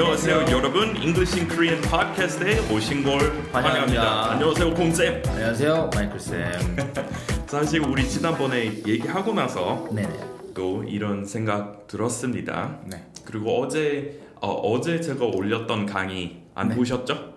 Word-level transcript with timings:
안녕하세요 0.00 0.56
여러분 0.56 0.96
English 0.96 1.38
in 1.38 1.46
Korean 1.46 1.78
팟캐스트에 1.82 2.72
오신 2.74 3.04
걸 3.04 3.20
환영합니다. 3.52 3.52
환영합니다. 3.52 4.30
안녕하세요 4.30 4.74
곰쌤. 4.74 5.22
안녕하세요, 5.26 5.90
마이클 5.94 6.18
쌤. 6.18 6.52
사실 7.46 7.80
우리 7.86 8.08
지난번에 8.08 8.82
얘기하고 8.86 9.34
나서 9.34 9.86
네네. 9.92 10.08
또 10.54 10.82
이런 10.84 11.26
생각 11.26 11.86
들었습니다. 11.86 12.78
네. 12.86 13.04
그리고 13.26 13.60
어제 13.60 14.18
어, 14.40 14.80
제 14.80 15.02
제가 15.02 15.26
올렸던 15.26 15.84
강의 15.84 16.44
안 16.54 16.68
네. 16.68 16.76
보셨죠? 16.76 17.29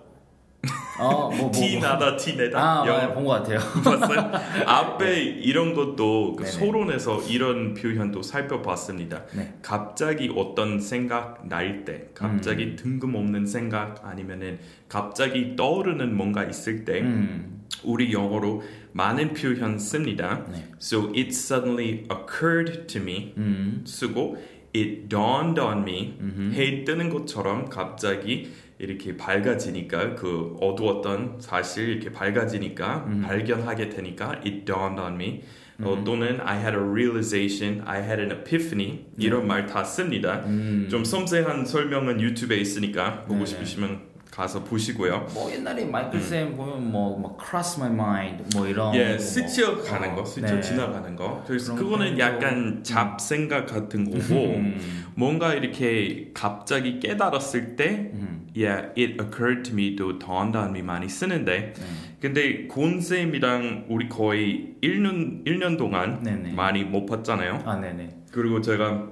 어, 0.98 1.28
뭐, 1.28 1.36
뭐, 1.36 1.50
티 1.50 1.76
뭐. 1.78 1.88
나다 1.88 2.16
티 2.16 2.36
내다 2.36 2.58
아, 2.58 2.86
영어 2.86 3.00
네, 3.00 3.14
본것 3.14 3.42
같아요. 3.42 3.58
봤어요? 3.82 4.30
앞에 4.66 5.22
이런 5.22 5.74
것도 5.74 6.36
그. 6.36 6.46
소론에서 6.46 7.22
이런 7.22 7.74
표현도 7.74 8.22
살펴봤습니다. 8.22 9.24
네. 9.34 9.54
갑자기 9.62 10.32
어떤 10.36 10.78
생각 10.80 11.46
날 11.48 11.84
때, 11.84 12.08
갑자기 12.14 12.64
음. 12.64 12.76
뜬금없는 12.76 13.46
생각 13.46 14.06
아니면은 14.06 14.58
갑자기 14.88 15.56
떠오르는 15.56 16.16
뭔가 16.16 16.44
있을 16.44 16.84
때 16.84 17.00
음, 17.00 17.64
우리 17.82 18.12
영어로 18.12 18.62
많은 18.92 19.34
표현 19.34 19.78
씁니다. 19.78 20.44
네. 20.50 20.64
So 20.80 21.08
it 21.08 21.28
suddenly 21.30 22.06
occurred 22.10 22.86
to 22.86 23.02
me 23.02 23.34
음, 23.36 23.82
쓰고 23.86 24.36
it 24.76 25.08
dawned 25.08 25.60
on 25.60 25.82
me. 25.82 26.14
해 26.54 26.84
뜨는 26.84 27.10
것처럼 27.10 27.68
갑자기 27.68 28.52
이렇게 28.78 29.16
밝아지니까 29.16 30.14
그 30.16 30.56
어두웠던 30.60 31.36
사실 31.40 31.88
이렇게 31.90 32.10
밝아지니까 32.10 33.04
음. 33.06 33.22
발견하게 33.22 33.88
되니까 33.88 34.32
it 34.44 34.64
dawned 34.64 35.00
on 35.00 35.14
me 35.14 35.42
어, 35.80 36.00
또는 36.04 36.40
I 36.40 36.58
had 36.58 36.76
a 36.76 36.80
realization, 36.82 37.82
I 37.84 38.00
had 38.00 38.20
an 38.20 38.30
epiphany 38.30 39.06
이런 39.18 39.46
말 39.46 39.66
다 39.66 39.82
씁니다. 39.82 40.44
음. 40.46 40.86
좀 40.88 41.04
섬세한 41.04 41.66
설명은 41.66 42.20
유튜브에 42.20 42.58
있으니까 42.58 43.22
보고 43.22 43.34
네네. 43.44 43.46
싶으시면 43.46 44.13
가서 44.34 44.64
보시고요. 44.64 45.28
뭐 45.32 45.48
옛날에 45.52 45.84
마이클 45.84 46.20
쌤 46.20 46.56
보면 46.56 46.90
뭐, 46.90 47.16
뭐 47.16 47.38
cross 47.40 47.78
my 47.78 47.92
mind 47.92 48.44
뭐 48.56 48.66
이런. 48.66 48.92
음. 48.92 48.98
예, 48.98 49.12
거 49.12 49.18
스쳐가는 49.18 50.10
어, 50.10 50.14
거, 50.16 50.24
스쳐 50.24 50.56
네. 50.56 50.60
지나가는 50.60 51.14
거. 51.14 51.44
그래서 51.46 51.76
그거는 51.76 52.18
약간 52.18 52.82
잡생각 52.82 53.66
같은 53.66 54.10
거고 54.10 54.34
음, 54.58 55.04
뭔가 55.14 55.54
이렇게 55.54 56.32
갑자기 56.34 56.98
깨달았을 56.98 57.76
때 57.76 58.10
음, 58.12 58.48
yeah, 58.56 58.88
it 58.98 59.22
occurred 59.22 59.62
to 59.62 59.72
me 59.72 59.94
또 59.94 60.18
dawned 60.18 60.58
on 60.58 60.70
me 60.70 60.82
많이 60.82 61.08
쓰는데 61.08 61.74
네. 61.76 61.84
근데 62.20 62.66
곤 62.66 63.00
쌤이랑 63.00 63.86
우리 63.88 64.08
거의 64.08 64.74
1년 64.82 65.46
1년 65.46 65.78
동안 65.78 66.24
네네. 66.24 66.54
많이 66.54 66.82
못 66.82 67.06
봤잖아요. 67.06 67.62
아, 67.64 67.76
네네. 67.76 68.24
그리고 68.32 68.60
제가 68.60 69.10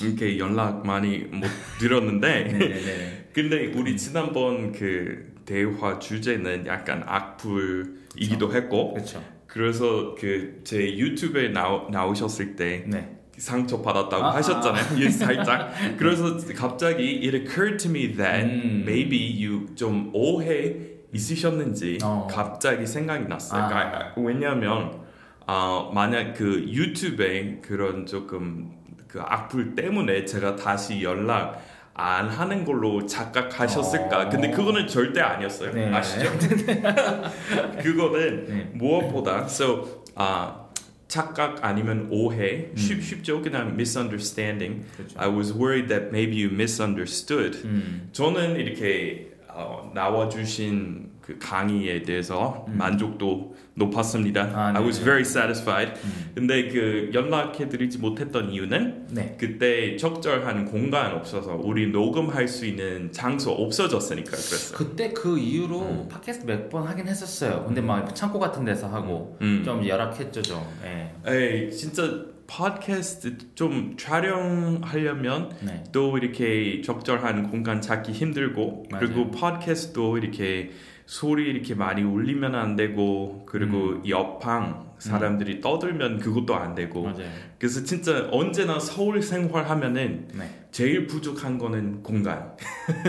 이렇게 0.00 0.38
연락 0.38 0.86
많이 0.86 1.18
못 1.18 1.48
드렸는데. 1.80 3.23
근데 3.34 3.66
우리 3.74 3.96
지난번 3.96 4.72
그 4.72 5.34
대화 5.44 5.98
주제는 5.98 6.66
약간 6.66 7.02
악플이기도 7.04 8.52
했고 8.54 8.94
그렇죠. 8.94 9.22
그래서 9.46 10.14
그 10.18 10.62
제 10.64 10.96
유튜브에 10.96 11.48
나오, 11.48 11.88
나오셨을 11.90 12.56
때 12.56 12.84
네. 12.86 13.16
상처 13.36 13.82
받았다고 13.82 14.24
아, 14.24 14.34
하셨잖아요. 14.36 14.84
예, 15.00 15.10
살짝. 15.10 15.72
그래서 15.98 16.36
갑자기 16.56 17.20
it 17.24 17.36
occurred 17.36 17.76
to 17.76 17.90
me 17.90 18.12
that 18.16 18.44
음. 18.46 18.84
maybe 18.86 19.44
you 19.44 19.74
좀 19.74 20.10
오해 20.14 20.76
있으셨는지 21.12 21.98
어. 22.02 22.26
갑자기 22.30 22.86
생각이 22.86 23.26
났어요. 23.26 23.62
아. 23.64 23.68
그러니까 23.68 24.12
왜냐하면 24.16 25.02
어, 25.46 25.90
만약 25.92 26.34
그 26.34 26.64
유튜브에 26.68 27.58
그런 27.60 28.06
조금 28.06 28.70
그 29.08 29.20
악플 29.20 29.74
때문에 29.74 30.24
제가 30.24 30.56
다시 30.56 31.02
연락 31.02 31.60
안 31.94 32.28
하는 32.28 32.64
걸로 32.64 33.06
착각하셨을까? 33.06 34.22
어. 34.22 34.28
근데 34.28 34.50
그거는 34.50 34.88
절대 34.88 35.20
아니었어요. 35.20 35.72
네. 35.72 35.92
아시죠? 35.92 36.28
그거는 37.82 38.46
네. 38.48 38.70
무엇보다 38.74 39.44
so 39.44 40.02
아 40.16 40.64
착각 41.06 41.64
아니면 41.64 42.08
오해 42.10 42.70
음. 42.72 42.76
쉽, 42.76 43.00
쉽죠 43.00 43.40
그냥 43.40 43.68
misunderstanding 43.74 44.84
그렇죠. 44.96 45.20
I 45.20 45.28
was 45.28 45.52
worried 45.52 45.86
that 45.88 46.08
maybe 46.10 46.42
you 46.42 46.52
misunderstood 46.52 47.62
음, 47.64 48.08
저는 48.10 48.56
이렇게 48.56 49.30
어, 49.48 49.92
나와주신 49.94 51.10
그 51.20 51.38
강의에 51.38 52.02
대해서 52.02 52.66
만족도 52.68 53.54
높았습니다 53.76 54.44
음. 54.44 54.54
아, 54.54 54.72
I 54.76 54.82
was 54.82 54.98
네. 54.98 55.04
very 55.04 55.22
satisfied 55.22 55.92
음. 56.04 56.30
근데 56.34 56.68
그 56.68 57.10
연락해드리지 57.12 57.98
못했던 57.98 58.50
이유는 58.50 59.06
네. 59.10 59.36
그때 59.38 59.96
적절한 59.96 60.66
공간 60.66 61.12
없어서 61.12 61.54
우리 61.62 61.88
녹음할 61.90 62.46
수 62.48 62.66
있는 62.66 63.10
장소 63.12 63.52
없어졌으니까 63.52 64.30
그랬어요 64.30 64.78
그때 64.78 65.12
그 65.12 65.38
이후로 65.38 66.08
팟캐스트 66.08 66.46
몇 66.46 66.64
번 66.70 66.86
하긴 66.86 67.06
했었어요. 67.06 67.64
근데 67.66 67.80
막 67.80 68.14
창고 68.14 68.38
같은 68.38 68.64
데서 68.64 68.88
하고 68.88 69.36
음. 69.42 69.62
좀 69.64 69.86
열악했죠, 69.86 70.42
좀. 70.42 70.60
예. 70.84 71.12
에이 71.26 71.70
진짜 71.70 72.24
팟캐스트 72.46 73.54
좀 73.54 73.94
촬영하려면 73.98 75.50
네. 75.60 75.84
또 75.92 76.16
이렇게 76.18 76.80
적절한 76.82 77.50
공간 77.50 77.80
찾기 77.80 78.12
힘들고 78.12 78.86
맞아요. 78.90 79.06
그리고 79.06 79.30
팟캐스트도 79.30 80.18
이렇게 80.18 80.70
소리 81.06 81.50
이렇게 81.50 81.74
많이 81.74 82.02
울리면 82.02 82.54
안 82.54 82.76
되고 82.76 83.44
그리고 83.46 83.90
음. 83.90 84.08
옆방 84.08 84.94
사람들이 84.98 85.60
떠들면 85.60 86.18
그것도 86.18 86.54
안 86.54 86.74
되고 86.74 87.02
맞아요. 87.02 87.28
그래서 87.58 87.84
진짜 87.84 88.28
언제나 88.30 88.78
서울 88.78 89.20
생활하면은 89.20 90.28
네. 90.34 90.66
제일 90.70 91.06
부족한 91.06 91.58
거는 91.58 92.02
공간 92.02 92.56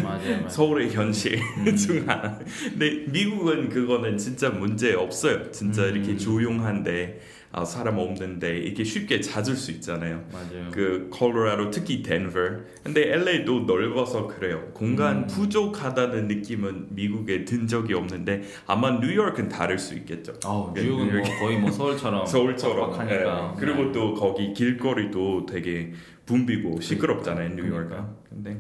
맞아요. 0.04 0.20
맞아요. 0.20 0.50
서울의 0.50 0.92
현실 0.92 1.40
음. 1.60 1.76
중 1.78 2.08
하나 2.10 2.38
근데 2.64 3.06
미국은 3.08 3.70
그거는 3.70 4.18
진짜 4.18 4.50
문제 4.50 4.94
없어요 4.94 5.52
진짜 5.52 5.84
음. 5.84 5.96
이렇게 5.96 6.18
조용한데 6.18 7.22
아, 7.58 7.64
사람 7.64 7.98
없는데 7.98 8.58
이렇게 8.58 8.84
쉽게 8.84 9.22
찾을 9.22 9.56
수 9.56 9.72
있잖아요 9.72 10.26
맞아요. 10.34 10.70
그 10.72 11.08
콜로라도 11.10 11.72
특히 11.72 12.04
덴버 12.04 12.34
근데 12.84 13.14
LA도 13.14 13.62
넓어서 13.62 14.28
그래요 14.28 14.68
공간 14.74 15.20
음. 15.20 15.28
부족하다는 15.28 16.28
느낌은 16.28 16.88
미국에 16.90 17.46
든 17.46 17.66
적이 17.66 17.94
없는데 17.94 18.42
아마 18.68 19.00
뉴욕은 19.00 19.48
다를 19.48 19.80
수 19.80 19.94
있겠죠 19.96 20.34
그 20.34 20.82
뉴욕은 20.82 21.06
뭐 21.14 21.22
뉴욕이- 21.22 21.40
거의 21.40 21.58
뭐 21.58 21.72
서울처럼 21.72 22.26
서울처럼 22.28 22.90
빡빡하니까. 22.92 23.54
예. 23.56 23.60
그리고 23.60 23.84
네. 23.86 23.92
또 23.94 24.14
거기 24.14 24.52
길거리도 24.52 25.46
되게 25.46 25.94
붐비고 26.26 26.82
시끄럽잖아요 26.82 27.50
뉴욕은 27.56 27.72
그러니까. 27.72 28.14
근데 28.30 28.58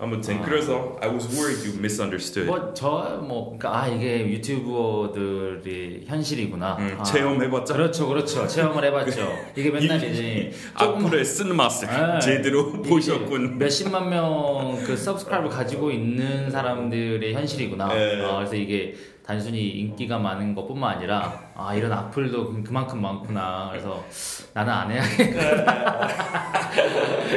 아무튼 0.00 0.38
아. 0.38 0.42
그래서 0.42 0.96
I 1.02 1.10
was 1.10 1.28
worried 1.36 1.68
you 1.68 1.78
misunderstood 1.78 2.46
뭐저뭐 2.50 3.58
그러니까 3.58 3.82
아 3.82 3.86
이게 3.88 4.26
유튜버들이 4.30 6.04
현실이구나. 6.06 6.76
음, 6.78 6.96
아, 6.98 7.02
체험해봤죠? 7.02 7.74
그렇죠, 7.74 8.08
그렇죠. 8.08 8.46
체험을 8.48 8.84
해봤죠. 8.84 9.28
이게 9.56 9.70
맨날 9.70 10.02
이제 10.02 10.52
조금 10.78 11.04
악플에 11.06 11.22
쓴 11.24 11.54
맛을 11.54 11.88
네. 11.88 12.18
제대로 12.20 12.72
보셨군 12.82 13.58
몇십만 13.58 14.08
명 14.08 14.80
그 14.84 14.96
서브스크라이브 14.96 15.48
가지고 15.48 15.90
있는 15.90 16.50
사람들의 16.50 17.34
현실이구나. 17.34 17.88
네. 17.88 18.22
아, 18.24 18.36
그래서 18.36 18.54
이게 18.54 18.94
단순히 19.30 19.68
인기가 19.68 20.18
많은 20.18 20.56
것뿐만 20.56 20.96
아니라 20.96 21.40
아 21.54 21.72
이런 21.72 21.92
악플도 21.92 22.64
그만큼 22.64 23.00
많구나. 23.00 23.68
그래서 23.70 24.04
나는 24.52 24.72
안 24.72 24.90
해야겠다. 24.90 26.08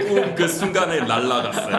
꿈그 0.07 0.47
순간에 0.47 1.01
날라갔어요 1.01 1.75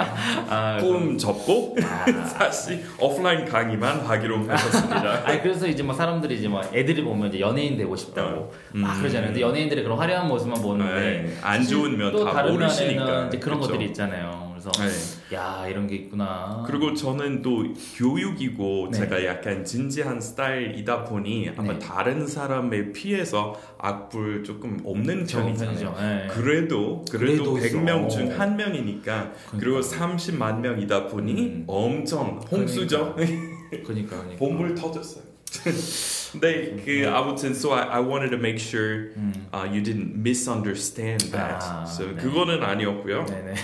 아, 0.49 0.77
꿈 0.81 1.19
접고 1.19 1.77
아. 1.83 2.05
다시 2.39 2.85
오프라인 2.99 3.45
강의만 3.45 4.01
하기로 4.01 4.49
하셨습니다 4.49 5.23
아니 5.27 5.41
그래서 5.41 5.67
이제 5.67 5.83
뭐 5.83 5.95
사람들이 5.95 6.37
이제 6.37 6.49
뭐 6.49 6.63
애들이 6.73 7.03
보면 7.03 7.29
이제 7.29 7.41
연예인 7.41 7.77
되고 7.77 7.95
싶다고 7.97 8.53
막 8.73 8.95
음. 8.95 9.01
그러잖아요. 9.01 9.29
근데 9.29 9.41
연예인들의 9.41 9.83
그런 9.83 9.99
화려한 9.99 10.29
모습만 10.29 10.63
보는데 10.63 10.93
네, 10.93 11.39
안 11.43 11.67
좋은 11.67 11.97
면또다 11.99 12.33
다른 12.33 12.53
모르시니까 12.53 13.27
이제 13.27 13.39
그런 13.39 13.59
그쵸? 13.59 13.73
것들이 13.73 13.89
있잖아요. 13.89 14.44
그래서 14.55 14.71
네. 14.73 15.37
야 15.37 15.67
이런 15.69 15.87
게 15.87 15.97
있구나. 15.97 16.63
그리고 16.67 16.95
저는 16.95 17.43
또 17.43 17.65
교육이고 17.97 18.89
네. 18.93 18.99
제가 18.99 19.25
약간 19.25 19.65
진지한 19.65 20.21
스타일이다 20.21 21.05
보니 21.05 21.51
아마 21.57 21.73
네. 21.73 21.79
다른 21.79 22.27
사람에 22.27 22.93
피해서 22.93 23.61
악플 23.79 24.45
조금 24.45 24.81
없는 24.85 25.27
편이잖아요. 25.27 25.95
네. 25.99 26.27
그래도 26.31 27.05
그래도 27.11 27.55
그래도 27.55 27.79
100명 27.79 28.09
중. 28.11 28.39
한 28.39 28.57
명이니까 28.57 29.33
그리고 29.59 29.81
30만 29.81 30.61
명이다 30.61 31.09
보니 31.09 31.33
음. 31.43 31.65
엄청 31.67 32.41
홍수죠. 32.51 33.15
그러니까 33.17 34.17
그러니까. 34.17 34.37
본물 34.39 34.75
터졌어요. 34.75 35.25
근데 36.33 36.77
그 36.85 37.09
아무튼 37.09 37.51
so 37.53 37.73
I, 37.73 37.83
I 37.83 38.01
wanted 38.01 38.31
to 38.31 38.39
make 38.39 38.59
sure 38.59 39.11
uh, 39.53 39.65
you 39.71 39.83
didn't 39.83 40.17
misunderstand 40.17 41.31
that. 41.31 41.63
아, 41.63 41.85
so 41.87 42.07
네. 42.07 42.15
그거는 42.15 42.63
아니었고요. 42.63 43.25
네네. 43.27 43.55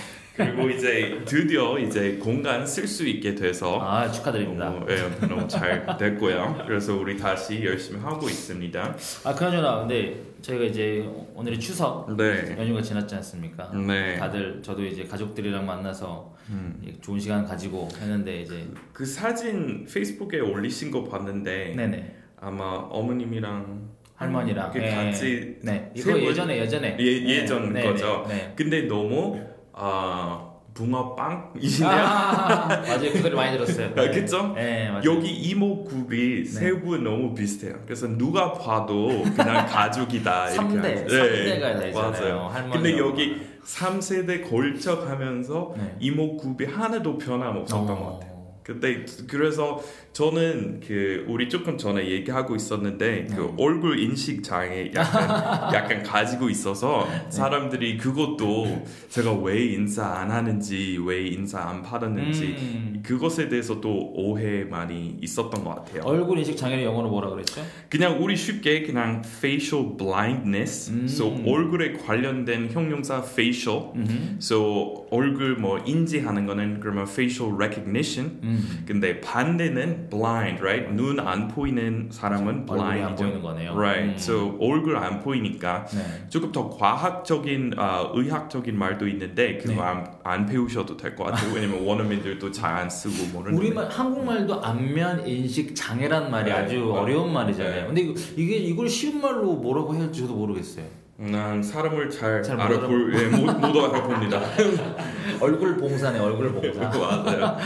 그리고 0.45 0.69
이제 0.69 1.21
드디어 1.25 1.77
이제 1.77 2.17
공간 2.17 2.65
쓸 2.65 2.87
수 2.87 3.07
있게 3.07 3.35
돼서 3.35 3.79
아 3.81 4.09
축하드립니다. 4.11 4.69
너무, 4.69 4.85
예, 4.89 5.27
너무 5.27 5.47
잘 5.47 5.97
됐고요. 5.97 6.63
그래서 6.65 6.95
우리 6.95 7.17
다시 7.17 7.63
열심히 7.63 7.99
하고 7.99 8.27
있습니다. 8.27 8.95
아 9.23 9.35
그나저나 9.35 9.79
근데 9.79 10.21
저희가 10.41 10.65
이제 10.65 11.07
오늘이 11.35 11.59
추석 11.59 12.15
네. 12.17 12.55
연휴가 12.57 12.81
지났지 12.81 13.15
않습니까? 13.15 13.71
네. 13.73 14.17
다들 14.17 14.61
저도 14.63 14.83
이제 14.85 15.03
가족들이랑 15.03 15.65
만나서 15.65 16.35
음. 16.49 16.81
좋은 17.01 17.19
시간 17.19 17.45
가지고 17.45 17.87
했는데 17.99 18.41
이제 18.41 18.65
그 18.91 19.05
사진 19.05 19.85
페이스북에 19.85 20.39
올리신 20.39 20.91
거 20.91 21.03
봤는데 21.03 21.73
네네 21.75 22.15
아마 22.39 22.63
어머님이랑 22.89 23.91
할머니랑 24.15 24.71
네. 24.73 24.95
같이 24.95 25.57
네 25.61 25.91
이거? 25.95 26.19
예전에 26.19 26.59
예전에 26.59 26.97
예, 26.99 27.05
예전 27.05 27.73
네, 27.73 27.83
거죠. 27.83 28.25
네, 28.27 28.35
네. 28.35 28.53
근데 28.55 28.81
너무 28.83 29.39
아 29.83 30.47
붕어빵이시네요. 30.75 31.91
아, 31.91 32.67
맞아요 32.67 33.11
그 33.11 33.19
소리 33.19 33.35
많이 33.35 33.57
들었어요. 33.57 33.87
아, 33.97 34.09
그쵸? 34.11 34.53
네 34.55 34.89
맞아요. 34.89 35.01
여기 35.03 35.29
이모 35.31 35.83
굽이 35.83 36.45
세분 36.45 37.03
너무 37.03 37.33
비슷해요. 37.33 37.75
그래서 37.85 38.07
누가 38.07 38.53
봐도 38.53 39.23
그냥 39.35 39.65
가족이다. 39.67 40.51
이렇게 40.51 40.75
3대 40.75 41.03
하죠. 41.03 41.15
3대가 41.15 41.61
다 41.79 41.85
있잖아요. 41.87 42.49
맞아요. 42.51 42.69
근데 42.71 42.97
여기 42.99 43.41
3세대 43.65 44.49
걸쳐 44.49 44.99
가면서 45.03 45.73
네. 45.77 45.95
굽이 46.37 46.65
하나도 46.65 47.17
변함없었던 47.17 47.85
것 47.87 47.93
어. 47.93 48.13
같아요. 48.19 48.30
근데 48.63 49.05
그래서 49.27 49.83
저는 50.13 50.81
그 50.85 51.25
우리 51.27 51.49
조금 51.49 51.77
전에 51.77 52.09
얘기하고 52.09 52.55
있었는데 52.55 53.27
그 53.29 53.35
네. 53.35 53.53
얼굴 53.57 53.99
인식 53.99 54.43
장애 54.43 54.91
약간 54.93 55.23
약간 55.73 56.03
가지고 56.03 56.49
있어서 56.49 57.07
네. 57.09 57.31
사람들이 57.31 57.97
그것도 57.97 58.85
제가 59.09 59.33
왜 59.33 59.65
인사 59.65 60.05
안 60.05 60.29
하는지 60.29 60.99
왜 61.03 61.27
인사 61.27 61.61
안 61.61 61.81
받았는지 61.81 62.43
음. 62.43 63.03
그것에 63.03 63.49
대해서 63.49 63.79
또 63.81 64.11
오해 64.13 64.63
많이 64.65 65.17
있었던 65.21 65.63
것 65.63 65.75
같아요. 65.75 66.03
얼굴 66.03 66.37
인식 66.37 66.57
장애를 66.57 66.83
영어로 66.83 67.09
뭐라 67.09 67.29
그랬죠? 67.29 67.61
그냥 67.89 68.21
우리 68.21 68.35
쉽게 68.35 68.83
그냥 68.83 69.23
facial 69.25 69.97
blindness, 69.97 70.91
음. 70.91 71.05
so 71.05 71.41
얼굴에 71.45 71.93
관련된 71.93 72.69
형용사 72.71 73.23
facial, 73.25 73.91
음. 73.95 74.37
so 74.39 75.07
얼굴 75.09 75.55
뭐 75.55 75.79
인지하는 75.79 76.45
거는 76.45 76.79
그러면 76.79 77.03
facial 77.03 77.55
recognition. 77.55 78.39
음. 78.51 78.83
근데 78.87 79.19
반대는 79.21 80.09
blind, 80.09 80.61
right? 80.61 80.93
눈 80.93 81.19
안 81.19 81.47
보이는 81.47 82.09
사람은 82.11 82.65
얼굴이 82.69 82.81
안 82.81 83.15
blind이죠. 83.15 83.23
보이는 83.23 83.41
거네요. 83.41 83.71
Right. 83.73 84.09
음. 84.11 84.15
So 84.17 84.57
얼굴 84.59 84.97
안 84.97 85.19
보이니까 85.19 85.85
네. 85.85 86.01
조금 86.29 86.51
더 86.51 86.69
과학적인, 86.69 87.73
아, 87.77 88.09
의학적인 88.13 88.77
말도 88.77 89.07
있는데 89.07 89.57
그거 89.57 89.73
네. 89.73 89.81
안, 89.81 90.07
안 90.23 90.45
배우셔도 90.45 90.97
될 90.97 91.15
것 91.15 91.25
같아요. 91.25 91.53
왜냐면 91.53 91.85
원어민들도 91.85 92.51
잘 92.51 92.71
안 92.71 92.89
쓰고 92.89 93.37
모르는. 93.37 93.57
우리말 93.57 93.89
한국말도 93.89 94.61
안면 94.63 95.27
인식 95.27 95.75
장애란 95.75 96.31
말이 96.31 96.45
네, 96.49 96.51
아주 96.57 96.75
네. 96.75 96.81
어려운 96.81 97.33
말이잖아요. 97.33 97.91
네. 97.91 98.03
근데 98.05 98.21
이게 98.37 98.55
이걸 98.57 98.87
쉬운 98.89 99.21
말로 99.21 99.53
뭐라고 99.55 99.93
해야 99.93 100.03
할지 100.03 100.21
저도 100.21 100.35
모르겠어요. 100.35 100.85
난 101.17 101.61
사람을 101.61 102.09
잘, 102.09 102.41
잘 102.41 102.59
알아볼, 102.59 103.13
예, 103.13 103.27
못, 103.27 103.45
못 103.59 103.65
알아봅니다. 103.65 104.41
얼굴 105.39 105.77
봉사네 105.77 106.19
얼굴 106.19 106.51
봉사. 106.53 106.79
맞아요. 106.89 107.57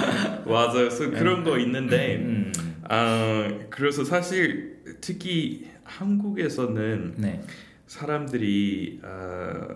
맞아요. 0.45 0.73
그래서 0.73 1.09
그런 1.11 1.43
거 1.43 1.57
있는데, 1.59 2.17
음. 2.17 2.51
아, 2.83 3.49
그래서 3.69 4.03
사실 4.03 4.81
특히 5.01 5.65
한국에서는 5.83 7.15
네. 7.17 7.41
사람들이 7.87 8.99
아, 9.03 9.67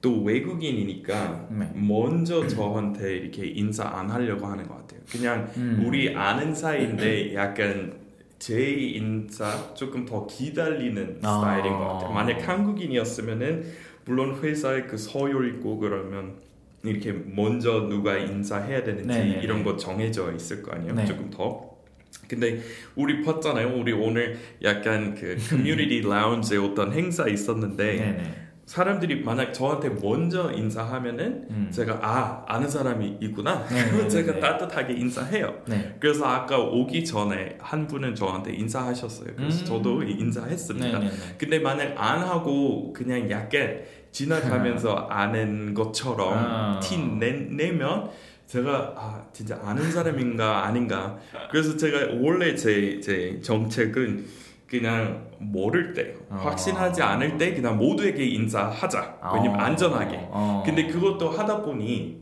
또 0.00 0.22
외국인이니까 0.22 1.48
네. 1.50 1.70
먼저 1.74 2.46
저한테 2.46 3.16
이렇게 3.16 3.46
인사 3.46 3.84
안 3.84 4.10
하려고 4.10 4.46
하는 4.46 4.66
것 4.66 4.76
같아요. 4.78 5.00
그냥 5.10 5.50
음. 5.56 5.84
우리 5.86 6.14
아는 6.14 6.54
사이인데 6.54 7.34
약간 7.34 8.02
제 8.38 8.72
인사 8.72 9.72
조금 9.74 10.04
더 10.04 10.26
기다리는 10.26 11.20
아. 11.22 11.38
스타일인 11.38 11.72
것 11.72 11.86
같아요. 11.86 12.12
만약 12.12 12.48
한국인이었으면은 12.48 13.64
물론 14.04 14.40
회사에 14.42 14.82
그 14.82 14.98
서열 14.98 15.54
있고 15.54 15.78
그러면 15.78 16.34
이렇게 16.84 17.12
먼저 17.12 17.86
누가 17.88 18.16
인사해야 18.16 18.82
되는지 18.82 19.08
네네네. 19.08 19.40
이런 19.42 19.62
거 19.62 19.76
정해져 19.76 20.32
있을 20.32 20.62
거 20.62 20.72
아니에요. 20.72 20.94
네. 20.94 21.06
조금 21.06 21.30
더. 21.30 21.70
근데 22.28 22.60
우리 22.96 23.22
봤잖아요. 23.22 23.74
우리 23.78 23.92
오늘 23.92 24.38
약간 24.62 25.14
그 25.14 25.36
커뮤니티 25.50 26.00
라운지에 26.00 26.58
어떤 26.58 26.92
행사 26.92 27.28
있었는데 27.28 27.96
네네. 27.96 28.22
사람들이 28.66 29.22
만약 29.22 29.52
저한테 29.52 29.90
먼저 29.90 30.50
인사하면은 30.52 31.46
음. 31.50 31.68
제가 31.70 31.98
아 32.00 32.44
아는 32.48 32.68
사람이 32.68 33.18
있구나. 33.20 33.66
네, 33.68 33.74
네, 33.74 33.84
그러면 33.90 34.02
네, 34.04 34.08
제가 34.08 34.32
네. 34.34 34.40
따뜻하게 34.40 34.94
인사해요. 34.94 35.62
네. 35.66 35.96
그래서 36.00 36.24
아까 36.26 36.58
오기 36.58 37.04
전에 37.04 37.58
한 37.60 37.86
분은 37.86 38.14
저한테 38.14 38.54
인사하셨어요. 38.54 39.34
그래서 39.36 39.60
음. 39.60 39.64
저도 39.66 40.02
인사했습니다. 40.02 40.98
네네네. 40.98 41.16
근데 41.38 41.58
만약 41.58 41.94
안 41.96 42.20
하고 42.20 42.92
그냥 42.92 43.28
약간 43.30 43.82
지나가면서 44.12 44.94
아는 45.10 45.74
것처럼 45.74 46.34
아. 46.34 46.80
티 46.80 46.98
내, 46.98 47.32
내면 47.32 48.10
제가 48.46 48.94
아 48.96 49.24
진짜 49.32 49.58
아는 49.64 49.90
사람인가 49.90 50.66
아닌가 50.66 51.18
그래서 51.50 51.76
제가 51.76 52.14
원래 52.20 52.54
제, 52.54 53.00
제 53.00 53.40
정책은 53.40 54.26
그냥 54.68 55.26
모를 55.38 55.92
때 55.92 56.14
아. 56.30 56.36
확신하지 56.36 57.02
않을 57.02 57.38
때 57.38 57.54
그냥 57.54 57.78
모두에게 57.78 58.24
인사하자 58.26 59.18
왜냐면 59.34 59.58
어. 59.58 59.64
안전하게 59.64 60.28
어. 60.30 60.62
근데 60.64 60.86
그것도 60.86 61.30
하다 61.30 61.62
보니 61.62 62.21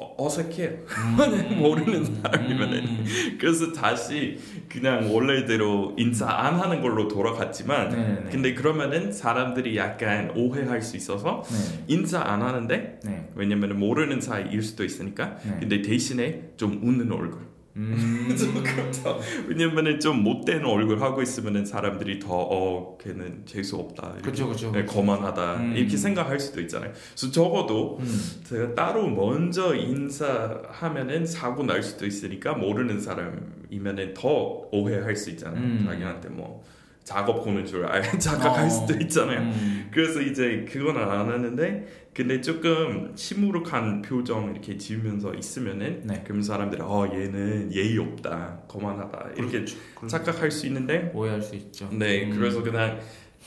어, 0.00 0.14
어색해요 0.16 0.70
모르는 1.58 2.04
사람이면은 2.04 2.78
음. 2.78 3.36
그래서 3.40 3.72
다시 3.72 4.38
그냥 4.68 5.12
원래대로 5.12 5.94
인사 5.98 6.28
안 6.28 6.54
하는 6.54 6.80
걸로 6.80 7.08
돌아갔지만 7.08 7.88
네네네. 7.90 8.30
근데 8.30 8.54
그러면은 8.54 9.12
사람들이 9.12 9.76
약간 9.76 10.30
오해할 10.36 10.82
수 10.82 10.96
있어서 10.96 11.42
네. 11.48 11.84
인사 11.88 12.20
안 12.20 12.42
하는데 12.42 13.00
네. 13.02 13.28
왜냐면 13.34 13.76
모르는 13.76 14.20
사이일 14.20 14.62
수도 14.62 14.84
있으니까 14.84 15.36
네. 15.44 15.56
근데 15.58 15.82
대신에 15.82 16.50
좀 16.56 16.80
웃는 16.80 17.10
얼굴 17.10 17.40
음. 17.76 18.34
좀 18.36 18.62
그렇죠 18.62 19.20
왜냐면은 19.46 20.00
좀 20.00 20.22
못된 20.22 20.64
얼굴 20.64 21.00
하고 21.00 21.22
있으면은 21.22 21.64
사람들이 21.64 22.18
더어 22.18 22.96
걔는 22.98 23.42
재수 23.46 23.76
없다 23.76 24.16
그쵸. 24.22 24.52
네, 24.72 24.84
거만하다 24.84 25.56
음. 25.56 25.76
이렇게 25.76 25.96
생각할 25.96 26.40
수도 26.40 26.60
있잖아요 26.60 26.92
그래서 26.92 27.30
적어도 27.30 27.98
음. 28.00 28.20
제가 28.44 28.74
따로 28.74 29.06
먼저 29.08 29.74
인사하면은 29.74 31.26
사고 31.26 31.62
날 31.62 31.82
수도 31.82 32.06
있으니까 32.06 32.54
모르는 32.54 33.00
사람이면은 33.00 34.14
더 34.14 34.68
오해할 34.72 35.14
수 35.16 35.30
있잖아요. 35.30 35.60
음. 35.60 35.84
자기한테 35.86 36.28
뭐 36.28 36.64
작업 37.04 37.44
보는 37.44 37.64
줄 37.64 37.86
알, 37.86 38.02
착각할 38.18 38.64
어. 38.66 38.68
수도 38.68 38.94
있잖아요. 39.00 39.40
음. 39.40 39.88
그래서 39.90 40.20
이제 40.20 40.66
그건 40.70 40.96
안 40.96 41.28
하는데 41.30 41.86
근데 42.18 42.40
조금 42.40 43.12
시무룩한 43.14 44.02
표정 44.02 44.50
이렇게 44.50 44.76
지으면서 44.76 45.32
있으면은 45.34 46.02
네. 46.04 46.24
그럼 46.26 46.42
사람들이 46.42 46.82
어 46.82 47.08
얘는 47.14 47.72
예의 47.72 47.96
없다, 47.96 48.62
거만하다 48.66 49.34
이렇게 49.36 49.64
착각할 50.08 50.50
수 50.50 50.66
있는데 50.66 51.12
오해할 51.14 51.40
수 51.40 51.54
있죠. 51.54 51.88
네 51.92 52.24
음. 52.24 52.36
그래서 52.36 52.60
그냥 52.60 52.98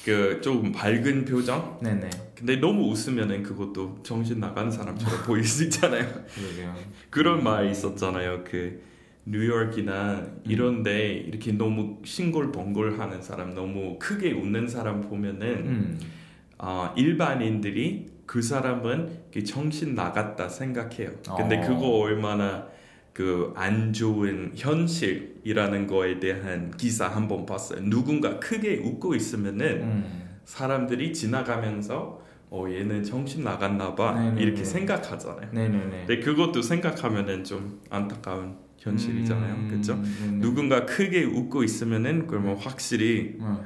그 0.06 0.40
조금 0.40 0.72
밝은 0.72 1.26
표정 1.26 1.80
네네. 1.82 2.10
근데 2.34 2.56
너무 2.56 2.90
웃으면은 2.90 3.44
그것도 3.44 4.04
정신 4.04 4.40
나가는 4.40 4.72
사람처럼 4.72 5.24
보일 5.28 5.44
수 5.44 5.66
있잖아요. 5.66 6.08
그런 7.10 7.44
말 7.44 7.70
있었잖아요. 7.70 8.46
그 8.46 8.82
뉴욕이나 9.26 10.28
이런데 10.46 11.12
이렇게 11.12 11.52
너무 11.52 12.00
싱글벙글하는 12.06 13.22
사람, 13.22 13.54
너무 13.54 14.00
크게 14.00 14.32
웃는 14.32 14.70
사람 14.70 15.02
보면은 15.02 15.48
음. 15.68 16.00
어, 16.58 16.94
일반인들이 16.96 18.11
그 18.32 18.42
사람은 18.42 19.10
이렇게 19.24 19.44
정신 19.44 19.94
나갔다 19.94 20.48
생각해요. 20.48 21.10
근데 21.36 21.58
어. 21.58 21.68
그거 21.68 21.88
얼마나 22.00 22.66
그 23.12 23.52
안 23.58 23.92
좋은 23.92 24.54
현실이라는 24.56 25.86
거에 25.88 26.18
대한 26.22 26.72
기사 26.78 27.10
한 27.10 27.28
번 27.28 27.46
봤어요. 27.46 27.82
누군가 27.90 28.40
크게 28.40 28.78
웃고 28.78 29.16
있으면은 29.16 29.66
음. 29.82 30.30
사람들이 30.46 31.12
지나가면서 31.12 32.22
어 32.50 32.66
얘는 32.70 33.04
정신 33.04 33.44
나갔나 33.44 33.96
봐 33.96 34.14
네네네. 34.14 34.42
이렇게 34.42 34.64
생각하잖아요. 34.64 35.50
네네네. 35.52 36.06
근데 36.08 36.20
그것도 36.22 36.62
생각하면은 36.62 37.44
좀 37.44 37.82
안타까운 37.90 38.56
현실이잖아요. 38.78 39.56
음. 39.56 39.68
그렇죠? 39.70 40.02
누군가 40.40 40.86
크게 40.86 41.26
웃고 41.26 41.66
있으면은 41.66 42.28
그러면 42.28 42.56
확실히 42.56 43.36
음. 43.42 43.58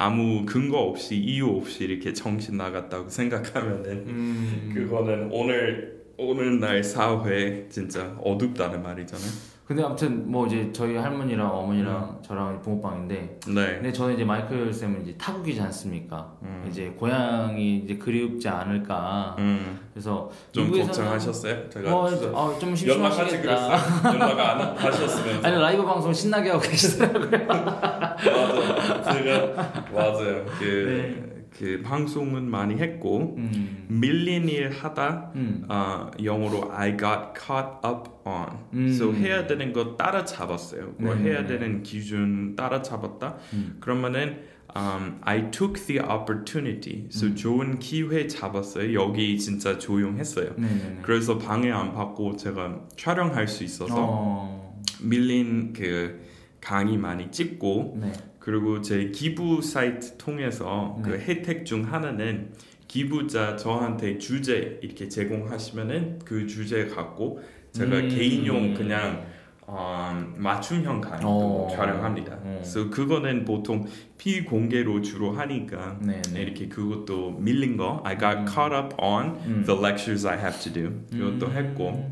아무 0.00 0.46
근거 0.46 0.78
없이 0.78 1.16
이유 1.16 1.56
없이 1.56 1.82
이렇게 1.82 2.12
정신 2.12 2.56
나갔다고 2.56 3.08
생각하면은 3.08 3.90
음. 4.06 4.70
그거는 4.72 5.28
오늘 5.32 6.04
오늘날 6.16 6.84
사회 6.84 7.68
진짜 7.68 8.16
어둡다는 8.22 8.80
말이잖아요. 8.80 9.58
근데 9.66 9.82
아무튼 9.82 10.30
뭐 10.30 10.46
이제 10.46 10.70
저희 10.72 10.96
할머니랑 10.96 11.52
어머니랑 11.52 12.20
저랑 12.22 12.62
부모빵인데 12.62 13.40
네. 13.48 13.74
근데 13.74 13.92
저는 13.92 14.14
이제 14.14 14.24
마이클 14.24 14.72
쌤은 14.72 15.02
이제 15.02 15.14
타국이지 15.18 15.60
않습니까? 15.60 16.32
음. 16.42 16.64
이제 16.70 16.94
고향이 16.96 17.78
이제 17.78 17.96
그리웁지 17.96 18.48
않을까. 18.48 19.34
음, 19.38 19.80
그래서 19.92 20.30
좀 20.52 20.70
걱정하셨어요? 20.70 21.68
제가 21.68 21.90
뭐, 21.90 22.08
진짜 22.08 22.28
어, 22.28 22.56
좀 22.58 22.70
연락하지 22.70 23.30
심심하시겠다. 23.30 23.42
그랬어요? 23.42 24.14
연락 24.14 24.40
안 24.40 24.76
하셨으면 24.76 25.44
아니 25.44 25.60
라이브 25.60 25.84
방송 25.84 26.12
신나게 26.12 26.50
하고 26.50 26.62
계시더라고요. 26.62 27.48
맞아. 28.24 29.12
제가 29.12 29.82
맞아요. 29.92 30.44
그, 30.58 30.64
네. 30.64 31.46
그 31.58 31.82
방송은 31.82 32.48
많이 32.50 32.76
했고 32.76 33.34
음. 33.36 33.86
밀린 33.88 34.48
일 34.48 34.70
하다 34.70 35.32
음. 35.34 35.64
어, 35.68 36.10
영어로 36.22 36.70
I 36.72 36.96
got 36.96 37.32
caught 37.38 37.78
up 37.86 38.10
on. 38.24 38.58
음. 38.74 38.88
So 38.88 39.12
해야 39.12 39.46
되는 39.46 39.72
거 39.72 39.96
따라 39.96 40.24
잡았어요. 40.24 40.94
뭐 40.98 41.14
네, 41.14 41.30
해야 41.30 41.42
네, 41.42 41.46
되는 41.46 41.82
기준 41.82 42.54
따라 42.54 42.82
잡았다. 42.82 43.36
음. 43.54 43.76
그러면은 43.80 44.42
um, 44.76 45.18
I 45.22 45.50
took 45.50 45.86
the 45.86 46.00
opportunity. 46.00 47.06
So 47.10 47.28
음. 47.28 47.36
좋은 47.36 47.78
기회 47.78 48.26
잡았어요. 48.26 48.92
여기 48.94 49.38
진짜 49.38 49.78
조용했어요. 49.78 50.52
네네네. 50.56 50.98
그래서 51.02 51.38
방해 51.38 51.70
안 51.70 51.92
받고 51.92 52.36
제가 52.36 52.80
촬영할 52.96 53.48
수 53.48 53.64
있어서 53.64 53.94
어. 53.96 54.82
밀린 55.02 55.72
그 55.72 56.27
강의 56.60 56.96
많이 56.96 57.30
찍고 57.30 57.98
네. 58.00 58.12
그리고 58.38 58.80
제 58.80 59.10
기부 59.10 59.60
사이트 59.62 60.16
통해서 60.16 60.98
그 61.04 61.10
네. 61.10 61.18
혜택 61.18 61.66
중 61.66 61.92
하나는 61.92 62.52
기부자 62.86 63.56
저한테 63.56 64.18
주제 64.18 64.80
이렇게 64.82 65.08
제공하시면은 65.08 66.20
그 66.24 66.46
주제 66.46 66.86
갖고 66.86 67.42
제가 67.72 67.98
음. 67.98 68.08
개인용 68.08 68.74
그냥 68.74 69.26
어, 69.70 70.10
맞춤형 70.36 71.02
강의도 71.02 71.28
어. 71.28 71.68
촬영합니다. 71.70 72.36
어. 72.36 72.60
그래서 72.62 72.88
그거는 72.88 73.44
보통 73.44 73.86
비공개로 74.16 75.02
주로 75.02 75.32
하니까 75.32 75.98
네. 76.00 76.22
네. 76.32 76.42
이렇게 76.42 76.68
그것도 76.68 77.32
밀린 77.32 77.76
거 77.76 78.00
I 78.02 78.18
got 78.18 78.38
음. 78.38 78.46
caught 78.48 78.74
up 78.74 78.96
on 78.98 79.36
음. 79.46 79.64
the 79.66 79.78
lectures 79.78 80.26
I 80.26 80.38
have 80.38 80.58
to 80.60 80.72
do 80.72 80.90
그것도 81.12 81.52
음. 81.52 81.52
했고 81.52 82.10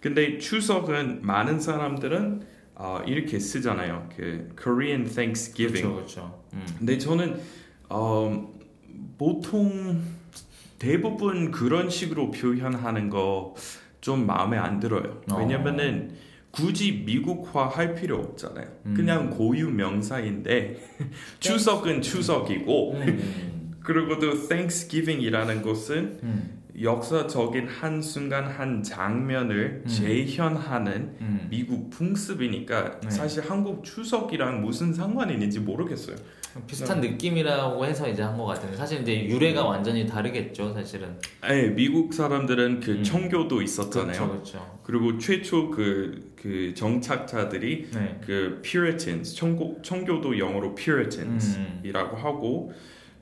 근데 0.00 0.38
추석은 0.38 1.20
많은 1.22 1.60
사람들은 1.60 2.55
어, 2.76 3.00
이렇게 3.06 3.38
쓰잖아요. 3.38 4.08
그 4.16 4.54
Korean 4.62 5.04
Thanksgiving. 5.04 5.82
그렇죠, 5.94 5.94
그렇죠. 5.94 6.44
음. 6.52 6.66
근데 6.78 6.98
저는 6.98 7.40
어, 7.88 8.54
보통 9.18 10.02
대부분 10.78 11.50
그런 11.50 11.90
식으로 11.90 12.30
표현하는 12.30 13.10
거 13.10 13.54
좀 14.06 14.24
마음에 14.24 14.56
안 14.56 14.78
들어요. 14.78 15.20
어. 15.32 15.38
왜냐면은 15.38 16.12
굳이 16.52 17.02
미국화 17.04 17.66
할 17.66 17.96
필요 17.96 18.18
없잖아요. 18.18 18.66
음. 18.86 18.94
그냥 18.94 19.30
고유 19.30 19.68
명사인데 19.68 20.76
추석은 21.40 22.02
추석이고 22.02 22.92
음. 22.92 23.72
그리고도 23.82 24.46
Thanksgiving이라는 24.48 25.60
것은 25.62 26.20
음. 26.22 26.55
역사적인 26.80 27.68
한 27.68 28.02
순간 28.02 28.44
한 28.46 28.82
장면을 28.82 29.82
음. 29.84 29.88
재현하는 29.88 31.16
음. 31.20 31.46
미국 31.48 31.90
풍습이니까 31.90 33.00
네. 33.00 33.10
사실 33.10 33.42
한국 33.48 33.82
추석이랑 33.84 34.60
무슨 34.62 34.92
상관이 34.92 35.32
있는지 35.34 35.60
모르겠어요. 35.60 36.16
비슷한 36.66 37.00
느낌이라고 37.02 37.84
해서 37.84 38.08
이제 38.08 38.22
한 38.22 38.36
것 38.36 38.44
같은데 38.46 38.76
사실 38.76 39.00
이제 39.02 39.26
유래가 39.26 39.64
완전히 39.64 40.06
다르겠죠, 40.06 40.72
사실은. 40.74 41.18
네, 41.42 41.68
미국 41.70 42.12
사람들은 42.12 42.80
그 42.80 42.92
음. 42.92 43.02
청교도 43.02 43.62
있었잖아요. 43.62 44.06
그렇죠, 44.12 44.28
그렇죠. 44.30 44.80
그리고 44.82 45.18
최초 45.18 45.70
그, 45.70 46.32
그 46.36 46.72
정착자들이 46.74 47.90
네. 47.92 48.20
그 48.24 48.60
Puritans, 48.62 49.34
청고, 49.34 49.80
청교도 49.82 50.38
영어로 50.38 50.74
Puritans이라고 50.74 52.16
음. 52.16 52.24
하고 52.24 52.72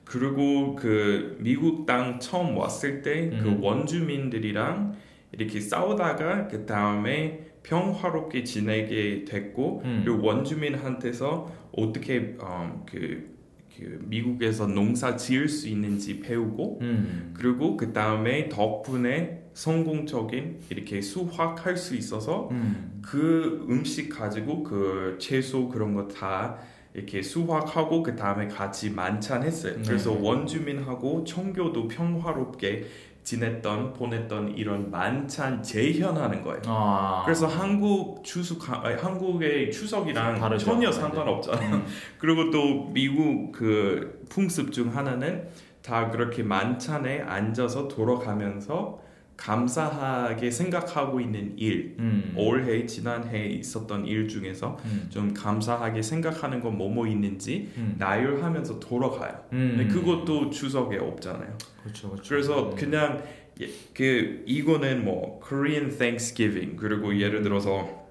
그리고 0.05 0.75
그 0.75 1.35
미국 1.39 1.85
땅 1.85 2.19
처음 2.19 2.55
왔을 2.57 3.01
때그 3.01 3.47
음. 3.47 3.63
원주민들이랑 3.63 4.95
이렇게 5.31 5.59
싸우다가 5.59 6.47
그 6.47 6.65
다음에 6.65 7.47
평화롭게 7.63 8.43
지내게 8.43 9.25
됐고 9.25 9.81
음. 9.83 10.01
그리고 10.05 10.23
원주민한테서 10.23 11.51
어떻게 11.71 12.37
음, 12.39 12.83
그, 12.85 13.35
그 13.75 13.99
미국에서 14.03 14.67
농사 14.67 15.15
지을 15.15 15.49
수 15.49 15.67
있는지 15.67 16.19
배우고 16.19 16.79
음. 16.81 17.33
그리고 17.35 17.75
그 17.75 17.91
다음에 17.91 18.47
덕분에 18.47 19.41
성공적인 19.53 20.59
이렇게 20.69 21.01
수확할 21.01 21.75
수 21.75 21.95
있어서 21.95 22.49
음. 22.51 23.01
그 23.01 23.65
음식 23.69 24.09
가지고 24.09 24.63
그 24.63 25.17
채소 25.19 25.67
그런 25.67 25.95
거 25.95 26.07
다 26.07 26.57
이렇게 26.95 27.21
수확하고 27.21 28.01
그 28.01 28.15
다음에 28.15 28.47
같이 28.47 28.89
만찬했어요. 28.89 29.81
그래서 29.85 30.11
네. 30.11 30.19
원주민하고 30.21 31.25
청교도 31.25 31.89
평화롭게 31.89 32.85
지냈던 33.21 33.93
보냈던 33.93 34.55
이런 34.55 34.91
만찬 34.91 35.61
재현하는 35.61 36.41
거예요. 36.41 36.61
아. 36.67 37.23
그래서 37.25 37.47
한국 37.47 38.23
추석 38.23 38.85
아니, 38.85 38.95
한국의 38.95 39.71
추석이랑 39.71 40.39
다르죠. 40.39 40.65
전혀 40.65 40.89
네. 40.89 40.93
상관없잖아요. 40.93 41.75
음. 41.75 41.85
그리고 42.17 42.49
또 42.49 42.89
미국 42.93 43.51
그 43.51 44.23
풍습 44.29 44.71
중 44.71 44.95
하나는 44.95 45.49
다 45.81 46.09
그렇게 46.09 46.43
만찬에 46.43 47.21
앉아서 47.21 47.89
돌아가면서 47.89 49.01
감사하게 49.37 50.49
생각하고 50.49 51.19
있는 51.19 51.53
일, 51.57 51.95
음. 51.99 52.33
올해 52.37 52.85
지난해 52.85 53.47
있었던 53.47 54.05
일 54.05 54.27
중에서 54.27 54.77
음. 54.85 55.07
좀 55.09 55.33
감사하게 55.33 56.01
생각하는 56.01 56.61
건 56.61 56.77
뭐뭐 56.77 57.07
있는지 57.07 57.69
음. 57.77 57.95
나열하면서 57.97 58.79
돌아가요. 58.79 59.43
음. 59.53 59.75
근데 59.77 59.93
그것도 59.93 60.49
추석에 60.49 60.97
없잖아요. 60.97 61.57
그렇죠, 61.83 62.09
그렇죠. 62.09 62.29
그래서 62.29 62.69
음. 62.69 62.75
그냥 62.75 63.23
예, 63.61 63.69
그 63.93 64.43
이거는 64.45 65.05
뭐 65.05 65.39
Korean 65.45 65.89
Thanksgiving 65.89 66.75
그리고 66.75 67.17
예를 67.17 67.43
들어서 67.43 68.05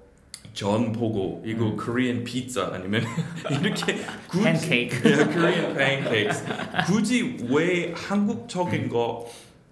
전 0.53 0.93
보고 0.93 1.43
이거 1.45 1.67
음. 1.71 1.77
Korean 1.77 2.25
pizza 2.25 2.71
아니면 2.73 3.03
이렇게 3.51 3.97
굳이 4.29 4.45
팬케이크. 4.45 5.09
예, 5.09 5.17
Korean 5.27 5.75
pancakes 5.75 6.45
굳이 6.87 7.37
왜 7.51 7.93
한국적인 7.95 8.89
거 8.89 9.27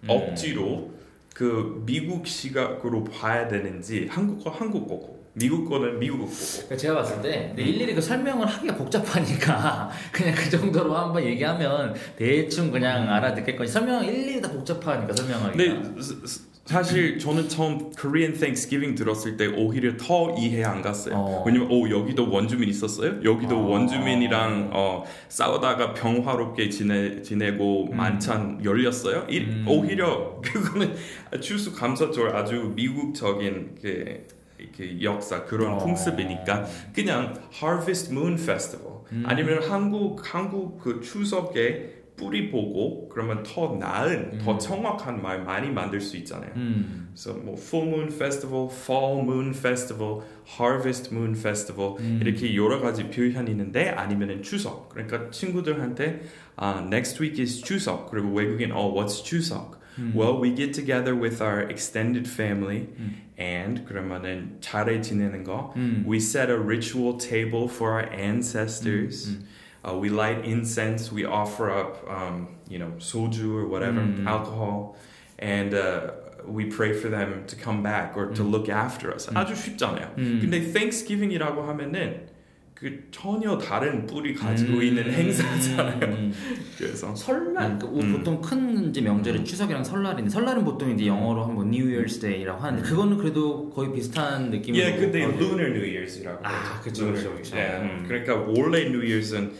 음. 0.05 0.11
억지로 0.11 0.92
그 1.35 1.83
미국 1.87 2.27
시각으로 2.27 3.05
봐야 3.05 3.49
되는지 3.49 4.07
한국 4.11 4.45
거 4.45 4.51
한국 4.51 4.89
거고. 4.89 5.23
미국 5.35 5.67
거는 5.67 5.99
미국 5.99 6.19
거고. 6.21 6.31
그러니까 6.31 6.77
제가 6.77 6.95
봤을 6.97 7.23
때 7.23 7.47
근데 7.49 7.63
일일이 7.63 7.95
그 7.95 8.03
설명을 8.03 8.47
하기가 8.47 8.77
복잡하니까 8.77 9.91
그냥 10.13 10.35
그 10.35 10.51
정도로 10.51 10.95
한번 10.95 11.25
얘기하면 11.25 11.95
대충 12.17 12.71
그냥 12.71 13.09
알아듣겠거니 13.11 13.69
설명 13.69 14.05
일일이 14.05 14.43
다 14.43 14.51
복잡하니까 14.51 15.15
설명하기가. 15.15 15.53
근데 15.57 16.03
사실 16.65 17.19
저는 17.19 17.49
처음 17.49 17.91
Korean 17.91 18.35
Thanksgiving 18.35 18.97
들었을 18.97 19.37
때 19.37 19.47
오히려 19.47 19.97
더 19.97 20.35
이해 20.39 20.63
안 20.63 20.81
갔어요. 20.81 21.15
어. 21.17 21.45
왜냐면 21.45 21.69
오 21.71 21.91
여기도 21.91 22.31
원주민 22.31 22.69
있었어요. 22.69 23.23
여기도 23.25 23.57
어. 23.57 23.69
원주민이랑 23.69 24.71
어, 24.73 25.05
싸우다가 25.29 25.93
평화롭게 25.95 26.69
지내 26.69 27.21
지내고 27.23 27.89
음. 27.91 27.97
만찬 27.97 28.65
열렸어요. 28.65 29.27
이, 29.29 29.41
음. 29.41 29.65
오히려 29.69 30.41
그거는 30.45 30.95
추수 31.41 31.75
감사절 31.75 32.37
아주 32.37 32.73
미국적인 32.77 33.79
그, 33.83 34.27
그 34.77 34.99
역사 35.03 35.45
그런 35.45 35.75
어. 35.75 35.79
풍습이니까 35.79 36.67
그냥 36.95 37.43
Harvest 37.61 38.13
Moon 38.13 38.35
Festival 38.35 38.99
음. 39.11 39.25
아니면 39.27 39.63
한국 39.69 40.23
한국 40.33 40.81
그 40.81 41.01
추석에 41.01 42.02
뿌리 42.23 42.51
보고 42.51 43.09
그러면 43.09 43.43
더 43.43 43.77
나은 43.77 44.39
더 44.39 44.53
음. 44.53 44.59
정확한 44.59 45.21
말 45.21 45.43
많이 45.43 45.71
만들 45.71 46.01
수 46.01 46.17
있잖아요. 46.19 46.53
음. 46.57 47.09
그래서 47.13 47.39
뭐 47.39 47.57
Full 47.59 47.89
Moon 47.89 48.09
Festival, 48.09 48.69
Fall 48.71 49.21
Moon 49.23 49.51
Festival, 49.51 50.21
Harvest 50.59 51.15
Moon 51.15 51.35
Festival 51.35 51.97
음. 51.99 52.21
이렇게 52.23 52.55
여러 52.55 52.81
가지 52.81 53.11
표현이 53.11 53.51
있는데 53.51 53.89
아니면은 53.91 54.43
추석. 54.43 54.89
그러니까 54.91 55.31
친구들한테 55.31 56.23
아, 56.57 56.85
next 56.87 57.23
week 57.23 57.43
is 57.43 57.63
추석. 57.63 58.11
그리고 58.11 58.33
외국인 58.33 58.73
어 58.73 58.93
what's 58.95 59.25
추석? 59.25 59.81
음. 59.99 60.13
Well, 60.15 60.41
we 60.41 60.55
get 60.55 60.73
together 60.73 61.15
with 61.15 61.43
our 61.43 61.69
extended 61.69 62.29
family 62.29 62.89
음. 62.99 63.17
and 63.39 63.85
그러면은 63.85 64.57
잘해 64.61 65.01
지내는 65.03 65.45
거. 65.45 65.75
음. 65.77 66.05
We 66.09 66.19
set 66.19 66.51
a 66.51 66.57
ritual 66.57 67.19
table 67.19 67.69
for 67.69 67.93
our 67.93 68.09
ancestors. 68.13 69.39
음. 69.84 69.88
Uh, 69.88 69.94
we 70.02 70.10
light 70.10 70.44
incense. 70.44 71.14
We 71.14 71.24
offer 71.26 71.70
up, 71.72 72.04
um, 72.10 72.48
you 72.70 72.78
know, 72.80 72.92
soju 73.00 73.56
or 73.56 73.68
whatever, 73.68 74.02
Mm. 74.02 74.26
alcohol, 74.28 74.96
and 75.40 75.74
uh, 75.74 76.12
we 76.46 76.66
pray 76.66 76.92
for 76.94 77.10
them 77.10 77.46
to 77.48 77.56
come 77.56 77.82
back 77.84 78.18
or 78.18 78.34
to 78.34 78.44
Mm. 78.44 78.52
look 78.52 78.70
after 78.70 79.14
us. 79.14 79.30
음. 79.30 79.38
아주 79.38 79.56
쉽잖아요. 79.56 80.12
음. 80.18 80.40
근데 80.42 80.60
Thanksgiving이라고 80.74 81.62
하면은 81.64 82.28
그 82.74 83.08
전혀 83.12 83.58
다른 83.58 84.06
뿌리 84.06 84.36
가지고 84.36 84.74
음. 84.78 84.84
있는 84.84 85.10
행사잖아요. 85.12 86.00
음. 86.14 86.34
그래서 86.78 87.16
설날 87.16 87.80
그 87.80 87.88
음. 87.88 88.12
보통 88.14 88.40
큰 88.42 88.90
이제 88.90 89.02
명절이 89.02 89.44
추석이랑 89.46 89.84
설날인데 89.84 90.30
설날은 90.30 90.64
보통 90.64 90.92
이제 90.92 91.08
영어로 91.08 91.44
한번 91.46 91.74
New 91.74 91.86
Year's 91.88 92.20
Day라고 92.22 92.62
하는데 92.62 92.88
그거는 92.88 93.18
그래도 93.18 93.70
거의 93.72 93.92
비슷한 93.94 94.52
느낌으로 94.52 94.84
예, 94.84 94.96
근데 94.96 95.24
어, 95.26 95.30
Lunar 95.30 95.72
New 95.72 95.82
Year's이라고 95.84 96.40
아, 96.44 96.50
하죠. 96.50 96.82
그쵸, 96.84 97.04
Lunar 97.06 97.24
그쵸, 97.24 97.30
New 97.32 97.42
그쵸. 97.44 97.56
Year. 97.58 97.74
예, 97.74 97.82
음. 97.82 98.06
그러니까 98.08 98.36
원래 98.36 98.82
New 98.86 99.02
Year's은 99.02 99.52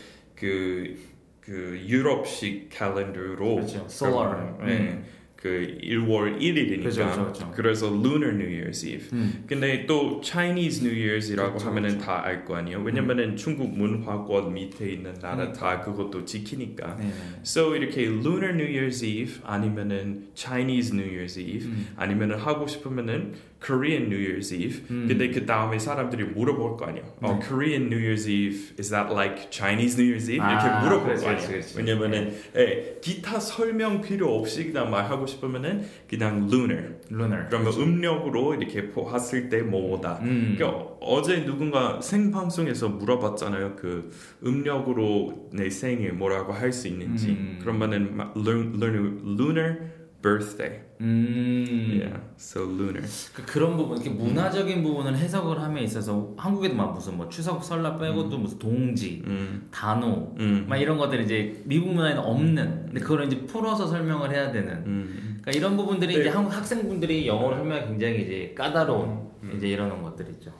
그, 0.43 0.97
그 1.39 1.81
유럽식 1.87 2.67
캘린더로 2.69 3.55
그렇죠. 3.55 3.85
Solar. 3.89 4.55
예, 4.67 4.77
음. 4.77 5.05
그 5.37 5.77
1월 5.81 6.39
1일이니까 6.39 6.83
그죠, 6.83 7.05
그죠, 7.05 7.27
그죠. 7.27 7.51
그래서 7.53 7.87
Lunar 7.87 8.33
New 8.33 8.47
Year's 8.47 8.85
Eve. 8.85 9.09
음. 9.11 9.43
근데 9.45 9.85
또 9.85 10.21
Chinese 10.21 10.85
New 10.85 10.93
Year's이라고 10.93 11.53
그쵸, 11.53 11.67
하면은 11.67 11.89
그쵸. 11.91 12.05
다알 12.05 12.45
거 12.45 12.55
아니에요. 12.55 12.79
왜냐면은 12.81 13.35
중국 13.35 13.77
문화권 13.77 14.53
밑에 14.53 14.91
있는 14.91 15.13
나라 15.15 15.35
그러니까. 15.35 15.59
다 15.59 15.81
그것도 15.81 16.23
지키니까. 16.25 16.95
네. 16.95 17.11
So 17.45 17.75
이렇게 17.75 18.03
Lunar 18.05 18.53
New 18.53 18.67
Year's 18.67 19.03
Eve 19.03 19.41
아니면은 19.43 20.27
Chinese 20.33 20.97
New 20.97 21.09
Year's 21.09 21.37
Eve 21.37 21.65
음. 21.67 21.87
아니면은 21.97 22.37
하고 22.37 22.65
싶으면은 22.65 23.33
Korean 23.65 24.07
New 24.07 24.19
Year's 24.19 24.53
Eve. 24.53 24.83
음. 24.91 25.05
근데 25.07 25.29
그 25.29 25.45
다음에 25.45 25.79
사람들이 25.79 26.23
물어볼 26.25 26.75
거 26.75 26.85
아니에요. 26.87 27.05
어, 27.21 27.33
네. 27.33 27.47
Korean 27.47 27.87
New 27.87 27.97
Year's 27.99 28.27
Eve 28.27 28.75
is 28.77 28.89
that 28.89 29.09
like 29.13 29.49
Chinese 29.49 29.95
New 29.97 30.11
Year's 30.13 30.29
Eve? 30.29 30.43
이렇게 30.43 30.67
아, 30.67 30.81
물어볼 30.83 31.05
그렇지, 31.05 31.23
거 31.23 31.29
아니에요. 31.31 31.47
그렇지, 31.47 31.73
그렇지. 31.73 31.77
왜냐면은 31.77 32.33
예, 32.57 32.97
기타 33.01 33.39
설명 33.39 34.01
필요 34.01 34.35
없이 34.37 34.65
그냥 34.71 34.91
말하고 34.91 35.25
싶으면은 35.25 35.85
그냥 36.09 36.49
Lunar. 36.51 36.95
Lunar. 37.09 37.47
그러면 37.49 37.73
음력으로 37.73 38.55
이렇게 38.55 38.89
보았을 38.89 39.47
때 39.49 39.61
뭐다. 39.61 40.19
음. 40.23 40.55
그러니까 40.57 40.83
어제 40.99 41.45
누군가 41.45 42.01
생방송에서 42.01 42.89
물어봤잖아요. 42.89 43.75
그 43.77 44.11
음력으로 44.45 45.49
내 45.53 45.69
생일 45.69 46.13
뭐라고 46.13 46.51
할 46.51 46.73
수 46.73 46.87
있는지. 46.87 47.29
음. 47.29 47.59
그러면은 47.61 48.17
lunar, 48.35 49.13
lunar 49.23 49.77
birthday. 50.23 50.81
음. 51.01 51.99
Yeah, 52.01 52.19
so 52.37 52.61
lunar. 52.63 53.03
그 53.35 53.45
그런 53.45 53.77
부분, 53.77 53.97
이렇게 53.97 54.09
문화적인 54.09 54.81
부분을 54.81 55.15
해석을 55.17 55.61
함에 55.61 55.83
있어서 55.83 56.33
한국에도 56.37 56.75
막 56.75 56.93
무슨 56.93 57.17
뭐 57.17 57.29
추석 57.29 57.63
설날 57.63 57.99
빼고도 57.99 58.37
무슨 58.37 58.57
동지, 58.57 59.21
음, 59.27 59.67
단오, 59.69 60.33
음, 60.39 60.65
막 60.67 60.77
이런 60.77 60.97
것들이 60.97 61.25
이제 61.25 61.61
미국 61.65 61.93
문화에는 61.93 62.23
없는, 62.23 62.85
근데 62.85 62.99
그걸 63.01 63.25
이제 63.25 63.45
풀어서 63.45 63.85
설명을 63.85 64.31
해야 64.31 64.51
되는. 64.51 64.73
음. 64.85 65.39
그러니까 65.41 65.51
이런 65.51 65.75
부분들이 65.75 66.15
네. 66.15 66.21
이제 66.21 66.29
한국 66.29 66.55
학생분들이 66.55 67.27
영어를 67.27 67.57
설명하기 67.57 67.87
굉장히 67.89 68.21
이제 68.21 68.53
까다로운 68.57 69.09
음. 69.43 69.53
이제 69.57 69.67
이런 69.67 70.01
것들이죠. 70.01 70.51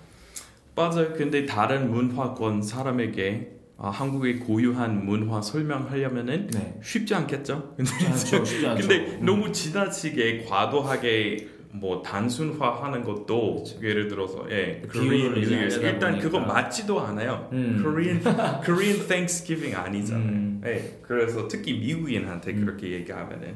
맞아요. 0.76 1.14
근데 1.14 1.46
다른 1.46 1.90
문화권 1.90 2.62
사람에게 2.62 3.53
아, 3.78 3.90
한국의 3.90 4.40
고유한 4.40 5.06
문화 5.06 5.42
설명하려면은 5.42 6.48
네. 6.48 6.80
쉽지 6.84 7.16
않겠죠? 7.16 7.74
근데, 7.78 7.92
않죠, 8.06 8.46
쉽지. 8.46 8.62
근데 8.62 9.18
음. 9.20 9.26
너무 9.26 9.52
지나치게 9.52 10.46
과도하게 10.46 11.48
뭐 11.72 12.04
단순화하는 12.04 13.04
것도 13.04 13.64
예를 13.82 14.08
들어서 14.08 14.46
예, 14.52 14.80
비유를 14.92 15.42
Korean 15.44 15.72
일단. 15.72 16.20
그거 16.20 16.40
맞지도 16.40 17.02
않아요. 17.02 17.50
음. 17.52 17.80
Korean 17.82 18.22
Korean 18.64 19.08
Thanksgiving 19.08 19.76
아니잖아요. 19.76 20.24
음. 20.24 20.62
예, 20.66 21.00
그래서 21.02 21.48
특히 21.48 21.74
미국인한테 21.74 22.54
그렇게 22.54 22.92
얘기하면은 22.92 23.56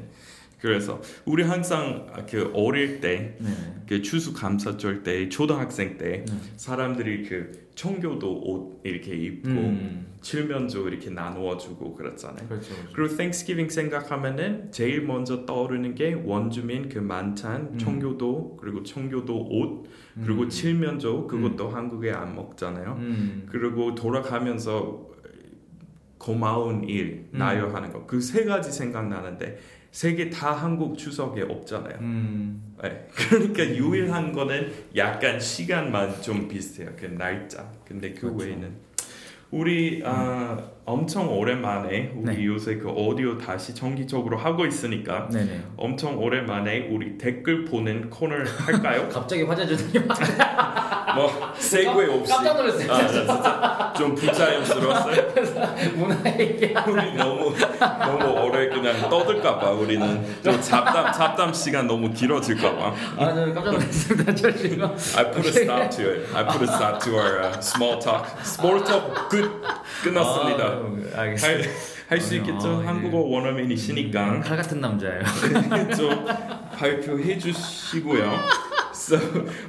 그래서 0.60 1.00
우리 1.24 1.42
항상 1.44 2.06
그 2.28 2.50
어릴 2.54 3.00
때 3.00 3.36
네. 3.40 3.48
그 3.88 4.02
추수 4.02 4.32
감사절 4.32 5.02
때 5.04 5.28
초등학생 5.28 5.96
때 5.96 6.24
네. 6.26 6.34
사람들이 6.56 7.22
그 7.28 7.68
청교도 7.76 8.40
옷 8.42 8.80
이렇게 8.82 9.14
입고 9.14 9.48
음. 9.48 10.06
칠면조 10.20 10.88
이렇게 10.88 11.10
나누어 11.10 11.56
주고 11.56 11.94
그랬잖아요. 11.94 12.48
그렇죠. 12.48 12.74
그렇죠. 12.74 12.92
그리고 12.92 13.16
Thanksgiving 13.16 13.72
생각하면은 13.72 14.72
제일 14.72 15.02
먼저 15.02 15.46
떠오르는 15.46 15.94
게 15.94 16.12
원주민 16.24 16.88
그 16.88 16.98
만찬, 16.98 17.68
음. 17.74 17.78
청교도 17.78 18.56
그리고 18.60 18.82
청교도 18.82 19.48
옷 19.50 19.86
그리고 20.24 20.42
음. 20.42 20.48
칠면조 20.48 21.28
그것도 21.28 21.68
한국에 21.68 22.10
안 22.10 22.34
먹잖아요. 22.34 22.96
음. 22.98 23.46
그리고 23.48 23.94
돌아가면서 23.94 25.06
고마운 26.18 26.82
일 26.88 27.28
음. 27.32 27.38
나요 27.38 27.70
하는 27.72 27.92
거 27.92 28.04
그 28.06 28.20
세 28.20 28.44
가지 28.44 28.72
생각나는데 28.72 29.58
세개다 29.90 30.52
한국 30.52 30.96
추석에 30.98 31.42
없잖아요. 31.42 31.98
음. 32.00 32.74
네. 32.82 33.06
그러니까 33.30 33.64
유일한 33.64 34.32
거는 34.32 34.72
약간 34.96 35.40
시간만 35.40 36.22
좀 36.22 36.46
비슷해요. 36.48 36.90
그 36.96 37.06
날짜. 37.06 37.70
근데 37.84 38.12
그 38.12 38.22
그렇죠. 38.22 38.44
외에는 38.44 38.72
우리 39.50 40.02
아, 40.04 40.62
엄청 40.88 41.28
오랜만에 41.38 42.12
우리 42.16 42.34
네. 42.34 42.46
요새 42.46 42.76
그 42.76 42.88
오디오 42.88 43.36
다시 43.36 43.74
정기적으로 43.74 44.38
하고 44.38 44.64
있으니까 44.64 45.28
네네. 45.28 45.60
엄청 45.76 46.16
오랜만에 46.18 46.88
우리 46.90 47.18
댓글 47.18 47.66
보는 47.66 48.08
코너를 48.08 48.46
할까요? 48.46 49.06
갑자기 49.12 49.42
화제 49.42 49.66
주더니 49.66 50.06
뭐 51.14 51.30
세괴 51.58 51.88
없이 51.90 52.32
깜짝 52.32 52.56
놀랐어요. 52.56 52.92
아, 52.92 53.06
진짜 53.08 53.92
좀 53.96 54.14
부자연스러웠어요. 54.14 55.22
문화 55.96 56.38
얘기. 56.38 56.74
우리 56.86 57.14
너무 57.14 57.54
너무 57.78 58.40
오래 58.46 58.68
그냥 58.68 59.08
떠들까봐 59.10 59.70
우리는 59.72 60.24
또 60.42 60.60
잡담 60.60 61.12
잡담 61.12 61.52
시간 61.52 61.86
너무 61.86 62.10
길어질까봐. 62.12 62.94
아, 63.18 63.34
저 63.34 63.52
깜짝 63.52 63.64
놀랐습니다. 63.72 64.34
저 64.34 64.52
지금. 64.54 64.84
I 65.16 65.30
put 65.32 65.46
a 65.46 65.52
stop 65.52 65.90
to 65.96 66.10
it. 66.10 66.34
I 66.34 66.44
put 66.46 66.62
a 66.62 66.74
stop 66.74 66.98
to 67.04 67.16
our 67.16 67.42
uh, 67.42 67.58
small 67.60 67.98
talk. 67.98 68.26
Small 68.42 68.84
talk 68.84 69.28
끝 69.28 69.50
끝났습니다. 70.02 70.64
아, 70.64 70.77
알겠습니다. 71.14 71.70
할수 72.08 72.36
있겠죠? 72.36 72.78
아, 72.78 72.82
예. 72.82 72.86
한국어 72.86 73.18
원어민 73.18 73.70
이시니까 73.70 74.40
칼 74.40 74.56
같은 74.56 74.80
남자예요. 74.80 75.22
좀 75.96 76.24
발표해 76.76 77.38
주시고요. 77.38 78.32
So, 78.94 79.18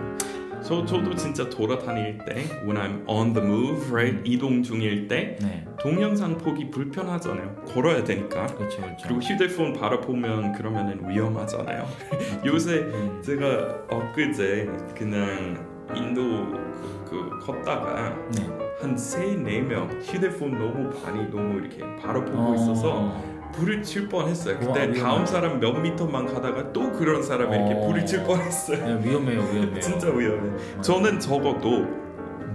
저 0.69 0.86
저도 0.86 1.15
진짜 1.15 1.49
돌아다닐 1.49 2.19
때, 2.27 2.45
when 2.63 2.77
I'm 2.77 3.01
on 3.08 3.34
the 3.34 3.43
move, 3.43 3.89
right, 3.91 4.21
이동 4.23 4.62
중일 4.62 5.08
때 5.08 5.36
네, 5.41 5.65
동영상 5.79 6.38
보기 6.38 6.69
불편하잖아요. 6.69 7.55
걸어야 7.73 8.03
되니까. 8.03 8.45
그렇죠, 8.45 8.79
그렇죠. 8.79 9.08
그리고 9.08 9.19
휴대폰 9.19 9.73
바로 9.73 9.99
보면 9.99 10.53
그러면은 10.53 11.10
위험하잖아요. 11.10 11.88
요새 12.45 12.82
음. 12.82 13.19
제가 13.25 13.86
엊그제 13.89 14.69
그냥 14.95 15.65
인도 15.95 16.21
그, 16.51 17.10
그 17.10 17.39
걷다가 17.47 18.15
네. 18.38 18.47
한 18.79 18.93
세 18.95 19.25
네 19.36 19.62
명 19.62 19.89
휴대폰 20.03 20.51
너무 20.51 20.91
많이 21.03 21.27
너무 21.32 21.60
이렇게 21.62 21.79
바로 21.99 22.23
보고 22.23 22.53
있어서 22.53 22.91
어, 22.93 23.38
불을 23.54 23.84
칠 23.84 24.08
뻔했어요. 24.08 24.56
와, 24.56 24.60
그때 24.60 24.92
위험하다. 24.92 25.04
다음 25.04 25.26
사람 25.26 25.60
몇 25.60 25.74
미터만 25.74 26.26
가다가 26.34 26.72
또 26.72 26.92
그런 26.92 27.22
사람이 27.24 27.56
이렇게 27.56 27.74
어. 27.74 27.88
불을 27.88 28.06
칠 28.06 28.24
뻔했어요. 28.24 28.86
네, 29.00 29.10
위험해요, 29.10 29.42
위험해요. 29.42 29.80
진짜 29.82 30.08
위험해. 30.10 30.82
저는 30.82 31.20
적어도 31.20 31.86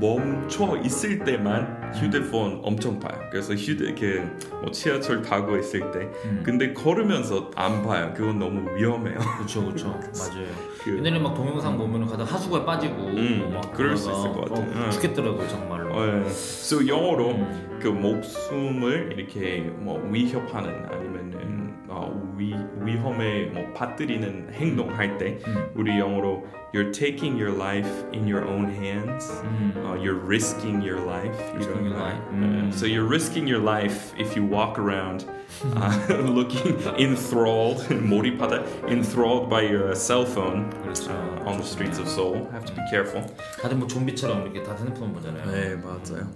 멈춰 0.01 0.77
있을 0.85 1.21
때만 1.25 1.93
휴대폰 1.95 2.61
엄청 2.63 2.99
봐요. 2.99 3.19
그래서 3.31 3.55
휴대 3.55 3.85
이렇게 3.87 4.25
뭐 4.51 4.71
지하철 4.71 5.23
타고 5.23 5.57
있을 5.57 5.91
때 5.93 6.01
음. 6.25 6.43
근데 6.45 6.73
걸으면서 6.73 7.51
안 7.55 7.83
봐요. 7.83 8.13
그건 8.17 8.39
너무 8.39 8.75
위험해요. 8.77 9.19
그렇죠, 9.39 9.65
그렇죠, 9.65 9.89
맞아요. 10.19 10.47
그- 10.83 10.99
옛날에 10.99 11.19
막 11.19 11.35
동영상 11.35 11.79
보면 11.79 12.07
가다 12.07 12.25
하수구에 12.25 12.65
빠지고 12.65 12.95
음, 13.07 13.51
막 13.55 13.73
그럴 13.73 13.97
수 13.97 14.11
있을 14.11 14.33
것 14.33 14.43
같아요. 14.49 14.65
어, 14.67 14.73
응. 14.87 14.91
죽겠더라고요 14.91 15.49
정말로. 15.49 15.95
어, 15.95 16.07
예. 16.07 16.27
So 16.29 16.87
영어로 16.87 17.31
음. 17.31 17.79
그 17.81 17.89
목숨을 17.89 19.15
이렇게 19.17 19.61
뭐 19.79 20.01
위협하는 20.11 20.71
아니면은 20.87 21.75
어, 21.89 22.35
위 22.37 22.55
위험에 22.81 23.47
뭐 23.47 23.73
받들이는 23.75 24.49
행동할 24.53 25.17
때 25.19 25.39
음. 25.47 25.71
우리 25.75 25.99
영어로 25.99 26.45
You're 26.74 26.92
taking 26.92 27.36
your 27.36 27.52
life 27.52 27.90
in 28.14 28.28
your 28.28 28.46
own 28.46 28.70
hands. 28.70 29.26
음. 29.42 29.74
Uh, 29.84 29.96
you're 29.96 30.14
risking 30.14 30.84
your 30.84 31.00
life. 31.00 31.36
Risking 31.56 31.86
your 31.86 31.96
이런 31.96 32.00
life. 32.00 32.22
거. 32.30 32.34
음. 32.34 32.72
So 32.74 32.86
you're 32.86 33.08
risking 33.10 33.48
your 33.48 33.60
life 33.60 34.14
if 34.20 34.36
you 34.36 34.46
walk 34.46 34.78
around 34.78 35.26
uh, 35.76 35.92
looking 36.30 36.78
enthralled, 37.00 37.82
몰입하다, 37.90 38.88
enthralled 38.88 39.50
by 39.50 39.62
your 39.64 39.96
cell 39.96 40.26
phone 40.26 40.70
그렇죠. 40.84 41.10
uh, 41.10 41.50
on 41.50 41.58
the 41.58 41.66
streets 41.66 41.98
of 41.98 42.08
Seoul. 42.08 42.48
Have 42.52 42.66
to 42.66 42.74
be 42.76 42.82
careful. 42.92 43.26
다들 43.62 43.76
뭐 43.78 43.88
좀비처럼 43.88 44.44
이렇게 44.44 44.62
다 44.62 44.76
핸드폰 44.78 45.12
보잖아요. 45.14 45.46
네, 45.50 45.76
맞아요. 45.76 46.28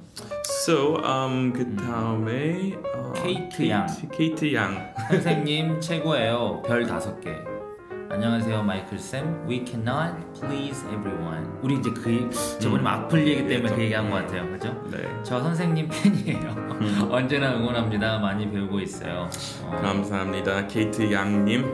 So, 0.65 0.97
um, 1.03 1.53
그 1.53 1.75
다음에 1.75 2.73
어, 2.95 3.13
케이트 3.17 3.69
양. 3.69 3.85
케이트 4.11 4.53
양. 4.55 4.93
선생님 5.11 5.79
최고예요. 5.81 6.63
별 6.65 6.87
다섯 6.87 7.19
개. 7.21 7.31
안녕하세요 8.10 8.62
마이클 8.62 8.98
쌤. 8.98 9.44
We 9.46 9.64
cannot 9.66 10.14
please 10.40 10.82
everyone. 10.88 11.46
우리 11.62 11.74
이제 11.74 11.90
그 11.90 12.30
저번에 12.58 12.82
악플 12.88 13.26
얘기 13.26 13.46
때문에 13.46 13.74
그 13.74 13.82
얘기한 13.82 14.08
것 14.10 14.16
같아요, 14.16 14.50
그죠? 14.50 14.74
네. 14.90 14.98
저 15.22 15.40
선생님 15.40 15.88
팬이에요. 15.90 16.68
언제나 17.12 17.54
응원합니다. 17.54 18.18
많이 18.18 18.50
배우고 18.50 18.80
있어요. 18.80 19.28
어, 19.62 19.70
감사합니다, 19.82 20.66
케이트 20.68 21.12
양님. 21.12 21.64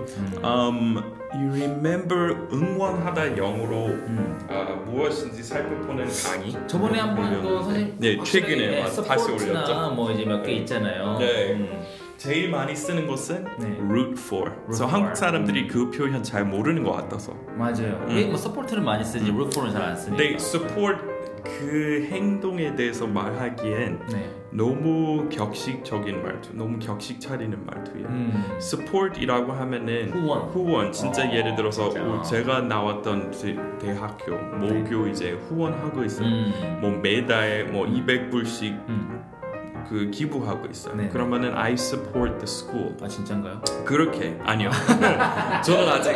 Um, 0.42 0.96
you 1.34 1.50
remember 1.52 2.36
응원하다 2.52 3.36
영어로 3.36 3.86
음. 3.86 4.38
아, 4.50 4.64
무엇인지 4.86 5.40
살펴보는 5.42 6.06
강의. 6.26 6.52
저번에 6.66 6.98
한 6.98 7.14
번 7.14 7.42
또 7.42 7.62
선생님 7.62 7.94
네, 7.98 8.22
최근에 8.24 8.66
네, 8.66 8.82
다시 8.82 9.30
올렸죠. 9.30 9.90
뭐 9.92 10.10
이제 10.10 10.24
몇 10.24 10.42
개 10.42 10.52
있잖아요. 10.54 11.16
네. 11.18 11.86
음. 12.24 12.30
제일 12.32 12.50
많이 12.50 12.74
쓰는 12.74 13.06
것은 13.06 13.44
네. 13.58 13.76
root 13.80 14.14
for. 14.18 14.50
그래서 14.66 14.84
for. 14.84 14.90
한국 14.92 15.16
사람들이 15.16 15.68
그 15.68 15.90
표현 15.90 16.22
잘 16.22 16.44
모르는 16.44 16.82
것 16.82 16.92
같아서. 16.92 17.34
맞아요. 17.56 18.04
우리 18.08 18.26
뭐 18.26 18.36
support를 18.36 18.82
많이 18.82 19.04
쓰지 19.04 19.30
root 19.30 19.46
for는 19.46 19.72
잘 19.72 19.82
안 19.82 19.96
쓰니까. 19.96 20.16
근데 20.16 20.34
support 20.36 21.14
그 21.44 22.08
행동에 22.10 22.74
대해서 22.74 23.06
말하기엔 23.06 24.00
네. 24.10 24.30
너무 24.50 25.28
격식적인 25.28 26.22
말투, 26.22 26.50
너무 26.54 26.78
격식 26.78 27.20
차리는 27.20 27.66
말투예요. 27.66 28.06
음. 28.08 28.44
support이라고 28.56 29.52
하면은 29.52 30.10
후원. 30.12 30.48
후원 30.48 30.92
진짜 30.92 31.28
어, 31.28 31.32
예를 31.32 31.54
들어서 31.54 31.90
진짜. 31.90 32.06
오, 32.06 32.22
제가 32.22 32.62
나왔던 32.62 33.32
제- 33.32 33.56
대학교 33.78 34.36
모교 34.36 35.08
이제 35.08 35.32
후원하고 35.32 36.02
있어요. 36.04 36.26
음. 36.26 36.78
뭐 36.80 36.90
매달 37.02 37.66
뭐 37.66 37.84
200불씩 37.84 38.70
음. 38.88 39.22
그 39.88 40.10
기부하고 40.10 40.66
있어요. 40.70 40.96
네. 40.96 41.08
그러면은 41.08 41.56
I 41.56 41.72
support 41.74 42.38
the 42.38 42.44
school. 42.44 42.94
아 43.02 43.08
진짠가요? 43.08 43.60
그렇게 43.84 44.38
아니요. 44.44 44.70
저는 45.64 45.88
아직 45.88 46.10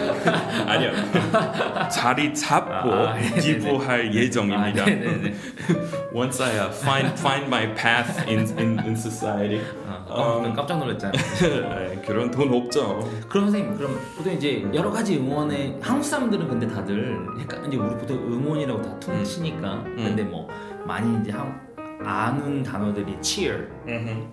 아니요. 0.67 0.93
자리 1.91 2.35
잡고 2.35 2.93
아, 2.93 3.15
네네네. 3.15 3.41
기부할 3.41 4.15
예정입니다. 4.15 4.85
아. 4.85 4.87
Once 6.15 6.43
I 6.43 6.59
uh, 6.59 6.73
find 6.73 7.13
find 7.19 7.47
my 7.47 7.75
path 7.75 8.27
in 8.29 8.41
in, 8.59 8.79
in 8.81 8.93
society. 8.93 9.63
아, 10.11 10.41
음. 10.43 10.55
깜짝 10.55 10.79
놀랐잖아요. 10.79 11.23
네, 11.41 12.03
그런 12.07 12.31
돈 12.31 12.53
없죠. 12.55 13.01
그럼 13.29 13.47
선생님, 13.47 13.77
그럼 13.77 13.99
보통 14.17 14.33
이제 14.33 14.67
여러 14.73 14.91
가지 14.91 15.19
응원에 15.19 15.79
한국 15.83 16.05
사람들은 16.05 16.49
근데 16.49 16.67
다들 16.67 17.19
헷갈 17.39 17.67
이제 17.67 17.77
우리 17.77 17.95
보통 17.97 18.17
응원이라고 18.17 18.83
다 18.83 18.99
퉁치니까 19.01 19.85
근데 19.85 20.23
뭐 20.23 20.49
많이 20.87 21.21
이제 21.21 21.31
한 21.31 21.68
아는 22.05 22.63
단어들이 22.63 23.17
cheer, 23.23 23.67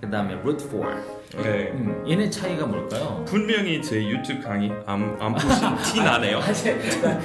그다음에 0.01 0.33
root 0.35 0.63
for. 0.65 0.95
네. 1.35 1.71
음, 1.73 2.03
얘네 2.07 2.29
차이가 2.29 2.65
뭘까요? 2.65 3.25
분명히 3.27 3.81
제 3.81 3.97
유튜브 4.07 4.41
강의 4.41 4.71
안, 4.85 5.17
안 5.19 5.33
보신 5.33 5.49
티 5.83 5.99
나네요. 5.99 6.39
사실 6.41 6.79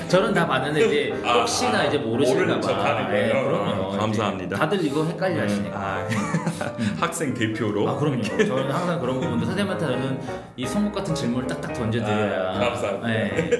저는 0.08 0.34
다 0.34 0.46
봤는데 0.46 0.86
이제 0.86 1.14
아, 1.24 1.40
혹시나 1.40 1.80
아, 1.80 1.84
이제 1.84 1.98
모르실까 1.98 2.60
봐. 2.60 3.08
네, 3.08 3.28
그럼요. 3.28 3.92
아, 3.92 3.98
감사합니다. 3.98 4.56
다들 4.56 4.84
이거 4.84 5.04
헷갈려 5.04 5.42
하시니까. 5.42 5.78
아, 5.78 6.08
학생 6.98 7.34
대표로. 7.34 7.88
아 7.88 7.96
그럼요. 7.96 8.22
저는 8.24 8.70
항상 8.70 9.00
그런 9.00 9.20
부분도 9.20 9.44
선생님한테 9.44 9.86
저는 9.86 10.20
이 10.56 10.66
성국 10.66 10.94
같은 10.94 11.14
질문을 11.14 11.46
딱딱 11.46 11.74
던져드려야. 11.74 12.50
아, 12.50 12.58
감사합니다. 12.58 13.06
네. 13.06 13.50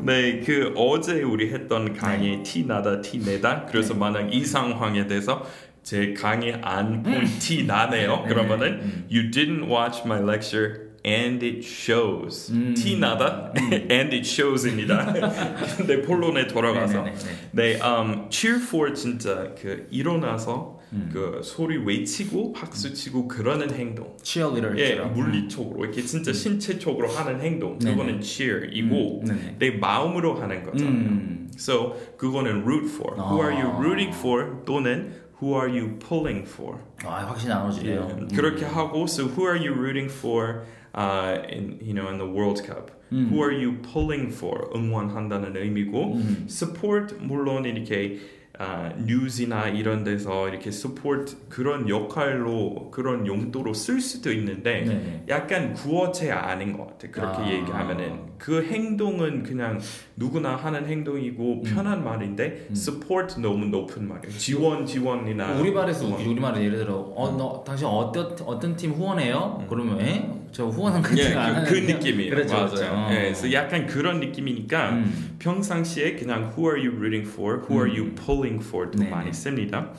네, 0.00 0.40
그 0.40 0.72
어제 0.76 1.22
우리 1.22 1.52
했던 1.52 1.92
강의 1.94 2.42
티 2.42 2.64
나다 2.66 3.00
티 3.00 3.18
내다. 3.18 3.66
그래서 3.66 3.92
네. 3.94 4.00
만약 4.00 4.32
이 4.32 4.44
상황에 4.44 5.06
대해서 5.06 5.44
제 5.88 6.12
강의 6.12 6.52
안본티 6.60 7.64
나네요. 7.64 8.24
네. 8.24 8.28
그러면은 8.28 8.80
음. 8.82 9.08
you 9.10 9.30
didn't 9.30 9.70
watch 9.70 10.02
my 10.04 10.20
lecture. 10.22 10.86
And 11.06 11.42
it 11.42 11.60
shows. 11.64 12.52
음. 12.52 12.74
티 12.74 12.98
나다 12.98 13.54
and 13.72 14.14
it 14.14 14.28
shows입니다. 14.28 15.14
근데 15.78 16.02
본론에 16.02 16.46
돌아가서 16.46 17.04
네네네. 17.04 17.16
네, 17.52 17.80
um, 17.80 18.26
cheer 18.28 18.60
for 18.60 18.92
진짜 18.92 19.54
그 19.58 19.86
일어나서 19.90 20.78
음. 20.92 21.08
그 21.10 21.40
소리 21.42 21.78
외치고 21.78 22.52
박수 22.52 22.92
치고 22.92 23.26
그러는 23.26 23.72
행동. 23.72 24.14
예, 24.18 24.22
cheerleader처럼. 24.22 25.14
물리적으로 25.14 25.84
이렇게 25.84 26.02
진짜 26.02 26.34
신체적으로 26.34 27.08
하는 27.08 27.40
행동. 27.40 27.78
네네. 27.78 27.94
그거는 27.94 28.20
cheer이고 28.20 29.20
음, 29.20 29.24
네네. 29.24 29.56
내 29.58 29.70
마음으로 29.70 30.34
하는 30.34 30.64
거잖아요. 30.64 30.90
음. 30.90 31.48
So 31.56 31.96
그거는 32.18 32.62
root 32.62 32.88
for. 32.92 33.16
Who 33.16 33.40
are 33.40 33.54
you 33.54 33.72
아. 33.72 33.78
rooting 33.78 34.14
for? 34.14 34.62
또는 34.66 35.27
who 35.41 35.53
are 35.55 35.67
you 35.69 35.97
pulling 35.99 36.45
for? 36.45 36.79
아 37.05 37.25
확실히 37.27 37.53
나눠지네요. 37.53 38.01
음. 38.17 38.27
그렇게 38.33 38.65
하고 38.65 39.03
so 39.07 39.25
who 39.25 39.45
are 39.45 39.57
you 39.57 39.73
rooting 39.73 40.09
for 40.09 40.63
Uh, 40.98 41.38
in 41.48 41.78
you 41.80 41.94
know 41.94 42.08
in 42.10 42.18
the 42.18 42.26
World 42.26 42.60
Cup? 42.66 42.90
Who 43.10 43.40
are 43.42 43.52
you 43.52 43.78
pulling 43.80 44.30
for? 44.30 44.68
응원한다는 44.74 45.56
의미고 45.56 46.14
음. 46.16 46.46
support 46.46 47.14
물론 47.22 47.64
이렇게 47.64 48.18
아, 48.60 48.92
뉴스나 49.06 49.68
이런 49.68 50.02
데서 50.02 50.48
이렇게 50.48 50.68
support 50.70 51.36
그런 51.48 51.88
역할로 51.88 52.90
그런 52.90 53.24
용도로 53.24 53.72
쓸 53.72 54.00
수도 54.00 54.32
있는데 54.32 54.82
네네. 54.84 55.24
약간 55.28 55.72
구어체 55.74 56.32
아닌 56.32 56.76
것 56.76 56.88
같아. 56.88 57.08
그렇게 57.12 57.38
아. 57.42 57.50
얘기하면은 57.52 58.18
그 58.36 58.64
행동은 58.64 59.44
그냥 59.44 59.78
누구나 60.16 60.56
하는 60.56 60.84
음. 60.84 60.88
행동이고 60.88 61.62
편한 61.62 62.02
말인데 62.02 62.66
support 62.72 63.40
너무 63.40 63.66
높은 63.66 64.08
말이에요. 64.08 64.36
지원 64.36 64.84
지원이나 64.84 65.52
우리 65.60 65.70
말에서 65.70 66.06
응원. 66.08 66.20
우리말은 66.26 66.62
예를 66.62 66.78
들어 66.78 66.94
어 67.14 67.36
너 67.38 67.62
당신 67.64 67.86
어떤 67.86 68.36
어떤 68.44 68.74
팀 68.76 68.90
후원해요? 68.90 69.64
그러면 69.70 70.00
에? 70.00 70.28
저 70.58 70.66
후원한 70.66 71.00
거 71.00 71.16
예. 71.16 71.32
그, 71.32 71.70
그 71.70 71.74
느낌이에요. 71.92 72.34
그렇죠, 72.34 72.54
맞아요. 72.54 72.68
그렇죠. 72.70 72.92
어. 72.92 73.08
예, 73.12 73.14
그래서 73.14 73.52
약간 73.52 73.86
그런 73.86 74.18
느낌이니까 74.18 74.90
음. 74.90 75.36
평상시에 75.38 76.16
그냥 76.16 76.52
who 76.52 76.68
are 76.68 76.84
you 76.84 76.96
rooting 76.96 77.30
for, 77.30 77.60
who 77.60 77.80
are 77.80 77.88
you 77.88 78.12
pulling 78.16 78.60
for도 78.60 78.98
네네. 78.98 79.08
많이 79.08 79.32
씁니다. 79.32 79.92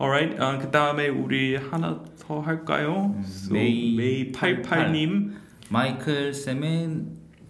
Alright, 0.00 0.40
어, 0.40 0.60
그 0.60 0.70
다음에 0.70 1.08
우리 1.08 1.56
하나 1.56 2.00
더 2.20 2.38
할까요? 2.38 3.12
So, 3.24 3.54
메이 3.54 3.96
메이 3.96 4.30
88님. 4.30 5.32
마이클 5.68 6.32
쌤의 6.32 6.90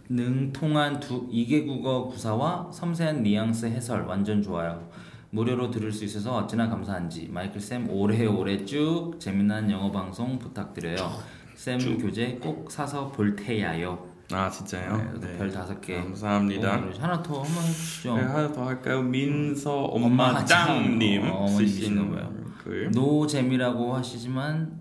능통한 0.08 1.00
두 1.00 1.28
이개 1.30 1.64
국어 1.64 2.06
구사와 2.06 2.70
섬세한 2.72 3.22
뉘앙스 3.24 3.66
해설 3.66 4.06
완전 4.06 4.40
좋아요. 4.40 4.88
무료로 5.28 5.70
들을 5.70 5.92
수 5.92 6.02
있어서 6.06 6.34
어찌나 6.34 6.70
감사한지 6.70 7.28
마이클 7.30 7.60
쌤 7.60 7.90
오래오래 7.90 8.64
쭉 8.64 9.16
재미난 9.18 9.70
영어 9.70 9.90
방송 9.90 10.38
부탁드려요. 10.38 11.43
쌤 11.54 11.78
교재 11.98 12.38
꼭 12.40 12.70
사서 12.70 13.10
볼 13.12 13.36
테야요. 13.36 14.14
아 14.32 14.48
진짜요? 14.48 15.18
네, 15.20 15.36
별 15.36 15.50
다섯 15.50 15.80
개. 15.80 15.96
감사합니다. 15.96 16.76
어, 16.78 16.90
하나 16.98 17.22
더 17.22 17.42
한번 17.42 17.62
해주시죠. 17.64 18.16
네, 18.16 18.22
하나 18.22 18.52
더 18.52 18.66
할까요? 18.66 19.02
민서 19.02 19.84
엄마 19.84 20.06
엄마 20.06 20.44
짱님 20.44 21.20
짱. 21.22 21.30
어, 21.30 21.36
어머님이신가 21.44 22.02
쓰신 22.02 22.14
봐요. 22.14 22.32
글. 22.62 22.90
노 22.90 23.26
재미라고 23.26 23.94
하시지만 23.94 24.80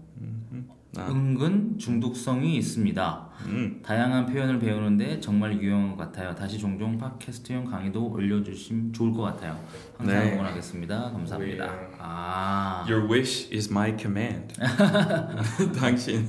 아. 0.96 1.08
은근 1.10 1.78
중독성이 1.80 2.56
있습니다. 2.58 3.30
음. 3.48 3.80
다양한 3.84 4.28
표현을 4.28 4.60
배우는데 4.60 5.20
정말 5.20 5.60
유용한 5.60 5.90
것 5.90 5.98
같아요. 5.98 6.36
다시 6.36 6.60
종종 6.60 6.98
팟캐스트용 7.00 7.66
강의도 7.66 8.12
올려주시면 8.12 8.94
좋을 8.94 9.12
것 9.12 9.24
같아요. 9.24 9.60
항상 9.98 10.20
네. 10.24 10.34
응원하겠습니다. 10.34 11.12
감사합니다. 11.12 11.66
오히려. 11.66 11.93
아, 12.06 12.86
Your 12.90 13.08
wish 13.10 13.48
is 13.54 13.70
my 13.72 13.96
command. 13.98 14.54
당신의 15.80 16.28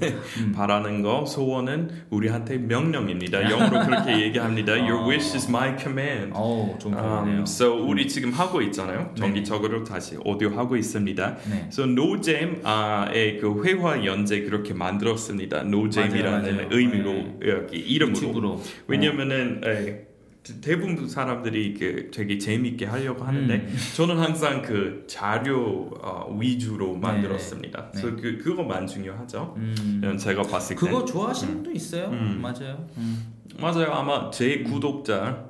바라는 0.54 1.02
거 1.02 1.26
소원은 1.26 1.90
우리한테 2.10 2.58
명령입니다. 2.58 3.50
영어로 3.50 3.84
그렇게 3.84 4.20
얘기합니다. 4.22 4.74
Your 4.74 5.04
wish 5.08 5.34
is 5.34 5.48
my 5.48 5.76
command. 5.76 6.32
어우, 6.34 6.78
좋은 6.78 6.94
표현이네요. 6.94 7.34
Um, 7.34 7.42
so 7.42 7.74
우리 7.74 8.06
지금 8.06 8.30
하고 8.30 8.62
있잖아요. 8.62 9.10
정기적으로 9.16 9.82
다시 9.82 10.16
오디오 10.24 10.50
하고 10.50 10.76
있습니다. 10.76 11.36
네. 11.50 11.64
So 11.72 11.86
노잼의 11.86 13.40
그 13.40 13.62
회화 13.64 14.04
연재 14.04 14.42
그렇게 14.42 14.74
만들었습니다. 14.74 15.64
노잼이라는. 15.64 16.68
의미로 16.70 17.12
네. 17.12 17.38
여기 17.48 17.78
이름으로. 17.78 18.16
유튜브로. 18.16 18.62
왜냐면은 18.86 19.60
에, 19.64 20.13
대부분 20.60 21.08
사람들이 21.08 21.74
그 21.74 22.10
되게 22.12 22.36
재밌게 22.38 22.84
하려고 22.84 23.24
하는데 23.24 23.54
음. 23.54 23.76
저는 23.96 24.18
항상 24.18 24.60
그 24.60 25.04
자료 25.06 25.90
어, 26.02 26.36
위주로 26.38 26.94
만들었습니다. 26.96 27.90
네. 27.92 28.00
그래서 28.00 28.16
그 28.20 28.38
그거만 28.38 28.86
중요하죠. 28.86 29.54
음, 29.56 30.16
제가 30.18 30.42
봤을 30.42 30.76
때 30.76 30.80
그거 30.80 31.04
좋아하시는 31.04 31.54
분도 31.54 31.70
있어요. 31.72 32.08
음. 32.08 32.40
맞아요. 32.42 32.86
음. 32.98 33.32
맞아요. 33.58 33.92
아마 33.92 34.30
제 34.30 34.62
구독자 34.62 35.46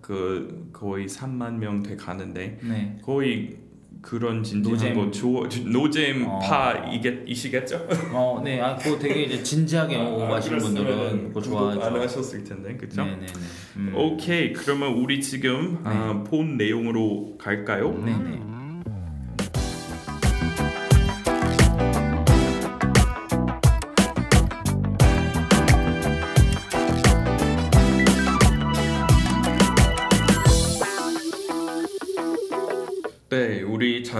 그 0.00 0.68
거의 0.72 1.06
3만 1.06 1.54
명 1.54 1.82
돼 1.82 1.96
가는데 1.96 2.58
네. 2.62 2.98
거의 3.02 3.56
그런 4.00 4.42
진지한 4.44 4.94
노잼. 4.94 4.94
거 4.94 5.10
좋아 5.10 5.48
노잼 5.66 6.26
어. 6.26 6.38
파 6.38 6.72
이게 6.92 7.22
이시겠죠? 7.26 7.86
어, 8.12 8.40
네. 8.44 8.60
아, 8.60 8.76
그거 8.76 8.98
되게 8.98 9.24
이제 9.24 9.42
진지하게 9.42 9.96
오가시는 9.96 10.58
분들은 10.58 11.28
그거 11.28 11.40
구독 11.40 11.68
안 11.68 11.74
좋아하죠. 11.74 12.00
하셨을 12.02 12.44
텐데 12.44 12.76
그렇죠? 12.76 13.04
네, 13.04 13.16
네, 13.16 13.26
네. 13.26 13.32
음. 13.76 13.92
오케이 13.96 14.52
그러면 14.52 14.92
우리 14.94 15.20
지금 15.20 15.74
네. 15.84 15.90
아, 15.90 16.24
본 16.24 16.56
내용으로 16.56 17.36
갈까요? 17.38 17.92
네, 18.04 18.12
네. 18.12 18.18
네, 18.30 18.40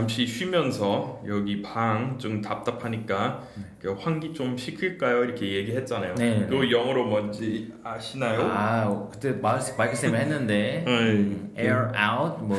잠시 0.08 0.26
쉬면서 0.26 1.22
여기 1.28 1.60
방 1.60 2.16
좀 2.18 2.40
답답하니까 2.40 3.42
그 3.78 3.92
환기 3.92 4.32
좀 4.32 4.56
시킬까요? 4.56 5.22
이렇게 5.24 5.52
얘기했잖아요. 5.56 6.14
네, 6.14 6.38
네. 6.40 6.46
그거 6.46 6.68
영어로 6.68 7.04
뭔지 7.04 7.70
아시나요? 7.84 8.40
아, 8.42 9.08
그때 9.12 9.32
마이크, 9.32 9.94
쌤이 9.94 10.16
했는데 10.16 10.82
네. 10.86 11.62
air 11.62 11.88
out 11.94 12.42
뭐 12.42 12.56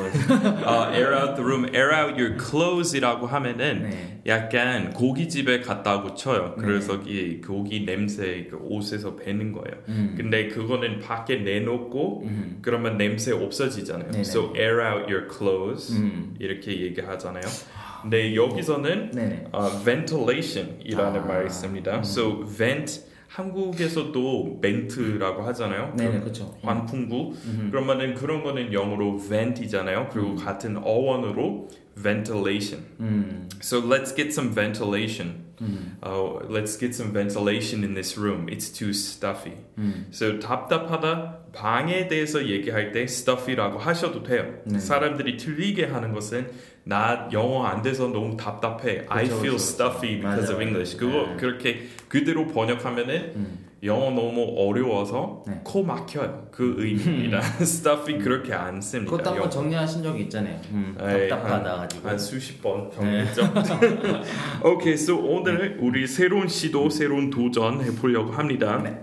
아, 0.63 0.91
air 0.93 1.13
out 1.15 1.35
the 1.35 1.43
room, 1.43 1.65
air 1.75 1.91
out 1.91 2.21
your 2.21 2.37
clothes이라고 2.39 3.25
하면은 3.25 3.89
네. 3.89 4.18
약간 4.29 4.93
고깃집에 4.93 5.61
갔다고 5.61 6.13
쳐요. 6.13 6.55
그래서 6.57 6.95
이 7.05 7.41
고기 7.41 7.85
냄새 7.85 8.47
그 8.49 8.57
옷에서 8.61 9.15
배는 9.15 9.51
거예요. 9.51 9.75
음. 9.89 10.13
근데 10.15 10.47
그거는 10.47 10.99
밖에 10.99 11.37
내놓고 11.37 12.23
음. 12.25 12.59
그러면 12.61 12.97
냄새 12.97 13.31
없어지잖아요. 13.33 14.11
네네. 14.11 14.21
So 14.21 14.53
air 14.55 14.81
out 14.81 15.11
your 15.11 15.27
clothes 15.29 15.91
음. 15.91 16.35
이렇게 16.39 16.79
얘기하잖아요. 16.81 17.43
근데 18.03 18.35
여기서는. 18.35 19.11
어, 19.51 19.67
ventilation이라는 19.83 21.21
아. 21.21 21.25
말이 21.25 21.47
있습니다. 21.47 21.99
So 21.99 22.45
vent 22.45 23.09
한국에서도 23.27 24.57
멘트라고 24.61 25.43
하잖아요. 25.43 25.93
네네, 25.95 26.21
그쵸. 26.21 26.57
환풍구. 26.63 27.33
음. 27.45 27.67
그러면은 27.71 28.15
그런 28.15 28.43
거는 28.43 28.73
영어로 28.73 29.19
vent이잖아요. 29.19 30.09
그리고 30.11 30.35
같은 30.35 30.77
어원으로 30.77 31.69
ventilation. 32.01 32.85
음. 32.99 33.49
So 33.61 33.79
let's 33.79 34.13
get 34.15 34.31
some 34.31 34.53
ventilation. 34.53 35.45
음. 35.61 35.97
Uh, 36.01 36.39
let's 36.47 36.77
get 36.79 36.95
some 36.95 37.11
ventilation 37.11 37.83
in 37.83 37.93
this 37.93 38.17
room. 38.17 38.47
It's 38.47 38.69
too 38.71 38.91
stuffy. 38.91 39.57
음. 39.77 40.07
So 40.11 40.39
답답하다 40.39 41.51
방에 41.53 42.07
대해서 42.07 42.47
얘기할 42.47 42.91
때 42.93 43.03
stuffy라고 43.03 43.77
하셔도 43.77 44.23
돼요. 44.23 44.45
네. 44.65 44.79
사람들이 44.79 45.37
틀리게 45.37 45.85
하는 45.85 46.13
것은 46.13 46.49
나 46.85 47.27
영어 47.33 47.65
안 47.65 47.81
돼서 47.81 48.07
너무 48.07 48.37
답답해. 48.37 49.05
I 49.09 49.25
그쵸, 49.25 49.37
feel 49.39 49.57
그쵸, 49.57 49.63
stuffy 49.63 50.15
because 50.21 50.49
맞아, 50.49 50.53
of 50.53 50.61
English. 50.61 50.95
맞아. 50.95 51.05
그거 51.05 51.31
네. 51.31 51.37
그렇게 51.37 51.87
그대로 52.07 52.47
번역하면은 52.47 53.33
음. 53.35 53.68
영어 53.83 54.09
너무 54.11 54.55
어려워서 54.57 55.43
네. 55.47 55.61
코 55.63 55.83
막혀요. 55.83 56.47
그 56.51 56.75
의미입니다. 56.77 57.39
stuffy 57.61 58.19
그렇게 58.19 58.53
안 58.53 58.81
씁니다. 58.81 59.11
그것도 59.11 59.31
한번. 59.31 59.49
정리하신 59.49 60.03
적이 60.03 60.23
있잖아요. 60.23 60.59
음. 60.71 60.97
에이, 60.99 61.29
답답하다 61.29 61.71
한, 61.71 61.77
가지고. 61.79 62.09
한 62.09 62.19
수십 62.19 62.61
번 62.61 62.89
네. 62.89 62.95
정리했죠. 62.95 63.53
오케이, 64.65 64.93
so 64.93 65.17
오늘 65.17 65.77
우리 65.79 66.05
새로운 66.07 66.47
시도, 66.47 66.89
새로운 66.89 67.29
도전 67.29 67.81
해보려고 67.81 68.31
합니다. 68.31 68.81
네. 68.83 69.01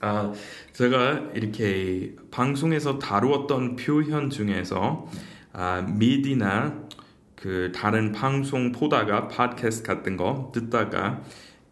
아, 0.00 0.32
제가 0.72 1.30
이렇게 1.34 2.14
방송에서 2.30 2.98
다루었던 2.98 3.76
표현 3.76 4.30
중에서 4.30 5.06
아, 5.52 5.82
미디나 5.88 6.86
그 7.34 7.72
다른 7.74 8.12
방송 8.12 8.72
보다가 8.72 9.28
팟캐스트 9.28 9.86
같은 9.86 10.16
거 10.16 10.50
듣다가 10.54 11.22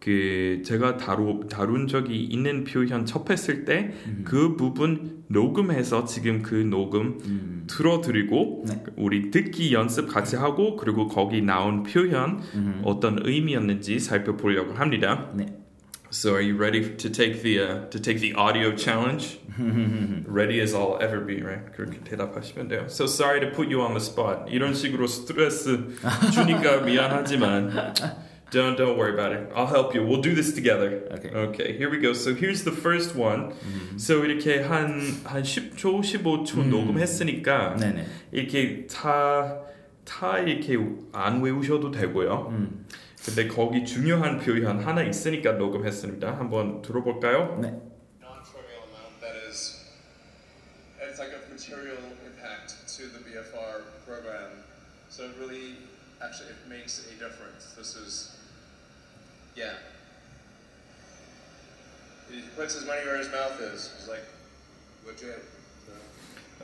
그 0.04 0.60
제가 0.66 0.98
다루 0.98 1.40
다룬 1.48 1.86
적이 1.86 2.24
있는 2.24 2.64
표현 2.64 3.06
접했을 3.06 3.64
때그 3.64 4.54
부분 4.56 5.24
녹음해서 5.28 6.04
지금 6.04 6.42
그 6.42 6.56
녹음 6.56 7.18
음. 7.24 7.64
틀어드리고 7.66 8.64
네. 8.68 8.84
우리 8.96 9.30
듣기 9.30 9.72
연습 9.72 10.06
같이 10.08 10.36
하고 10.36 10.76
그리고 10.76 11.08
거기 11.08 11.40
나온 11.40 11.84
표현 11.84 12.42
음. 12.54 12.82
어떤 12.84 13.18
의미였는지 13.22 13.98
살펴보려고 13.98 14.74
합니다. 14.74 15.30
네. 15.34 15.46
So 16.10 16.34
are 16.34 16.42
you 16.42 16.54
ready 16.54 16.96
to 16.96 17.10
take 17.10 17.42
the 17.42 17.58
uh, 17.58 17.90
to 17.90 17.98
take 17.98 18.20
the 18.20 18.34
audio 18.36 18.76
challenge? 18.76 19.40
ready 20.28 20.60
as 20.60 20.74
I'll 20.74 20.98
ever 21.00 21.24
be, 21.24 21.42
right? 21.42 21.72
그렇게 21.74 21.98
대답하시면 22.04 22.68
돼요. 22.68 22.84
So 22.88 23.06
sorry 23.06 23.40
to 23.40 23.50
put 23.50 23.72
you 23.72 23.80
on 23.80 23.94
the 23.94 24.04
spot. 24.04 24.52
이런 24.52 24.74
식으로 24.74 25.06
스트레스 25.06 25.96
주니까 26.32 26.82
미안하지만 26.82 27.94
don't 28.53 28.77
don't 28.77 28.97
worry 28.97 29.13
about 29.13 29.31
it. 29.31 29.51
I'll 29.55 29.67
help 29.67 29.93
you. 29.93 30.03
We'll 30.03 30.21
do 30.21 30.33
this 30.33 30.53
together. 30.53 31.03
Okay. 31.11 31.29
Okay. 31.29 31.77
Here 31.77 31.89
we 31.89 31.99
go. 31.99 32.13
So 32.13 32.33
here's 32.33 32.63
the 32.63 32.71
first 32.71 33.15
one. 33.15 33.53
So 33.97 34.23
이렇게 34.23 34.61
한한 34.63 35.23
10초, 35.23 36.01
15초 36.01 36.65
녹음했으니까 36.65 37.75
네네. 37.77 38.05
이렇게 38.31 38.87
다, 38.87 39.61
다 40.03 40.39
이렇게 40.39 40.77
안 41.11 41.41
외우셔도 41.41 41.91
되고요. 41.91 42.47
음. 42.49 42.85
근데 43.23 43.47
거기 43.47 43.85
중요한 43.85 44.39
표현 44.39 44.79
하나 44.79 45.03
있으니까 45.03 45.53
녹음했습니다. 45.53 46.39
한번 46.39 46.81
들어볼까요? 46.81 47.59
네. 47.61 47.67
non-trivial 48.21 48.81
amount 48.89 49.13
that 49.21 49.35
is 49.47 49.85
it's 50.97 51.19
like 51.19 51.33
of 51.35 51.43
material 51.51 51.99
impact 52.25 52.73
to 52.87 53.03
the 53.11 53.19
BFR 53.19 53.83
program. 54.07 54.63
So 55.09 55.25
it 55.25 55.35
really 55.37 55.75
actually 56.23 56.49
it 56.49 56.63
makes 56.69 57.05
a 57.11 57.13
difference. 57.19 57.75
This 57.77 57.95
is 57.95 58.39
yeah. 59.56 59.74
He 62.30 62.40
puts 62.56 62.74
his 62.74 62.86
money 62.86 63.04
where 63.06 63.18
his 63.18 63.30
mouth 63.30 63.60
is. 63.60 63.90
It's 63.96 64.08
like 64.08 64.24
legit. 65.06 65.42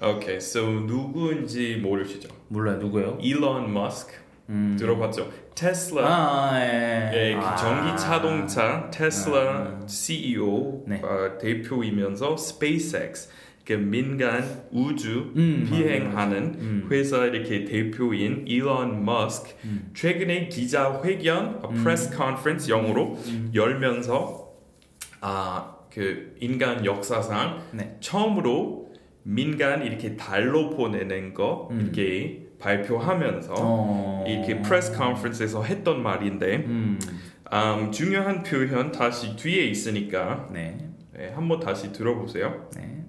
오케이, 0.02 0.36
so 0.40 0.62
누구인지 0.80 1.76
모르시죠? 1.76 2.28
몰라요. 2.48 2.78
누구예요? 2.78 3.18
일론 3.20 3.70
머스크 3.72 4.14
음. 4.48 4.76
들어봤죠? 4.78 5.30
테슬라 5.54 6.06
아, 6.06 6.58
예. 6.58 7.10
예, 7.12 7.34
그 7.34 7.40
아. 7.40 7.54
전기 7.54 8.00
자동차 8.00 8.90
테슬라 8.90 9.78
아. 9.82 9.86
CEO 9.86 10.84
네. 10.86 11.02
어, 11.04 11.36
대표이면서 11.38 12.32
SpaceX 12.38 13.28
그 13.70 13.74
민간 13.74 14.64
우주 14.72 15.32
음, 15.36 15.66
비행하는 15.68 16.54
음. 16.58 16.88
회사 16.90 17.24
이렇게 17.26 17.64
대표인 17.64 18.44
일론 18.46 19.04
머스크 19.04 19.50
음. 19.64 19.90
최근에 19.94 20.48
기자 20.48 21.00
회견 21.04 21.60
press 21.74 22.16
conference 22.16 22.70
영어로 22.70 23.16
음. 23.26 23.50
열면서 23.54 24.50
아 25.20 25.80
그 25.90 26.36
인간 26.40 26.84
역사상 26.84 27.62
네. 27.72 27.96
처음으로 28.00 28.90
민간 29.22 29.84
이렇게 29.84 30.16
달로 30.16 30.70
보내는 30.70 31.34
거 31.34 31.68
음. 31.72 31.80
이렇게 31.80 32.46
발표하면서 32.58 33.54
어. 33.58 34.24
이렇게 34.26 34.62
press 34.62 34.96
conference에서 34.96 35.64
했던 35.64 36.02
말인데 36.02 36.56
음. 36.66 36.98
음, 37.52 37.90
중요한 37.90 38.42
표현 38.44 38.92
다시 38.92 39.34
뒤에 39.34 39.64
있으니까 39.64 40.48
네. 40.52 40.78
네, 41.12 41.32
한번 41.34 41.58
다시 41.58 41.92
들어보세요. 41.92 42.70
네. 42.76 42.99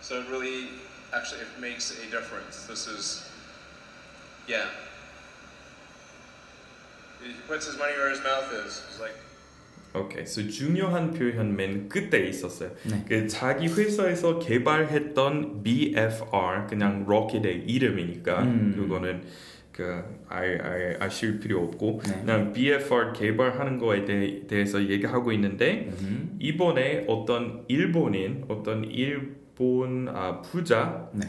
So 0.00 0.20
it 0.20 0.28
really 0.30 0.68
actually 1.12 1.40
it 1.40 1.60
makes 1.60 1.90
a 1.90 2.10
difference. 2.10 2.66
This 2.66 2.86
is 2.86 3.30
yeah. 4.48 4.66
He 7.22 7.32
puts 7.48 7.66
his 7.66 7.78
money 7.78 7.92
where 7.92 8.10
his 8.10 8.22
mouth 8.22 8.52
is. 8.66 8.82
It's 8.88 9.00
like 9.00 9.14
오케이. 9.94 10.26
so 10.26 10.42
중요한 10.42 11.12
표현 11.12 11.56
맨 11.56 11.88
끝에 11.88 12.28
있었어요. 12.28 12.70
네. 12.84 13.04
그 13.08 13.28
자기 13.28 13.68
회사에서 13.68 14.38
개발했던 14.40 15.62
BFR 15.62 16.66
그냥 16.68 17.04
로켓의 17.06 17.64
이름이니까 17.66 18.42
음. 18.42 18.74
그거는 18.76 19.22
그 19.79 20.03
알, 20.27 20.61
알, 20.61 20.97
아실 20.99 21.39
필요 21.39 21.63
없고 21.63 22.01
네. 22.03 22.19
그냥 22.19 22.51
BFR 22.51 23.13
개발하는 23.13 23.79
거에 23.79 24.03
대, 24.03 24.45
대해서 24.45 24.83
얘기하고 24.83 25.31
있는데 25.31 25.89
음. 26.01 26.37
이번에 26.37 27.05
어떤 27.07 27.63
일본인 27.69 28.43
어떤 28.49 28.83
일본 28.83 30.09
아, 30.09 30.41
부자 30.41 31.09
네. 31.13 31.27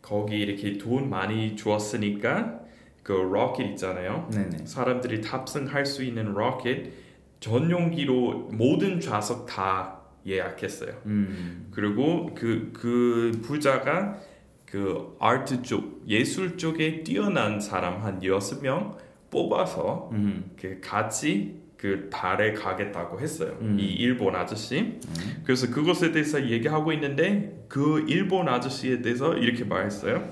거기 0.00 0.38
이렇게 0.38 0.78
돈 0.78 1.10
많이 1.10 1.56
주었으니까 1.56 2.60
그 3.02 3.10
로켓 3.10 3.64
있잖아요. 3.70 4.28
네네. 4.32 4.64
사람들이 4.64 5.20
탑승할 5.20 5.84
수 5.84 6.04
있는 6.04 6.34
로켓 6.34 6.92
전용기로 7.40 8.50
모든 8.52 9.00
좌석 9.00 9.46
다 9.46 10.02
예약했어요. 10.24 10.92
음. 11.06 11.68
그리고 11.72 12.32
그, 12.36 12.70
그 12.72 13.40
부자가 13.42 14.20
그 14.70 15.16
아트 15.18 15.62
쪽, 15.62 16.02
예술 16.06 16.58
쪽에 16.58 17.02
뛰어난 17.02 17.60
사람 17.60 18.02
한 18.02 18.22
여섯 18.22 18.60
명 18.62 18.98
뽑아서 19.30 20.10
음. 20.12 20.50
그 20.60 20.78
같이 20.82 21.62
그 21.78 22.10
달에 22.10 22.52
가겠다고 22.52 23.20
했어요. 23.20 23.56
음. 23.60 23.78
이 23.78 23.84
일본 23.84 24.34
아저씨. 24.36 24.98
그래서 25.44 25.70
그것에 25.70 26.12
대해서 26.12 26.44
얘기하고 26.44 26.92
있는데 26.92 27.64
그 27.68 28.04
일본 28.08 28.48
아저씨에 28.48 29.00
대해서 29.00 29.34
이렇게 29.34 29.64
말했어요. 29.64 30.28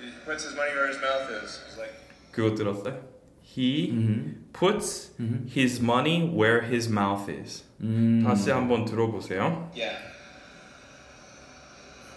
he 0.00 0.10
puts 0.24 0.44
his 0.44 0.54
money 0.54 0.72
where 0.72 0.88
his 0.88 0.98
mouth 0.98 1.44
is. 1.44 1.60
It's 1.66 1.78
like 1.78 1.94
그거 2.32 2.54
들었어요? 2.54 3.02
He 3.42 3.90
음. 3.90 4.46
puts 4.52 5.14
음. 5.18 5.46
his 5.54 5.82
money 5.82 6.22
where 6.22 6.64
his 6.64 6.88
mouth 6.88 7.30
is. 7.30 7.64
음. 7.80 8.22
다시 8.24 8.50
한번 8.50 8.84
들어보세요. 8.84 9.70
yeah. 9.74 10.15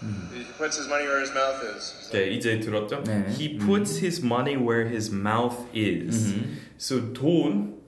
He 0.02 0.46
puts 0.58 0.78
his 0.78 0.88
money 0.88 1.06
where 1.06 1.20
his 1.20 1.32
mouth 1.34 1.62
is. 1.64 1.94
It's 2.00 2.14
like, 2.14 2.30
네, 2.30 2.38
이제 2.38 2.60
들었죠? 2.60 3.04
네. 3.04 3.28
He 3.38 3.58
puts 3.58 4.00
his 4.00 4.24
money 4.24 4.56
where 4.56 4.88
his 4.88 5.12
mouth 5.12 5.68
is. 5.76 6.34
음. 6.34 6.58
So 6.78 7.14
돈, 7.14 7.80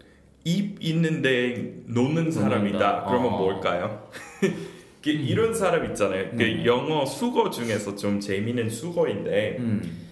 입 0.43 0.77
있는데 0.81 1.83
놓는 1.87 2.31
사람이다. 2.31 2.77
놓는다. 2.77 3.05
그러면 3.05 3.33
어. 3.33 3.37
뭘까요? 3.37 4.09
그 5.01 5.09
이런 5.09 5.53
사람 5.53 5.85
있잖아요. 5.85 6.31
그 6.31 6.37
네. 6.37 6.65
영어 6.65 7.05
수거 7.05 7.49
중에서 7.49 7.95
좀 7.95 8.19
재미있는 8.19 8.69
수거인데 8.69 9.57
음. 9.59 10.07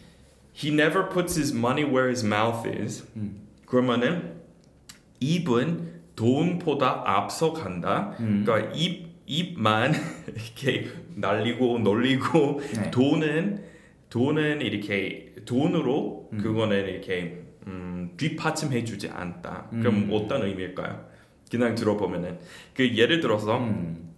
He 0.56 0.74
never 0.74 1.10
puts 1.10 1.38
his 1.38 1.56
money 1.56 1.84
where 1.84 2.08
his 2.08 2.26
mouth 2.26 2.68
is. 2.68 3.06
음. 3.16 3.48
그러면은 3.66 4.40
입은 5.20 6.00
돈보다 6.16 7.04
앞서간다. 7.06 8.16
음. 8.20 8.44
그러니까 8.46 8.72
입 8.76 9.09
입만 9.30 9.94
이렇게 10.28 10.90
날리고 11.16 11.80
놀리고 11.80 12.62
네. 12.76 12.92
돈은 12.92 13.64
돈은 14.10 14.62
이렇게 14.62 15.36
돈으로 15.46 16.30
음. 16.34 16.38
그거는 16.40 16.88
이렇게 16.88 17.44
음, 17.68 18.12
뒷받침해 18.18 18.84
주지 18.84 19.08
않다. 19.08 19.68
그럼 19.70 19.96
음. 19.96 20.10
어떤 20.12 20.44
의미일까요? 20.44 21.08
그냥 21.52 21.76
들어보면은 21.76 22.40
그 22.74 22.98
예를 22.98 23.20
들어서 23.22 23.60
음. 23.60 24.09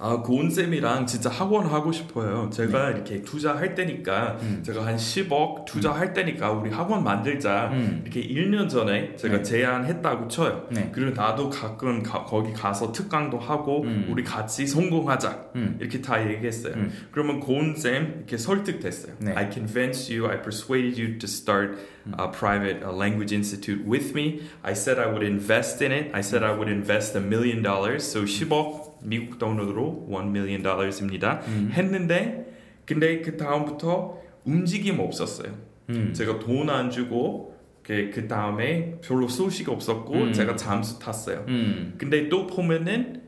아 0.00 0.16
고은 0.22 0.48
쌤이랑 0.50 1.06
진짜 1.06 1.28
학원 1.28 1.66
하고 1.66 1.90
싶어요. 1.90 2.48
제가 2.52 2.90
이렇게 2.90 3.20
투자할 3.22 3.74
때니까 3.74 4.36
네. 4.40 4.46
음. 4.46 4.62
제가 4.64 4.86
한 4.86 4.96
10억 4.96 5.64
투자할 5.64 6.14
때니까 6.14 6.52
우리 6.52 6.70
학원 6.70 7.02
만들자. 7.02 7.70
음. 7.72 8.02
이렇게 8.04 8.22
1년 8.22 8.68
전에 8.68 9.16
제가 9.16 9.38
네. 9.38 9.42
제안했다고 9.42 10.28
쳐요. 10.28 10.68
네. 10.70 10.90
그리고 10.92 11.10
나도 11.20 11.50
가끔 11.50 12.04
가- 12.04 12.24
거기 12.24 12.52
가서 12.52 12.92
특강도 12.92 13.40
하고 13.40 13.82
음. 13.82 14.06
우리 14.08 14.22
같이 14.22 14.68
성공하자. 14.68 15.46
음. 15.56 15.76
이렇게 15.80 16.00
다 16.00 16.24
얘기했어요. 16.30 16.74
음. 16.74 16.92
그러면 17.10 17.40
고은 17.40 17.74
쌤 17.74 18.14
이렇게 18.18 18.36
설득됐어요. 18.36 19.14
네. 19.18 19.32
I 19.34 19.50
convinced 19.50 20.14
you, 20.14 20.30
I 20.30 20.40
persuaded 20.40 21.00
you 21.02 21.18
to 21.18 21.26
start 21.26 21.76
a 22.20 22.30
private 22.30 22.84
uh, 22.86 22.92
language 22.96 23.34
institute 23.34 23.82
with 23.84 24.14
me. 24.14 24.42
I 24.62 24.74
said 24.74 25.00
I 25.02 25.10
would 25.10 25.26
invest 25.26 25.82
in 25.84 25.90
it. 25.90 26.10
I 26.14 26.20
said 26.22 26.44
I 26.44 26.52
would 26.56 26.70
invest 26.70 27.18
a 27.18 27.20
million 27.20 27.62
dollars. 27.64 28.04
So 28.06 28.22
10억 28.22 28.87
미국 29.02 29.38
돈으로 29.38 30.06
1 30.10 30.28
million 30.30 30.62
dollars입니다. 30.62 31.40
음. 31.46 31.70
했는데 31.72 32.46
근데 32.84 33.20
그 33.20 33.36
다음부터 33.36 34.18
움직임 34.44 34.98
없었어요. 35.00 35.52
음. 35.90 36.12
제가 36.14 36.38
돈 36.38 36.68
안 36.70 36.90
주고 36.90 37.56
그, 37.82 38.10
그 38.12 38.28
다음에 38.28 38.96
별로 39.02 39.28
소식 39.28 39.68
없었고 39.68 40.12
음. 40.14 40.32
제가 40.32 40.56
잠수 40.56 40.98
탔어요. 40.98 41.44
음. 41.48 41.94
근데 41.98 42.28
또 42.28 42.46
보면은 42.46 43.22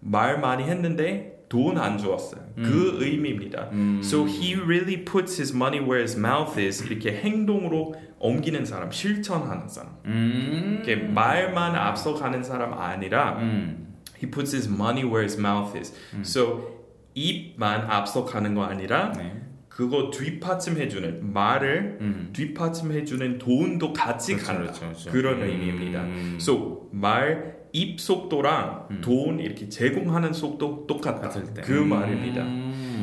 말 0.00 0.40
많이 0.40 0.64
했는데 0.64 1.44
돈안 1.50 1.98
주었어요. 1.98 2.40
그 2.56 2.98
의미입니다. 3.00 3.70
음. 3.72 4.00
So 4.04 4.24
he 4.24 4.54
really 4.54 5.04
puts 5.04 5.38
his 5.40 5.54
money 5.54 5.80
where 5.80 5.98
his 6.00 6.16
mouth 6.16 6.58
is. 6.58 6.82
이렇게 6.86 7.12
행동으로 7.20 7.94
옮기는 8.20 8.64
사람, 8.64 8.90
실천하는 8.92 9.68
사람. 9.68 9.96
음. 10.06 10.82
이렇게 10.84 10.94
말만 10.96 11.74
앞서가는 11.74 12.42
사람 12.44 12.72
아니라 12.74 13.38
음. 13.40 13.89
He 14.20 14.30
puts 14.30 14.52
his 14.52 14.68
money 14.68 15.02
where 15.04 15.22
his 15.22 15.38
mouth 15.38 15.76
is. 15.76 15.94
So 16.22 16.80
입만 17.14 17.90
앞서가는 17.90 18.54
거 18.54 18.64
아니라 18.64 19.12
네. 19.16 19.42
그거 19.68 20.10
뒷받침해주는 20.10 21.32
말을 21.32 21.98
음. 22.00 22.30
뒷받침해주는 22.32 23.38
돈도 23.38 23.92
같이 23.92 24.34
그렇죠, 24.34 24.46
간다. 24.46 24.62
그렇죠, 24.62 24.80
그렇죠. 24.80 25.10
그런 25.10 25.42
음. 25.42 25.48
의미입니다. 25.48 26.04
So 26.36 26.88
말, 26.92 27.56
입 27.72 28.00
속도랑 28.00 29.00
돈 29.00 29.40
이렇게 29.40 29.68
제공하는 29.68 30.32
속도 30.32 30.86
똑같다. 30.86 31.30
그 31.62 31.82
음. 31.82 31.88
말입니다. 31.88 32.44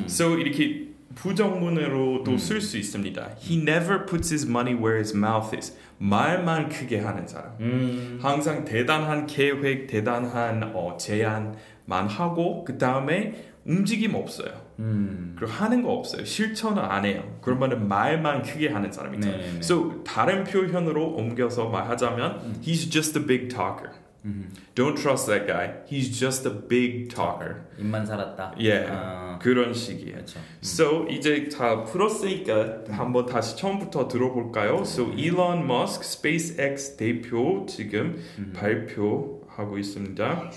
So 0.07 0.37
이렇게 0.37 0.86
부정문으로도 1.17 2.37
쓸수 2.37 2.77
있습니다. 2.77 3.29
He 3.41 3.59
never 3.59 4.05
puts 4.05 4.31
his 4.31 4.45
money 4.47 4.73
where 4.73 4.97
his 4.97 5.15
mouth 5.15 5.55
is. 5.55 5.75
말만 5.97 6.69
크게 6.69 6.99
하는 6.99 7.27
사람. 7.27 7.53
음. 7.59 8.19
항상 8.21 8.63
대단한 8.63 9.25
계획, 9.25 9.87
대단한 9.87 10.71
어, 10.75 10.95
제안만 10.97 12.07
하고 12.07 12.63
그 12.63 12.77
다음에 12.77 13.51
움직임 13.65 14.15
없어요. 14.15 14.49
음. 14.79 15.35
그리고 15.37 15.51
하는 15.51 15.81
거 15.81 15.91
없어요. 15.91 16.23
실천은 16.23 16.83
안 16.83 17.03
해요. 17.03 17.37
그러면은 17.41 17.87
말만 17.87 18.43
크게 18.43 18.69
하는 18.69 18.91
사람이죠. 18.91 19.29
네, 19.29 19.37
네, 19.37 19.43
네. 19.43 19.57
So 19.57 20.03
다른 20.03 20.43
표현으로 20.43 21.15
옮겨서 21.15 21.69
말하자면 21.69 22.61
He's 22.63 22.89
just 22.89 23.17
a 23.19 23.25
big 23.25 23.49
talker. 23.49 23.91
음. 24.27 24.49
Don't 24.75 24.95
trust 24.97 25.25
that 25.27 25.47
guy. 25.47 25.73
He's 25.87 26.11
just 26.11 26.45
a 26.47 26.53
big 26.67 27.07
talker. 27.07 27.63
입만 27.79 28.05
살았다. 28.05 28.55
예, 28.59 28.85
아, 28.89 29.39
그런 29.41 29.73
식이에요. 29.73 30.15
그렇죠. 30.15 30.39
So 30.61 31.07
이제 31.09 31.47
다 31.49 31.83
풀었으니까 31.83 32.83
한번 32.89 33.25
다시 33.25 33.55
처음부터 33.55 34.07
들어볼까요? 34.07 34.81
So 34.81 35.11
Elon 35.17 35.63
Musk, 35.63 36.03
SpaceX 36.03 36.97
대표 36.97 37.65
지금 37.67 38.21
발표하고 38.53 39.77
있습니다. 39.77 40.51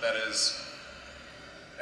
that 0.00 0.16
is 0.28 0.69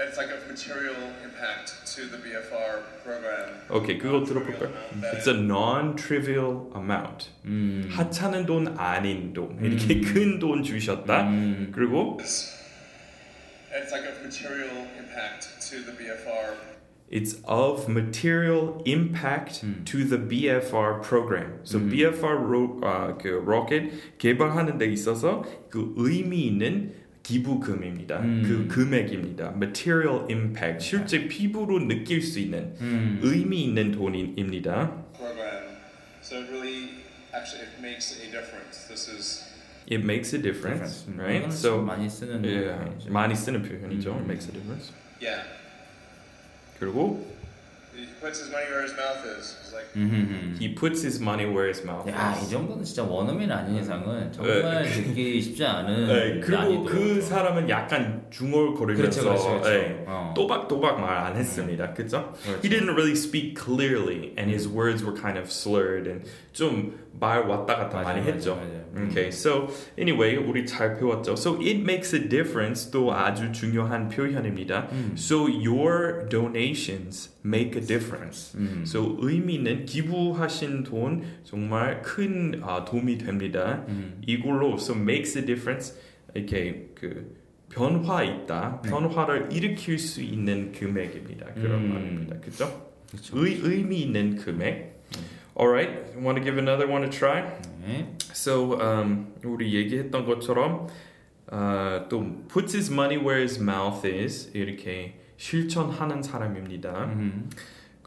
it's 0.02 0.18
like 0.18 0.32
of 0.32 0.48
material 0.48 0.96
impact 1.24 1.74
to 1.96 2.06
the 2.08 2.18
BFR 2.18 2.82
program. 3.04 3.50
오케이, 3.70 3.98
그거 3.98 4.24
들어볼까요? 4.24 4.72
It's 5.14 5.28
a 5.28 5.34
non-trivial 5.34 6.72
amount. 6.76 7.30
음. 7.46 7.88
하찮은 7.92 8.46
돈 8.46 8.78
아닌 8.78 9.34
돈 9.34 9.58
이렇게 9.64 10.02
큰 10.02 10.40
돈 10.40 10.64
주셨다. 10.64 11.24
음. 11.30 11.72
그리고 11.74 12.18
It's 12.20 13.92
like 13.92 14.06
of 14.06 14.22
material 14.22 14.88
impact 14.98 15.48
to 15.70 15.82
the 15.84 15.94
BFR 15.94 16.74
it's 17.14 17.36
of 17.46 17.88
material 17.88 18.82
impact 18.86 19.64
to 19.86 20.04
the 20.04 20.18
BFR 20.18 21.04
program. 21.04 21.60
So 21.64 21.78
BFR 21.78 22.50
로, 22.50 22.80
아, 22.82 23.16
그 23.18 23.28
로켓 23.28 24.18
개발하는 24.18 24.80
데 24.80 24.88
있어서 24.88 25.44
그 25.70 25.94
의미 25.96 26.48
있는 26.48 26.94
기부금입니다. 27.29 28.21
음. 28.21 28.43
그 28.43 28.75
금액입니다. 28.75 29.53
Material 29.57 30.25
impact 30.31 30.81
실제 30.85 31.29
피부로 31.29 31.79
느낄 31.79 32.23
수 32.23 32.39
있는 32.41 32.75
음. 32.81 33.21
의미 33.23 33.65
있는 33.65 33.93
돈입니다. 33.93 35.05
program. 35.15 35.77
So 36.23 36.39
it 36.39 36.51
really 36.51 37.05
actually 37.35 37.69
it 37.69 37.81
makes 37.81 38.17
a 38.19 38.31
difference. 38.31 38.89
This 38.89 39.11
is 39.11 39.45
It 39.91 40.05
makes 40.05 40.35
a 40.35 40.43
difference, 40.43 41.07
음, 41.09 41.19
right? 41.19 41.47
So 41.53 41.77
좀 41.79 41.87
많이 41.87 42.09
쓰는 42.11 42.45
예, 42.45 42.61
표현이죠. 42.65 43.11
많이 43.11 43.35
쓰는 43.35 43.63
표현이죠. 43.63 44.13
It 44.13 44.25
makes 44.25 44.49
a 44.49 44.53
difference. 44.53 44.93
yeah. 45.21 45.49
그리고 46.79 47.27
puts 48.22 48.40
his 48.40 48.50
money 48.50 48.66
where 48.72 48.82
his 48.84 48.94
mouth 48.96 49.26
is. 49.26 49.56
It's 49.62 49.74
like 49.74 49.86
음흠흠. 49.96 50.58
he 50.60 50.74
puts 50.74 51.04
his 51.04 51.20
money 51.22 51.46
where 51.46 51.68
his 51.68 51.84
mouth 51.86 52.08
야, 52.10 52.34
is. 52.38 52.48
이 52.48 52.50
정도는 52.52 52.84
진짜 52.84 53.04
원어민 53.04 53.52
아닌 53.52 53.76
이상은 53.78 54.32
정말 54.32 54.84
듣기 54.90 55.42
쉽지 55.42 55.66
않은 55.66 56.08
네, 56.08 56.40
그리고 56.40 56.62
난이도. 56.62 56.84
그 56.86 57.22
사람은 57.22 57.70
약간 57.70 58.26
중얼거리면서 58.32 59.22
그렇죠, 59.22 59.44
그렇죠, 59.44 59.62
그렇죠. 59.62 59.70
예, 59.70 60.04
어. 60.08 60.34
또박또박 60.36 61.00
말 61.00 61.14
안 61.24 61.36
했습니다. 61.36 61.94
그죠? 61.94 62.34
그렇죠. 62.44 62.60
He 62.62 62.70
didn't 62.70 62.94
really 62.96 63.14
speak 63.16 63.56
clearly 63.58 64.34
and 64.38 64.50
his 64.52 64.68
words 64.68 65.04
were 65.04 65.16
kind 65.16 65.38
of 65.38 65.50
slurred 65.52 66.08
and 66.10 66.26
좀 66.54 66.94
말 67.20 67.48
왔다 67.48 67.76
갔다 67.78 68.02
맞아요, 68.02 68.04
많이 68.04 68.20
맞아요, 68.22 68.34
했죠. 68.34 68.56
맞아요. 68.56 68.84
음. 68.96 69.08
Okay, 69.10 69.28
so 69.30 69.70
anyway, 69.98 70.36
우리 70.36 70.66
잘 70.66 70.98
배웠죠. 70.98 71.34
So 71.38 71.56
it 71.62 71.80
makes 71.82 72.14
a 72.16 72.20
difference 72.28 72.90
또 72.92 73.14
아주 73.14 73.52
중요한 73.52 74.10
표현입니다. 74.10 74.88
음. 74.92 75.14
So 75.16 75.48
your 75.48 76.28
donations 76.30 77.30
make 77.46 77.76
a 77.76 77.82
difference. 77.86 78.07
음. 78.57 78.85
So 78.87 79.17
의미는 79.21 79.85
기부하신 79.85 80.85
돈 80.85 81.23
정말 81.45 82.03
큰 82.03 82.61
아, 82.63 82.85
도움이 82.85 83.19
됩니다. 83.19 83.85
음. 83.89 84.21
이걸로 84.27 84.75
so 84.75 84.95
makes 84.95 85.39
a 85.39 85.45
difference 85.45 85.99
이렇게 86.35 86.91
그 86.95 87.37
변화 87.71 88.23
있다. 88.23 88.81
네. 88.83 88.91
변화를 88.91 89.49
일으킬 89.53 89.99
수 89.99 90.23
있는 90.23 90.73
금액입니다. 90.73 91.55
그런 91.55 91.85
음. 91.85 91.89
말입니다. 91.93 92.41
그죠? 92.41 92.91
의, 93.33 93.61
의미 93.63 94.03
있는 94.03 94.37
금액. 94.37 94.99
Alright, 95.59 96.17
want 96.17 96.39
to 96.39 96.45
give 96.45 96.57
another 96.57 96.87
one 96.87 97.03
a 97.05 97.11
try? 97.11 97.43
네. 97.85 98.15
So 98.33 98.79
um, 98.81 99.35
우리 99.43 99.75
얘기했던 99.75 100.25
것처럼 100.25 100.87
어, 101.51 102.07
또 102.09 102.47
puts 102.49 102.77
his 102.77 102.93
money 102.93 103.19
where 103.19 103.41
his 103.41 103.61
mouth 103.61 104.07
is 104.07 104.51
이렇게 104.55 105.19
실천하는 105.37 106.23
사람입니다. 106.23 107.07
음. 107.07 107.51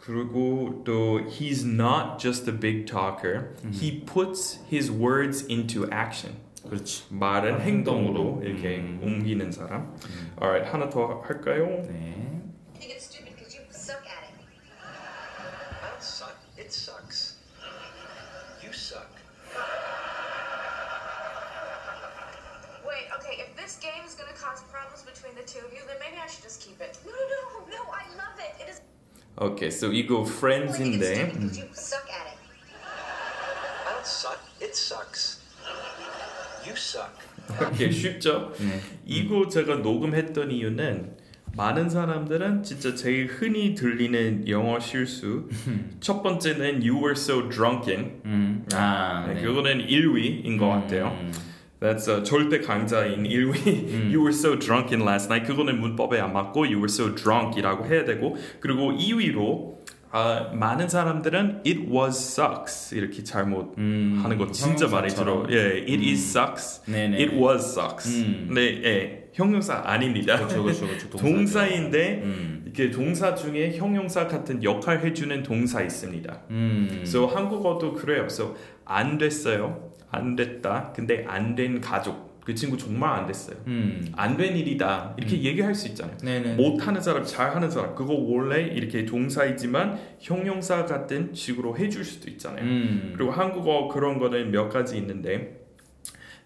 그리고 0.01 0.83
또 0.85 1.21
he's 1.27 1.65
not 1.67 2.19
just 2.19 2.49
a 2.49 2.53
big 2.57 2.87
talker. 2.87 3.55
He 3.73 4.05
puts 4.05 4.61
his 4.71 4.91
words 4.91 5.45
into 5.51 5.87
action. 5.91 6.37
그렇지. 6.69 7.05
말은 7.11 7.55
아, 7.55 7.59
행동으로 7.59 8.43
행동으로. 8.43 8.43
이렇게 8.45 8.77
음. 8.79 9.01
옮기는 9.03 9.51
사람. 9.53 9.95
Alright, 10.41 10.71
하나 10.71 10.89
더 10.89 11.23
할까요? 11.25 11.83
네. 11.89 12.30
Okay, 29.42 29.70
so 29.70 29.92
이거 29.92 30.22
friends인데 30.22 31.06
it. 31.08 31.34
I 33.86 33.94
don't 33.94 34.06
suck. 34.06 34.40
It 34.62 34.76
sucks. 34.76 35.40
You 36.64 36.76
suck. 36.76 37.10
이렇게 37.60 37.90
쉽죠? 37.90 38.54
네. 38.60 38.80
이거 39.06 39.48
제가 39.50 39.78
녹음했던 39.78 40.52
이유는 40.52 41.18
많은 41.58 41.90
사람들은 41.90 42.62
진짜 42.64 42.94
제일 42.94 43.26
흔히 43.28 43.74
들리는 43.74 44.48
영어 44.48 44.80
실수 44.80 45.50
첫 46.00 46.22
번째는 46.22 46.82
you 46.82 46.96
were 46.98 47.14
so 47.14 47.50
drunken 47.50 48.22
음. 48.24 48.66
아, 48.74 49.26
네, 49.28 49.34
네. 49.34 49.42
그거는 49.42 49.86
1위인 49.86 50.58
것 50.58 50.70
같아요 50.70 51.08
음. 51.20 51.34
That's 51.82 52.08
uh, 52.08 52.24
절대 52.24 52.60
강자인 52.60 53.24
1위 53.24 54.14
You 54.14 54.22
were 54.22 54.30
so 54.30 54.56
drunken 54.56 55.02
last 55.02 55.30
night 55.30 55.48
그거는 55.48 55.80
문법에 55.80 56.20
안 56.20 56.32
맞고 56.32 56.66
You 56.66 56.78
were 56.78 56.86
so 56.86 57.16
drunk이라고 57.16 57.88
해야 57.88 58.06
되고 58.06 58.38
그리고 58.60 58.92
2위로 58.92 59.82
아, 60.12 60.52
많은 60.54 60.90
사람들은 60.90 61.64
It 61.66 61.88
was 61.90 62.18
sucks 62.18 62.94
이렇게 62.94 63.24
잘못 63.24 63.74
음. 63.80 64.20
하는 64.22 64.38
거 64.38 64.52
진짜 64.52 64.88
많이 64.88 65.10
들어. 65.10 65.48
예, 65.50 65.82
it 65.88 66.08
is 66.08 66.38
sucks. 66.38 66.84
네네. 66.86 67.18
It 67.18 67.36
was 67.36 67.66
sucks. 67.66 68.10
음. 68.10 68.46
근데 68.50 68.84
예, 68.84 69.30
형용사 69.34 69.82
아닙니다. 69.86 70.36
그렇죠, 70.38 70.64
그렇죠, 70.64 70.86
그렇죠. 70.86 71.10
동사인데 71.10 72.22
음. 72.24 72.62
이렇게 72.66 72.92
동사 72.92 73.34
중에 73.34 73.76
형용사 73.78 74.28
같은 74.28 74.62
역할 74.64 75.04
해주는 75.04 75.42
동사 75.44 75.82
있습니다. 75.82 76.42
음. 76.52 77.04
So 77.08 77.26
한국어도 77.26 77.94
그래요. 77.94 78.26
So 78.26 78.56
안 78.86 79.18
됐어요. 79.18 79.91
안 80.12 80.36
됐다. 80.36 80.92
근데 80.96 81.26
안 81.28 81.56
된 81.56 81.80
가족. 81.82 82.32
그 82.44 82.56
친구 82.56 82.76
정말 82.76 83.20
안 83.20 83.28
됐어요. 83.28 83.56
음. 83.68 84.04
안된 84.16 84.58
일이다. 84.58 85.14
이렇게 85.16 85.44
얘기할 85.44 85.76
수 85.76 85.88
있잖아요. 85.90 86.18
네네. 86.18 86.56
못하는 86.56 87.00
사람, 87.00 87.24
잘하는 87.24 87.70
사람. 87.70 87.94
그거 87.94 88.14
원래 88.14 88.62
이렇게 88.64 89.06
동사이지만 89.06 90.00
형용사 90.20 90.86
같은 90.86 91.30
식으로 91.36 91.78
해줄 91.78 92.04
수도 92.04 92.32
있잖아요. 92.32 92.64
음. 92.66 93.14
그리고 93.16 93.32
한국어 93.32 93.88
그런 93.90 94.18
거는 94.18 94.50
몇 94.50 94.70
가지 94.70 94.98
있는데 94.98 95.61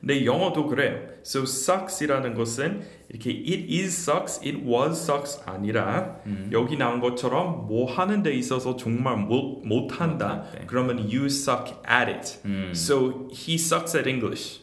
근데 0.05 0.23
영어도 0.23 0.67
그래요. 0.67 0.99
So 1.23 1.41
sucks이라는 1.41 2.35
것은 2.35 2.83
이렇게 3.09 3.31
it 3.31 3.65
is 3.75 4.07
sucks, 4.07 4.39
it 4.45 4.59
was 4.63 5.01
sucks 5.01 5.41
아니라 5.47 6.17
음. 6.27 6.47
여기 6.51 6.77
나온 6.77 6.99
것처럼 6.99 7.65
뭐 7.67 7.91
하는 7.91 8.21
데 8.21 8.31
있어서 8.35 8.75
정말 8.75 9.17
못, 9.17 9.63
못한다. 9.65 10.43
때. 10.51 10.65
그러면 10.67 10.99
you 10.99 11.25
suck 11.25 11.73
at 11.89 12.11
it. 12.11 12.39
음. 12.45 12.71
So 12.75 13.27
he 13.33 13.55
sucks 13.55 13.97
at 13.97 14.07
English. 14.07 14.61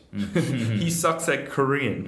he 0.78 0.86
sucks 0.86 1.28
at 1.28 1.50
Korean. 1.50 2.06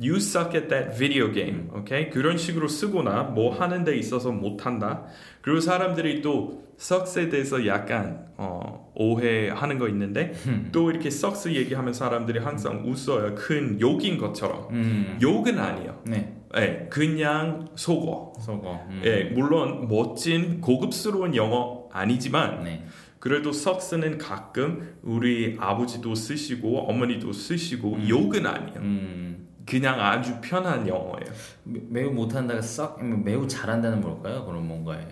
you 0.00 0.16
suck 0.16 0.54
at 0.54 0.68
that 0.70 0.96
video 0.96 1.30
game. 1.30 1.68
Okay? 1.76 2.08
그런 2.08 2.38
식으로 2.38 2.68
쓰거나 2.68 3.24
뭐 3.24 3.54
하는 3.54 3.84
데 3.84 3.96
있어서 3.96 4.32
못한다. 4.32 5.04
그리고 5.42 5.60
사람들이 5.60 6.22
또 6.22 6.62
sucks에 6.86 7.28
대해서 7.28 7.64
약간 7.66 8.26
어, 8.36 8.90
오해하는 8.96 9.78
거 9.78 9.88
있는데 9.88 10.32
또 10.72 10.90
이렇게 10.90 11.06
sucks 11.08 11.48
얘기하면 11.48 11.92
사람들이 11.94 12.40
항상 12.40 12.82
웃어요. 12.84 13.36
큰 13.36 13.80
욕인 13.80 14.18
것처럼. 14.18 14.66
음. 14.70 15.18
욕은 15.22 15.58
아니에요. 15.60 16.02
네. 16.06 16.36
예, 16.56 16.88
그냥 16.90 17.68
속어. 17.76 18.32
속어. 18.40 18.84
음. 18.90 19.00
예, 19.04 19.24
물론 19.32 19.86
멋진 19.88 20.60
고급스러운 20.60 21.36
영어 21.36 21.88
아니지만 21.92 22.64
네. 22.64 22.84
그래도 23.20 23.50
sucks는 23.50 24.18
가끔 24.18 24.96
우리 25.02 25.56
아버지도 25.60 26.16
쓰시고 26.16 26.88
어머니도 26.90 27.32
쓰시고 27.32 28.08
욕은 28.08 28.44
아니에요. 28.44 28.78
음. 28.80 29.46
그냥 29.64 30.00
아주 30.00 30.34
편한 30.42 30.88
영어예요. 30.88 31.32
매- 31.62 31.80
매우 31.88 32.10
못한다가 32.10 32.60
썩 32.60 33.00
매우 33.04 33.46
잘한다는 33.46 34.00
뭘까요? 34.00 34.44
그럼 34.44 34.66
뭔가요? 34.66 35.06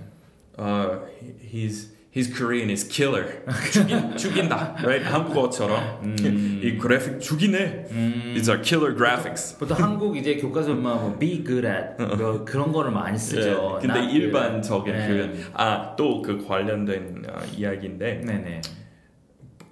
Uh, 0.59 0.99
his 1.41 1.93
his 2.11 2.27
Korean 2.29 2.71
is 2.71 2.83
killer. 2.89 3.25
죽인, 3.71 4.17
죽인다. 4.17 4.75
Right? 4.83 5.05
한국어처럼 5.07 6.17
이 6.61 6.77
그래픽 6.77 7.21
죽이네. 7.21 7.87
These 8.35 8.51
are 8.51 8.61
killer 8.61 8.93
graphics. 8.97 9.57
보통 9.59 9.77
한국 9.79 10.17
이제 10.17 10.35
교과서만 10.37 10.83
뭐 10.83 11.17
be 11.19 11.45
good 11.45 11.67
at 11.67 11.97
뭐 11.99 12.45
그런 12.45 12.73
거를 12.73 12.91
많이 12.91 13.17
쓰죠. 13.17 13.79
예, 13.83 13.87
근데 13.87 14.05
일반적인. 14.11 14.93
표현. 14.93 15.39
아, 15.55 15.95
또 15.97 16.21
그 16.21 16.45
관련된 16.47 17.25
어, 17.29 17.39
이야기인데 17.57 18.23
네. 18.25 18.33
네네. 18.39 18.61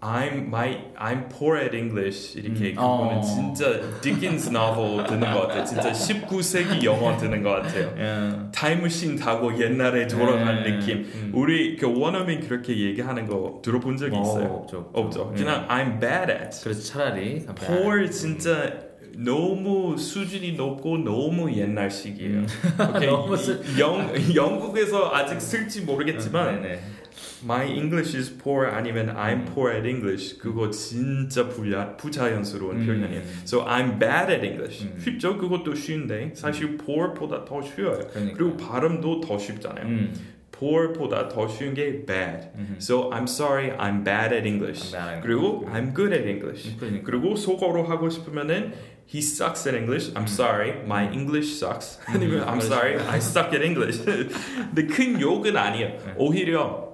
I'm 0.00 0.46
my 0.46 0.78
I'm 0.96 1.28
poor 1.28 1.58
at 1.58 1.76
English 1.76 2.38
이렇게 2.38 2.70
음. 2.70 2.74
그거는 2.76 3.16
어. 3.18 3.20
진짜 3.20 3.80
Dickens 4.00 4.50
novel 4.50 5.04
듣는 5.06 5.32
것 5.32 5.48
같아요. 5.48 5.64
진짜 5.64 5.90
19세기 5.90 6.84
영어 6.84 7.16
듣는 7.16 7.42
것 7.42 7.50
같아요. 7.62 7.92
예. 7.98 8.50
타임머신 8.52 9.16
타고 9.16 9.58
옛날에 9.60 10.06
돌아간 10.06 10.62
네. 10.62 10.78
느낌. 10.78 10.98
음. 10.98 11.32
우리 11.34 11.76
그 11.76 11.92
원어민 11.98 12.40
그렇게 12.46 12.78
얘기하는 12.78 13.26
거 13.26 13.60
들어본 13.64 13.96
적이 13.96 14.16
어, 14.16 14.20
있어요? 14.22 14.44
없죠, 14.46 14.90
없죠. 14.92 15.22
없죠. 15.22 15.32
네. 15.34 15.42
그냥 15.44 15.66
I'm 15.68 16.00
bad 16.00 16.30
at. 16.30 16.60
그래서 16.62 16.80
차라리 16.82 17.44
poor 17.66 18.08
진짜 18.08 18.72
너무 19.16 19.98
수준이 19.98 20.52
높고 20.52 20.98
너무 20.98 21.52
옛날식이에요. 21.52 22.38
음. 22.38 22.46
너무 23.04 23.36
쓰- 23.36 23.60
영 23.80 24.12
영국에서 24.32 25.10
아직 25.12 25.40
쓸지 25.40 25.80
모르겠지만 25.82 26.62
네네. 26.62 26.80
My 27.44 27.64
English 27.64 28.16
is 28.16 28.36
poor 28.36 28.66
아니면 28.66 29.10
음. 29.10 29.16
I'm 29.16 29.54
poor 29.54 29.72
at 29.72 29.88
English 29.88 30.38
그거 30.38 30.70
진짜 30.70 31.48
부자, 31.48 31.96
부자연스러운 31.96 32.76
음. 32.76 32.86
표현 32.86 33.12
이에요. 33.12 33.22
So 33.44 33.64
I'm 33.64 33.98
bad 33.98 34.30
at 34.32 34.44
English. 34.44 34.84
음. 34.84 34.98
쉽죠? 34.98 35.36
그것도 35.38 35.74
쉬운데 35.74 36.32
사실 36.34 36.76
poor보다 36.76 37.44
더 37.44 37.62
쉬워요. 37.62 37.98
그러니까요. 38.12 38.34
그리고 38.36 38.56
발음도 38.56 39.20
더 39.20 39.38
쉽잖아요. 39.38 39.86
음. 39.86 40.14
poor보다 40.58 41.28
더 41.28 41.46
쉬운 41.46 41.72
게 41.72 42.04
bad. 42.04 42.48
So 42.80 43.10
I'm 43.10 43.28
sorry, 43.28 43.70
I'm 43.78 44.02
bad 44.02 44.34
at 44.34 44.44
English. 44.44 44.92
그리고. 45.22 45.64
I'm 45.72 45.94
good 45.94 46.12
at 46.12 46.28
English. 46.28 46.76
그러니까. 46.76 47.04
그리고 47.04 47.36
속어로 47.36 47.84
하고 47.84 48.10
싶으면은 48.10 48.72
he 49.06 49.20
sucks 49.20 49.68
at 49.68 49.76
English. 49.78 50.12
I'm 50.14 50.26
sorry, 50.26 50.82
my 50.84 51.04
English 51.12 51.54
sucks. 51.54 52.00
아니면 52.06 52.44
I'm 52.44 52.60
sorry, 52.60 52.98
I 52.98 53.18
suck 53.18 53.54
at 53.54 53.64
English. 53.64 54.04
근데 54.04 54.86
큰 54.86 55.20
욕은 55.20 55.56
아니에요. 55.56 55.96
오히려 56.16 56.87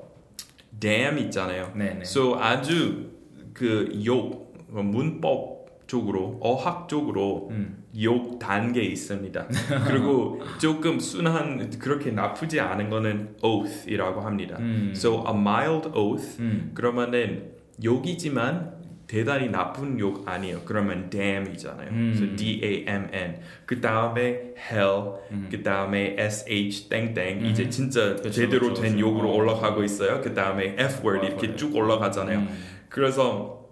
damn 0.81 1.19
있잖아요. 1.19 1.73
네네. 1.75 2.01
So 2.03 2.37
아주 2.39 3.11
그 3.53 3.89
욕 4.05 4.53
문법 4.69 5.87
쪽으로 5.87 6.39
어학 6.41 6.89
쪽으로 6.89 7.49
음. 7.51 7.85
욕 8.01 8.39
단계 8.39 8.83
있습니다. 8.83 9.47
그리고 9.87 10.41
조금 10.59 10.99
순한 10.99 11.71
그렇게 11.79 12.11
나쁘지 12.11 12.59
않은 12.59 12.89
거는 12.91 13.37
oath이라고 13.43 14.21
합니다. 14.23 14.57
음. 14.59 14.93
So 14.97 15.25
a 15.29 15.35
mild 15.35 15.91
oath 15.95 16.41
음. 16.41 16.73
그러면은 16.75 17.53
욕이지만 17.85 18.73
대단히 19.15 19.49
나쁜 19.49 19.97
욕 20.01 20.29
아니에요. 20.29 20.63
그러면 20.65 21.09
damn이잖아요. 21.09 21.89
음. 21.91 22.13
So 22.17 22.35
D 22.35 22.61
A 22.65 22.85
M 22.89 23.09
N. 23.13 23.37
그 23.65 23.81
다음에 23.81 24.55
hell, 24.59 25.21
그 25.53 25.63
다음에 25.63 26.17
S 26.19 26.47
H 26.49 26.89
땡땡 26.89 27.47
이제 27.47 27.71
진짜 27.71 28.17
그쵸, 28.17 28.31
제대로 28.33 28.71
그쵸, 28.71 28.83
된 28.83 28.95
그쵸. 28.95 29.07
욕으로 29.07 29.31
어. 29.31 29.37
올라가고 29.37 29.85
있어요. 29.85 30.21
그 30.21 30.35
다음에 30.35 30.75
F 30.77 31.07
word 31.07 31.29
이렇게. 31.29 31.55
쭉 31.55 31.77
올라가잖아요. 31.77 32.41
음. 32.41 32.65
그래서 32.89 33.69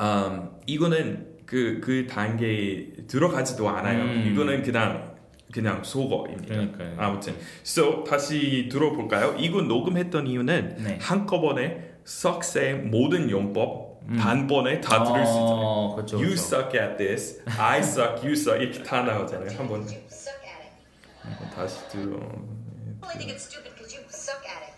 음, 0.00 0.50
이거는 0.66 1.26
그, 1.46 1.80
그 1.80 2.08
단계에 2.08 3.06
들어가지도 3.06 3.68
않아요. 3.68 4.02
음. 4.02 4.32
이거는 4.32 4.64
그냥 4.64 5.14
그냥 5.52 5.84
속어입니다. 5.84 6.54
그러니까요. 6.54 6.94
아무튼, 6.96 7.34
so 7.64 8.04
다시 8.04 8.68
들어볼까요? 8.70 9.36
이거 9.38 9.62
녹음했던 9.62 10.26
이유는 10.26 10.76
네. 10.78 10.98
한꺼번에 11.00 11.90
sucks의 12.06 12.74
모든 12.82 13.30
용법 13.30 13.89
단번에 14.18 14.80
다 14.80 15.04
들을 15.04 15.24
수 15.26 15.32
있잖아요. 15.32 15.66
어, 15.66 15.94
그렇죠. 15.94 16.16
You 16.16 16.30
그렇죠. 16.30 16.42
suck 16.42 16.80
at 16.80 16.96
this, 16.96 17.42
I 17.58 17.78
suck, 17.80 18.22
you 18.22 18.32
suck 18.32 18.60
이렇게 18.62 18.82
다 18.82 19.02
나오잖아요. 19.02 19.56
한번 19.56 19.80
You 19.82 20.00
suck 20.10 20.40
at 20.44 20.66
it. 20.66 21.54
다시 21.54 21.88
들어. 21.88 22.16
I 23.02 23.14
only 23.14 23.18
think 23.18 23.30
it's 23.32 23.44
stupid 23.44 23.72
because 23.74 23.94
you 23.94 24.02
suck 24.08 24.44
at 24.46 24.62
it. 24.62 24.70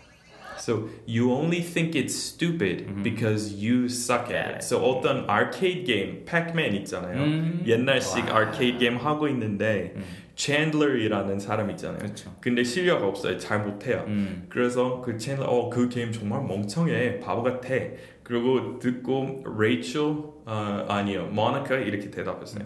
So 0.57 0.87
you 1.05 1.31
only 1.33 1.61
think 1.61 1.93
it's 1.95 2.15
stupid 2.15 3.03
because 3.03 3.53
you 3.53 3.89
suck 3.89 4.31
at 4.31 4.55
it. 4.55 4.63
So 4.63 4.79
어떤 4.79 5.29
arcade 5.29 5.85
game, 5.85 6.23
Pac-Man 6.25 6.73
있잖아요. 6.75 7.17
음. 7.21 7.63
옛날식 7.67 8.29
arcade 8.29 8.77
game 8.79 8.97
하고 8.97 9.27
있는데 9.27 9.93
챈들이라는 10.35 11.39
사람 11.39 11.69
있잖아요. 11.71 11.97
그렇죠. 11.99 12.33
근데 12.39 12.63
실력 12.63 13.03
없어요. 13.03 13.37
잘 13.37 13.59
못해요. 13.59 14.05
음. 14.07 14.45
그래서 14.49 15.01
그 15.01 15.17
챈들 15.17 15.41
어그 15.41 15.89
게임 15.89 16.11
정말 16.11 16.41
멍청해 16.43 17.19
바보 17.19 17.43
같아. 17.43 17.67
그리고 18.23 18.79
듣고 18.79 19.43
레이첼 19.57 20.01
어, 20.45 20.85
아니요 20.89 21.25
모니카 21.27 21.75
이렇게 21.75 22.09
대답했어요. 22.09 22.65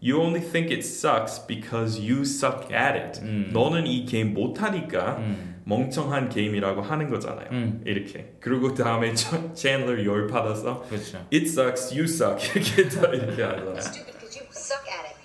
You 0.00 0.20
only 0.20 0.40
think 0.40 0.70
it 0.70 0.86
sucks 0.86 1.44
because 1.44 1.98
you 1.98 2.20
suck 2.22 2.70
at 2.70 2.96
it. 2.96 3.20
음. 3.20 3.50
너는 3.52 3.86
이 3.86 4.04
게임 4.04 4.32
못하니까 4.32 5.16
음. 5.16 5.60
멍청한 5.64 6.28
게임이라고 6.28 6.82
하는 6.82 7.10
거잖아요. 7.10 7.48
음. 7.50 7.82
이렇게. 7.84 8.34
그리고 8.38 8.72
다음에 8.74 9.12
챈들 9.12 10.06
열 10.06 10.28
받아서 10.28 10.84
그렇죠. 10.88 11.18
It 11.32 11.46
sucks, 11.48 11.92
you 11.92 12.04
suck 12.04 12.38
이렇게 12.54 12.88
다 12.88 13.08
이렇게 13.08 13.42
하잖아요. 13.42 13.76
Stupid 13.78 14.12
because 14.18 14.38
you 14.38 14.46
suck 14.52 14.86
at 14.86 15.04
it. 15.08 15.16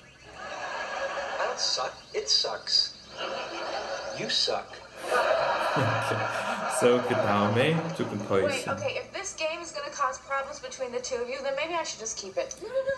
I 1.39 1.45
don't 1.45 1.59
suck. 1.59 1.93
It 2.15 2.25
sucks. 2.25 2.93
You 4.17 4.25
suck. 4.27 4.65
So 6.79 6.99
그 7.07 7.13
다음에 7.13 7.75
조금 7.95 8.17
더 8.27 8.35
Wait, 8.35 8.57
있어. 8.61 8.73
okay, 8.73 8.97
if 8.97 9.11
this 9.13 9.35
game 9.37 9.52
is 9.82 9.82
gonna 9.82 9.90
cause 9.90 10.18
problems 10.18 10.60
between 10.60 10.92
the 10.92 11.00
two 11.00 11.16
of 11.22 11.28
you, 11.28 11.36
then 11.42 11.54
maybe 11.56 11.74
I 11.74 11.84
should 11.84 12.00
just 12.00 12.16
keep 12.16 12.36
it. 12.36 12.54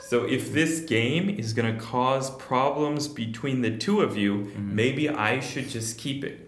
So 0.08 0.24
if 0.24 0.52
this 0.52 0.80
game 0.80 1.28
is 1.30 1.52
gonna 1.52 1.78
cause 1.78 2.30
problems 2.36 3.08
between 3.08 3.62
the 3.62 3.76
two 3.76 4.00
of 4.02 4.16
you, 4.16 4.48
maybe 4.58 5.08
I 5.08 5.40
should 5.40 5.68
just 5.68 5.98
keep 5.98 6.24
it. 6.24 6.46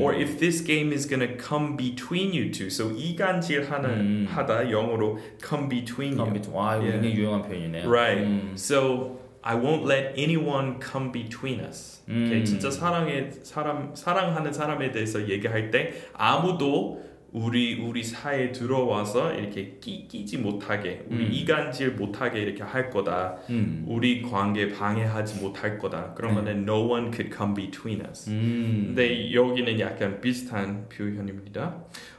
Or 0.00 0.14
if 0.14 0.38
this 0.38 0.60
game 0.60 0.92
is 0.92 1.04
gonna 1.06 1.34
come 1.36 1.76
between 1.76 2.32
you 2.32 2.50
two, 2.52 2.70
so 2.70 2.90
이간질 2.90 3.68
하는 3.68 4.26
하다 4.28 4.70
영어로 4.70 5.18
come 5.42 5.68
between 5.68 6.12
you. 6.16 6.24
컴퓨터. 6.24 6.52
와, 6.52 6.76
이거 6.76 6.84
Yeah. 6.86 6.92
굉장히 7.00 7.16
유용한 7.16 7.42
표현이네요. 7.42 7.88
Right. 7.90 8.22
음. 8.22 8.52
So 8.56 9.18
I 9.42 9.56
won't 9.56 9.84
let 9.84 10.14
anyone 10.16 10.78
come 10.80 11.10
between 11.10 11.58
us. 11.60 12.02
Okay? 12.08 12.38
음. 12.40 12.44
진짜 12.44 12.70
사랑해 12.70 13.30
사람 13.42 13.94
사랑하는 13.96 14.52
사람에 14.52 14.92
대해서 14.92 15.28
얘기할 15.28 15.70
때 15.72 15.92
아무도 16.14 17.02
우리 17.33 17.81
우리 17.81 18.03
사이에 18.03 18.51
들어와서 18.51 19.33
이렇게 19.33 19.77
끼, 19.81 20.07
끼지 20.07 20.37
못하게 20.37 21.03
우리 21.09 21.25
음. 21.25 21.29
이간질 21.31 21.93
못하게 21.93 22.39
이렇게 22.41 22.61
할 22.61 22.91
거다. 22.91 23.37
음. 23.49 23.85
우리 23.87 24.21
관계 24.21 24.71
방해하지 24.71 25.41
못할 25.41 25.79
거다. 25.79 26.13
그러면은 26.13 26.61
no 26.61 26.87
one 26.87 27.11
could 27.11 27.35
come 27.35 27.55
between 27.55 28.05
us. 28.05 28.29
음. 28.29 28.83
근데 28.89 29.33
여기는 29.33 29.79
약간 29.79 30.21
비슷한 30.21 30.87
표현입니다. 30.89 31.75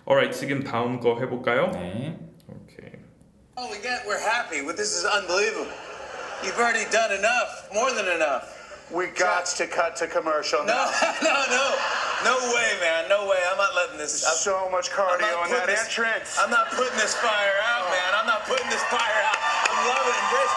Alright, 0.09 0.37
지금 0.37 0.65
다음 0.65 0.99
거 0.99 1.21
해볼까요? 1.21 1.71
네. 1.71 2.19
오케이. 2.49 2.91
All 3.57 3.71
we 3.71 3.81
get, 3.81 4.03
we're 4.09 4.19
happy. 4.19 4.63
Well, 4.63 4.75
this 4.75 4.99
is 4.99 5.07
unbelievable. 5.07 5.71
You've 6.43 6.59
already 6.59 6.91
done 6.91 7.13
enough, 7.15 7.71
more 7.73 7.95
than 7.95 8.09
enough. 8.11 8.51
We 8.91 9.07
got 9.15 9.47
to 9.57 9.67
cut 9.71 9.95
to 10.03 10.09
commercial 10.11 10.61
No, 10.67 10.75
now. 10.75 10.91
no, 11.23 11.31
no, 11.31 11.47
no 11.55 11.65
way, 12.33 12.71
man, 12.81 13.09
no 13.09 13.27
way. 13.29 13.39
I'm 13.51 13.59
not 13.59 13.75
letting 13.75 13.99
this. 13.99 14.25
I'm, 14.25 14.35
So 14.37 14.69
much 14.71 14.91
cardio 14.91 15.43
on 15.43 15.51
that 15.51 15.67
this- 15.67 15.85
entrance. 15.85 16.39
I'm 16.41 16.51
not 16.51 16.71
putting 16.71 16.97
this 16.97 17.15
fire 17.15 17.57
out, 17.69 17.91
man. 17.91 18.11
I'm 18.19 18.27
not 18.27 18.45
putting 18.47 18.69
this 18.71 18.83
fire 18.89 19.21
out. 19.29 19.39
I'm 19.69 19.81
loving. 19.93 20.23
This? 20.33 20.53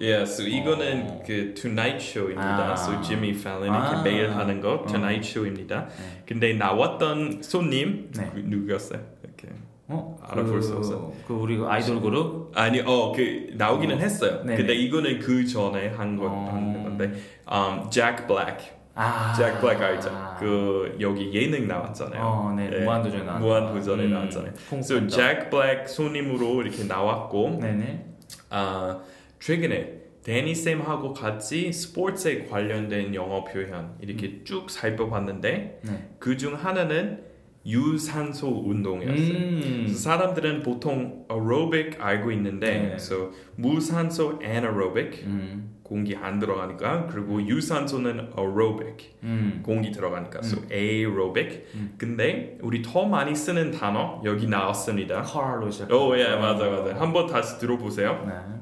Yeah, 0.00 0.22
so 0.26 0.42
이거는 0.44 1.24
그 1.26 1.54
Tonight 1.54 1.98
Show입니다. 2.00 2.72
아. 2.72 2.76
So 2.78 3.02
Jimmy 3.02 3.30
Fallon 3.30 3.70
아. 3.74 3.90
이렇게 3.90 4.02
매일 4.10 4.30
하는 4.36 4.60
거 4.60 4.84
Tonight 4.86 5.26
Show입니다. 5.28 5.88
근데 6.26 6.52
나왔던 6.54 7.42
손님 7.42 8.10
네. 8.14 8.30
누- 8.34 8.42
누구였어요? 8.58 9.00
이렇게 9.24 9.48
어? 9.88 10.16
알아볼 10.22 10.62
수 10.62 10.76
없어. 10.76 11.12
그 11.26 11.34
우리 11.34 11.58
아이돌 11.66 12.00
그룹? 12.00 12.52
아니 12.56 12.80
어 12.80 13.10
그 13.12 13.48
나오기는 13.54 13.96
어. 13.96 13.98
했어요. 13.98 14.42
네네. 14.44 14.56
근데 14.56 14.74
이거는 14.74 15.18
그 15.18 15.44
전에 15.46 15.88
한거 15.88 16.26
어. 16.26 16.48
하는 16.52 16.84
건데 16.84 17.20
um, 17.50 17.90
Jack 17.90 18.26
Black. 18.28 18.77
아. 19.00 19.32
잭 19.32 19.60
블랙 19.60 19.80
알죠? 19.80 20.10
그 20.40 20.96
여기 21.00 21.32
예능 21.32 21.68
나왔잖아요. 21.68 22.20
어, 22.20 22.52
네. 22.56 22.68
무한도전에 22.80 23.22
나왔던 23.22 23.46
무한도전에 23.48 24.04
음, 24.06 24.10
나왔잖아요. 24.10 24.52
쿵푸 24.68 24.98
팬더. 24.98 25.16
잭 25.16 25.50
블랙 25.50 25.88
손님으로 25.88 26.62
이렇게 26.62 26.82
나왔고 26.84 27.58
네네. 27.60 28.06
아 28.50 29.00
최근에 29.38 29.94
데니 30.24 30.54
쌤하고 30.54 31.12
같이 31.14 31.72
스포츠에 31.72 32.44
관련된 32.46 33.14
영어 33.14 33.44
표현 33.44 33.94
이렇게 34.00 34.42
쭉 34.44 34.68
살펴봤는데 34.68 35.80
네. 35.84 36.08
그중 36.18 36.54
하나는 36.54 37.22
유산소 37.64 38.48
운동이었어요. 38.48 39.36
음. 39.38 39.60
그래서 39.84 39.98
사람들은 39.98 40.62
보통 40.62 41.24
aerobic 41.30 41.98
알고 42.00 42.32
있는데 42.32 42.70
네. 42.78 42.86
그래서 42.88 43.30
무산소 43.56 44.40
anaerobic 44.42 45.22
음. 45.24 45.77
공기 45.88 46.14
안 46.14 46.38
들어가니까 46.38 47.06
그리고 47.10 47.40
유산소는 47.42 48.32
aerobic 48.38 49.10
음. 49.22 49.62
공기 49.64 49.90
들어가니까 49.90 50.40
so 50.44 50.60
aerobic 50.70 51.64
근데 51.96 52.56
우리 52.60 52.82
더 52.82 53.04
많이 53.06 53.34
쓰는 53.34 53.70
단어 53.70 54.20
여기 54.24 54.46
나왔습니다. 54.46 55.22
컬로 55.22 55.70
시작. 55.70 55.90
오, 55.90 56.16
예, 56.18 56.36
맞아, 56.36 56.64
맞아. 56.66 57.00
한번 57.00 57.26
다시 57.26 57.58
들어보세요. 57.58 58.22
네. 58.26 58.58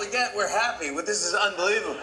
we 0.00 0.10
get, 0.10 0.34
we're 0.36 0.48
happy. 0.48 0.90
Well, 0.90 1.04
this 1.04 1.24
is 1.24 1.34
unbelievable. 1.34 1.96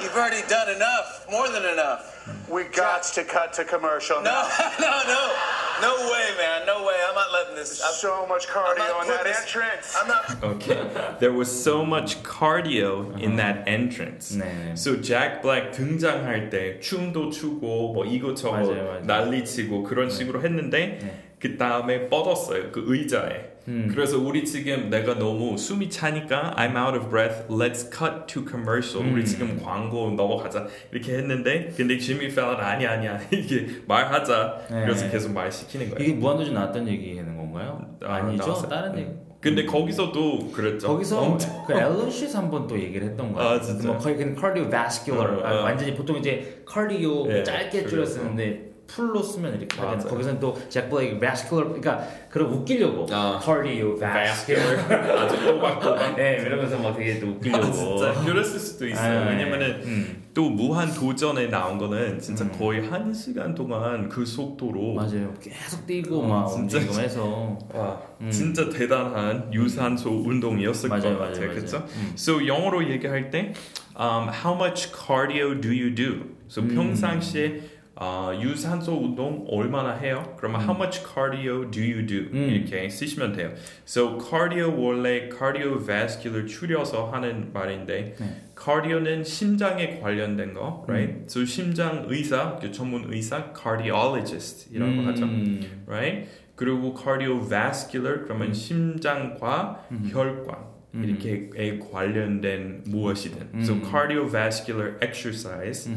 You've 0.00 0.16
already 0.16 0.42
done 0.48 0.68
enough, 0.74 1.24
more 1.30 1.48
than 1.48 1.64
enough. 1.64 2.10
We 2.50 2.64
got 2.64 3.04
to 3.14 3.22
cut 3.22 3.52
to 3.54 3.64
commercial 3.64 4.20
No, 4.20 4.30
now. 4.30 4.48
no, 4.80 4.90
no, 4.90 5.14
no 5.14 5.53
way, 5.73 6.27
man, 6.37 6.65
no 6.65 6.83
way. 6.85 6.95
I'm 7.07 7.15
not 7.15 7.31
letting 7.31 7.55
this. 7.55 7.81
I'm, 7.83 7.93
So 7.93 8.25
much 8.27 8.47
I'm 8.49 8.55
cardio 8.55 8.77
not 8.77 9.01
on 9.01 9.07
that 9.07 9.17
putting 9.19 9.33
this- 9.33 9.41
entrance. 9.41 9.95
I'm 9.99 10.07
not. 10.07 10.43
Okay. 10.55 11.17
There 11.19 11.33
was 11.33 11.49
so 11.51 11.85
much 11.85 12.21
cardio 12.23 13.19
in 13.19 13.35
that 13.37 13.67
entrance. 13.67 14.35
네. 14.35 14.77
So 14.77 14.95
Jack 15.01 15.41
Black 15.41 15.71
등장할 15.71 16.49
때 16.49 16.79
춤도 16.79 17.31
추고 17.31 17.93
뭐 17.93 18.05
이것저것 18.05 18.51
맞아요, 18.67 18.83
맞아요. 18.85 19.01
난리치고 19.05 19.83
그런 19.83 20.09
식으로 20.09 20.41
했는데 20.41 20.99
네. 21.01 21.23
그 21.39 21.57
다음에 21.57 22.09
뻗었어요 22.09 22.71
그 22.71 22.83
의자에. 22.87 23.52
음. 23.68 23.88
그래서 23.90 24.18
우리 24.18 24.44
지금 24.44 24.90
내가 24.90 25.18
너무 25.18 25.56
숨이 25.56 25.88
차니까 25.88 26.54
I'm 26.56 26.76
out 26.76 26.96
of 26.98 27.08
breath. 27.08 27.46
Let's 27.48 27.90
cut 27.90 28.26
to 28.26 28.44
commercial. 28.48 29.06
음. 29.08 29.14
우리 29.14 29.24
지금 29.24 29.60
광고 29.62 30.10
넘어가자 30.10 30.66
이렇게 30.92 31.14
했는데 31.14 31.72
근데 31.76 31.96
지미 31.98 32.28
펠런 32.28 32.60
아니 32.60 32.86
아니야 32.86 33.18
이게 33.32 33.66
말하자. 33.86 34.66
네. 34.70 34.82
그래서 34.82 35.10
계속 35.10 35.32
말 35.32 35.50
시키는 35.50 35.90
거예요. 35.90 36.04
이게 36.04 36.14
무한도전 36.18 36.54
나왔던 36.54 36.88
얘기 36.88 37.16
하는 37.16 37.36
건가요? 37.36 37.80
아. 38.02 38.20
나왔어요. 38.20 38.68
다른 38.68 38.98
얘기. 38.98 39.10
근데 39.40 39.66
거기서도 39.66 40.50
그랬죠. 40.52 40.88
거기서 40.88 41.20
엄청- 41.20 41.64
그 41.66 41.74
앨런 41.74 42.10
씨에서 42.10 42.38
한번 42.38 42.66
또 42.66 42.78
얘기를 42.80 43.06
했던 43.08 43.30
거예요. 43.32 43.48
아, 43.50 43.60
진짜요? 43.60 43.92
뭐 43.92 43.98
거의 44.00 44.16
그냥 44.16 44.34
cardiovascular 44.34 45.38
어, 45.38 45.46
아, 45.46 45.60
어. 45.60 45.62
완전히 45.64 45.94
보통 45.94 46.16
이제 46.16 46.62
cardio 46.66 47.26
예, 47.30 47.42
짧게 47.42 47.86
줄여 47.86 48.06
쓰는데 48.06 48.72
풀로 48.86 49.22
쓰면 49.22 49.58
이렇게 49.58 49.76
하잖아요. 49.76 49.96
맞아요. 49.96 50.08
거기서는 50.10 50.40
또 50.40 50.54
잭 50.68 50.88
블레이크 50.90 51.18
vascular 51.18 51.68
그러니까 51.68 52.06
그런 52.30 52.52
웃기려고 52.52 53.06
아. 53.10 53.40
cardiovascular 53.42 55.18
아주 55.18 55.44
또박또박. 55.44 56.16
네 56.16 56.38
이러면서 56.40 56.78
막 56.78 56.96
되게 56.96 57.18
또 57.20 57.28
웃기려고 57.28 57.66
아, 57.66 57.72
진짜 57.72 58.12
그랬을 58.24 58.58
수도 58.58 58.88
있어요. 58.88 59.22
아, 59.24 59.28
왜냐면은 59.30 59.80
음. 59.84 60.22
또 60.34 60.50
무한 60.50 60.92
도전에 60.92 61.46
나온 61.46 61.78
거는 61.78 62.18
진짜 62.18 62.48
거의 62.50 62.86
한 62.88 63.12
시간 63.14 63.54
동안 63.54 64.08
그 64.08 64.24
속도로 64.26 64.94
맞아요. 64.94 65.32
계속 65.40 65.86
뛰고 65.86 66.22
어, 66.22 66.26
막 66.26 66.48
진짜. 66.48 66.78
해서 66.80 67.58
와, 67.72 68.00
진짜 68.30 68.68
대단한 68.68 69.52
유산소 69.52 70.10
운동이었을 70.10 70.88
맞아요, 70.88 71.02
것 71.16 71.18
같아요. 71.18 71.46
맞아요. 71.46 71.54
그렇죠? 71.54 71.76
음. 71.96 72.12
So 72.16 72.46
영어로 72.46 72.88
얘기할 72.90 73.30
때 73.30 73.52
um, 73.98 74.28
how 74.28 74.54
much 74.54 74.92
cardio 74.92 75.60
do 75.60 75.68
you 75.70 75.94
do? 75.94 76.34
So 76.48 76.62
음. 76.62 76.68
평상시에 76.74 77.60
어, 77.96 78.32
유산소 78.40 78.92
운동 78.92 79.46
얼마나 79.48 79.94
해요? 79.94 80.34
그러면 80.36 80.62
how 80.62 80.74
much 80.74 81.04
cardio 81.04 81.70
do 81.70 81.80
you 81.80 82.04
do? 82.04 82.28
음. 82.32 82.50
이렇게 82.50 82.88
쓰시면 82.88 83.34
돼요. 83.34 83.52
So 83.86 84.18
cardio 84.18 84.74
원래 84.76 85.28
cardiovascular 85.28 86.46
줄여서 86.46 87.12
하는 87.12 87.52
말인데 87.52 88.16
네. 88.18 88.42
cardio는 88.58 89.22
심장에 89.22 90.00
관련된 90.00 90.54
거, 90.54 90.84
right? 90.88 91.20
음. 91.20 91.24
So 91.26 91.44
심장 91.44 92.06
의사, 92.08 92.58
그 92.58 92.72
전문 92.72 93.12
의사 93.12 93.52
cardiologist이라고 93.54 95.02
하죠. 95.02 95.24
음. 95.24 95.84
right? 95.86 96.28
그리고 96.56 96.94
cardiovascular 96.94 98.24
그러면 98.24 98.52
심장과 98.52 99.86
혈관 100.10 100.74
이렇게 100.94 101.78
관련된 101.78 102.84
무엇이든. 102.86 103.62
So 103.62 103.80
cardiovascular 103.82 104.96
exercise. 105.00 105.90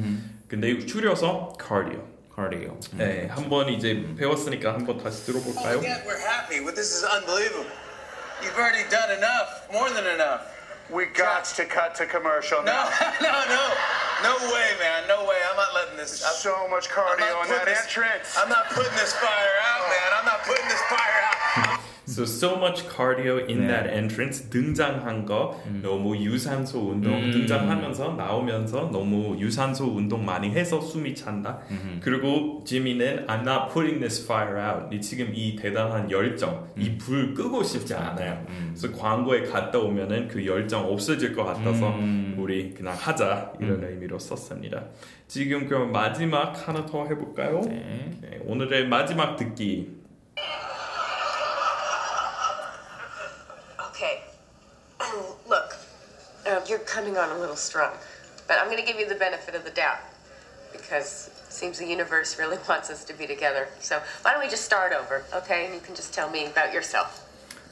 근데 0.47 0.77
줄여서 0.85 1.57
cardio. 1.59 2.07
cardio. 2.33 2.79
네, 2.93 3.27
한번 3.27 3.67
이제 3.69 4.05
배웠으니까 4.17 4.73
한번 4.73 4.97
다시 4.97 5.25
들어볼까요? 5.25 5.81
Yet 5.83 6.05
we're 6.05 6.19
happy 6.21 6.59
with 6.63 6.75
this 6.75 6.93
is 6.95 7.03
unbelievable. 7.03 7.65
You've 8.41 8.55
already 8.55 8.87
done 8.89 9.11
enough, 9.11 9.67
more 9.73 9.89
than 9.89 10.05
enough. 10.07 10.45
We 10.89 11.03
got 11.11 11.43
to 11.59 11.65
cut 11.65 11.95
to 11.99 12.05
commercial 12.07 12.63
No, 12.63 12.71
now. 12.71 12.87
no, 13.19 13.33
no, 13.51 13.63
no 14.23 14.33
way, 14.53 14.71
man, 14.79 15.03
no 15.09 15.25
way. 15.27 15.35
I'm 15.51 15.57
not 15.57 15.73
letting 15.75 15.97
this. 15.97 16.23
I'm, 16.23 16.31
So 16.39 16.55
much 16.71 16.87
cardio 16.87 17.43
in 17.43 17.49
that 17.51 17.65
this- 17.65 17.83
entrance. 17.83 18.37
I'm 18.39 18.47
not 18.47 18.69
putting 18.71 18.95
this 18.95 19.11
fire 19.19 19.55
out, 19.67 19.83
man. 19.91 20.09
I'm 20.15 20.25
not 20.25 20.45
putting 20.47 20.63
this 20.71 20.79
fire 20.87 21.19
out. 21.27 21.76
So 22.17 22.23
so 22.25 22.55
much 22.57 22.87
cardio 22.89 23.47
in 23.47 23.61
네. 23.61 23.67
that 23.67 23.89
entrance 23.93 24.49
등장한 24.49 25.23
거 25.25 25.61
너무 25.83 26.17
유산소 26.17 26.89
운동 26.89 27.29
등장하면서 27.29 28.13
나오면서 28.15 28.89
너무 28.91 29.37
유산소 29.39 29.85
운동 29.95 30.25
많이 30.25 30.49
해서 30.49 30.81
숨이 30.81 31.13
찬다. 31.13 31.59
그리고 32.01 32.63
지미는 32.65 33.27
I'm 33.27 33.41
not 33.47 33.71
putting 33.71 33.99
this 33.99 34.23
fire 34.25 34.57
out. 34.57 34.95
이 34.95 34.99
지금 34.99 35.31
이 35.35 35.55
대단한 35.55 36.09
열정, 36.09 36.67
이 36.75 36.97
불 36.97 37.35
끄고 37.35 37.61
싶지 37.61 37.93
않아요. 37.93 38.43
그래서 38.69 38.91
광고에 38.97 39.43
갔다 39.43 39.77
오면은 39.77 40.27
그 40.27 40.43
열정 40.43 40.91
없어질 40.91 41.35
것 41.35 41.43
같아서 41.43 41.99
우리 42.35 42.73
그냥 42.73 42.95
하자 42.97 43.53
이런 43.61 43.83
의미로 43.83 44.17
썼습니다. 44.17 44.85
지금 45.27 45.67
그럼 45.67 45.91
마지막 45.91 46.67
하나 46.67 46.83
더 46.83 47.05
해볼까요? 47.05 47.61
네. 47.61 48.39
오늘의 48.47 48.87
마지막 48.87 49.35
듣기. 49.35 49.95
You're 56.67 56.79
coming 56.79 57.17
on 57.17 57.29
a 57.29 57.39
little 57.39 57.55
strong, 57.55 57.93
but 58.47 58.59
I'm 58.59 58.65
going 58.65 58.79
to 58.79 58.85
give 58.85 58.99
you 58.99 59.07
the 59.07 59.15
benefit 59.15 59.55
of 59.55 59.63
the 59.63 59.71
doubt 59.71 59.99
because 60.71 61.29
it 61.47 61.53
seems 61.53 61.79
the 61.79 61.87
universe 61.87 62.37
really 62.37 62.57
wants 62.69 62.89
us 62.89 63.03
to 63.05 63.13
be 63.13 63.27
together. 63.27 63.67
So 63.79 64.01
why 64.21 64.33
don't 64.33 64.43
we 64.43 64.49
just 64.49 64.65
start 64.65 64.93
over, 64.93 65.23
okay? 65.33 65.65
And 65.65 65.73
you 65.73 65.79
can 65.79 65.95
just 65.95 66.13
tell 66.13 66.29
me 66.29 66.45
about 66.45 66.73
yourself. 66.73 67.26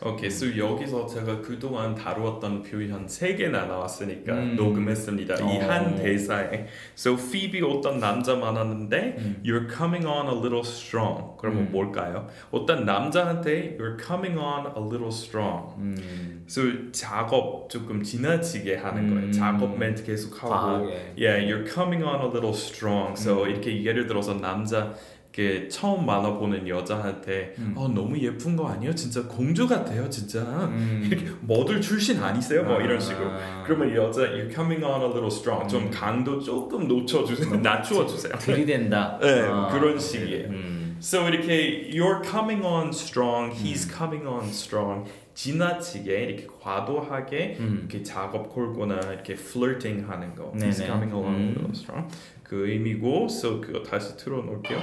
오케이, 0.05 0.27
so 0.27 0.55
여기서 0.55 1.07
제가 1.07 1.41
그동안 1.41 1.95
다루었던 1.95 2.61
표현 2.61 3.07
세 3.07 3.35
개나 3.35 3.65
나왔으니까 3.65 4.33
음. 4.33 4.55
녹음했습니다. 4.55 5.35
이 5.35 5.57
어. 5.57 5.67
한 5.67 5.95
대사에. 5.95 6.67
So 6.95 7.15
Phoebe 7.15 7.63
어떤 7.63 7.99
남자 7.99 8.35
만났는데 8.35 9.41
You're 9.43 9.67
coming 9.67 10.05
on 10.05 10.27
a 10.27 10.35
little 10.35 10.61
strong. 10.61 11.35
그러면 11.39 11.63
음. 11.63 11.71
뭘까요? 11.71 12.27
어떤 12.51 12.85
남자한테 12.85 13.77
You're 13.79 13.99
coming 13.99 14.37
on 14.39 14.67
a 14.77 14.83
little 14.83 15.09
strong. 15.09 15.73
음. 15.79 16.45
So 16.47 16.91
작업 16.91 17.67
조금 17.69 18.03
지나치게 18.03 18.75
하는 18.75 19.09
거예요. 19.09 19.25
음. 19.25 19.31
작업 19.31 19.75
멘트 19.75 20.03
계속하고 20.03 20.49
과하게. 20.49 21.15
Yeah, 21.17 21.41
you're 21.41 21.65
coming 21.65 22.05
on 22.05 22.21
a 22.21 22.27
little 22.27 22.53
strong. 22.53 23.13
So 23.17 23.43
음. 23.43 23.49
이렇게 23.49 23.83
예를 23.83 24.05
들어서 24.05 24.35
남자 24.35 24.93
그 25.35 25.67
처음 25.67 26.05
만나보는 26.05 26.65
여자한테 26.65 27.55
음. 27.57 27.73
어 27.75 27.89
너무 27.89 28.17
예쁜 28.19 28.55
거 28.55 28.69
아니에요? 28.69 28.95
진짜 28.95 29.21
공주 29.27 29.67
같아요, 29.67 30.09
진짜. 30.09 30.39
음. 30.39 31.09
이렇게 31.11 31.29
모델 31.41 31.81
출신 31.81 32.23
아니세요? 32.23 32.63
뭐 32.63 32.79
이런 32.79 32.95
아. 32.95 32.99
식으로. 33.01 33.31
그러면 33.65 33.93
여자 33.93 34.21
you're 34.21 34.53
coming 34.53 34.81
on 34.85 35.01
a 35.01 35.07
little 35.07 35.27
strong. 35.27 35.67
좀 35.67 35.91
강도 35.91 36.39
조금 36.39 36.87
놓쳐주세요. 36.87 37.57
낮추어주세요. 37.57 38.37
들이댄다. 38.39 39.19
네, 39.21 39.41
아, 39.41 39.67
그런 39.73 39.99
식이에요. 39.99 40.47
음. 40.47 40.97
So 41.01 41.27
이렇게 41.27 41.89
you're 41.91 42.23
coming 42.23 42.65
on 42.65 42.89
strong, 42.91 43.53
he's 43.53 43.93
coming 43.93 44.25
on 44.25 44.45
strong. 44.45 45.03
지나치게 45.33 46.23
이렇게 46.23 46.47
과도하게 46.61 47.57
음. 47.59 47.79
이렇게 47.89 48.03
작업 48.03 48.55
걸거나 48.55 49.11
이렇게 49.11 49.33
flirting 49.33 50.09
하는 50.09 50.33
거. 50.33 50.53
네네. 50.55 50.69
He's 50.71 50.85
coming 50.85 51.13
along 51.13 51.35
a 51.35 51.47
음. 51.47 51.55
little 51.57 51.71
strong. 51.75 52.07
그 52.41 52.69
의미고, 52.69 53.25
so 53.25 53.59
그거 53.59 53.83
다시 53.83 54.15
틀어놓을게요. 54.15 54.79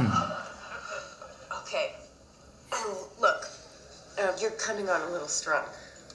Hmm. 0.00 1.58
okay. 1.62 1.92
Look, 3.20 3.46
uh, 4.18 4.32
you're 4.40 4.52
coming 4.52 4.88
on 4.88 5.02
a 5.02 5.10
little 5.10 5.28
strong, 5.28 5.64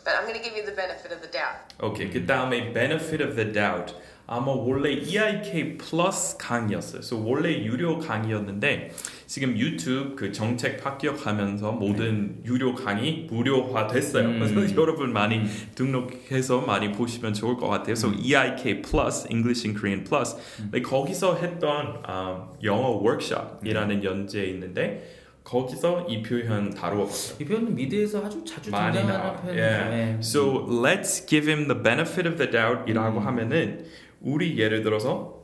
but 0.03 0.15
I'm 0.15 0.23
going 0.23 0.35
to 0.35 0.43
give 0.43 0.57
you 0.57 0.65
the 0.65 0.71
benefit 0.71 1.11
of 1.11 1.21
the 1.21 1.27
doubt. 1.27 1.55
Okay, 1.79 2.07
give 2.09 2.25
down 2.25 2.51
a 2.51 2.71
benefit 2.71 3.21
of 3.21 3.35
the 3.35 3.45
doubt. 3.45 3.93
아마 4.27 4.51
원래 4.51 4.91
EIK 4.91 5.77
플러스 5.77 6.35
강의였어요. 6.37 6.99
So 6.99 7.23
원래 7.23 7.63
유료 7.63 7.99
강의였는데 7.99 8.91
지금 9.27 9.55
유튜브 9.57 10.15
그 10.15 10.31
정책 10.31 10.83
합격하면서 10.83 11.73
모든 11.73 12.41
유료 12.43 12.73
강의 12.73 13.27
무료화 13.29 13.87
됐어요. 13.87 14.27
음. 14.29 14.39
그래서 14.39 14.75
여러분 14.81 15.13
많이 15.13 15.43
등록해서 15.75 16.61
많이 16.61 16.91
보시면 16.91 17.33
좋을 17.33 17.57
것 17.57 17.67
같아요. 17.67 17.93
So 17.93 18.11
EIK 18.13 18.81
Plus 18.81 19.27
English 19.29 19.67
in 19.67 19.79
Korean 19.79 20.03
Plus. 20.03 20.35
근데 20.57 20.81
거기서 20.81 21.35
했던 21.35 22.01
아, 22.03 22.49
영어 22.63 22.89
워크숍이라는 22.89 24.03
연재 24.03 24.43
있는데 24.45 25.21
거기서 25.43 26.07
이 26.09 26.23
표현 26.23 26.71
다루었어요. 26.71 27.37
이 27.39 27.45
표현은 27.45 27.75
미드에서 27.75 28.25
아주 28.25 28.43
자주 28.43 28.71
등장하는. 28.71 29.41
표현이죠. 29.43 29.61
Yeah. 29.61 29.89
네. 29.91 30.17
So 30.21 30.65
let's 30.67 31.27
give 31.27 31.47
him 31.47 31.67
the 31.67 31.79
benefit 31.79 32.27
of 32.27 32.37
the 32.37 32.49
doubt이라고 32.49 33.19
하면은 33.19 33.85
우리 34.21 34.57
예를 34.57 34.83
들어서 34.83 35.43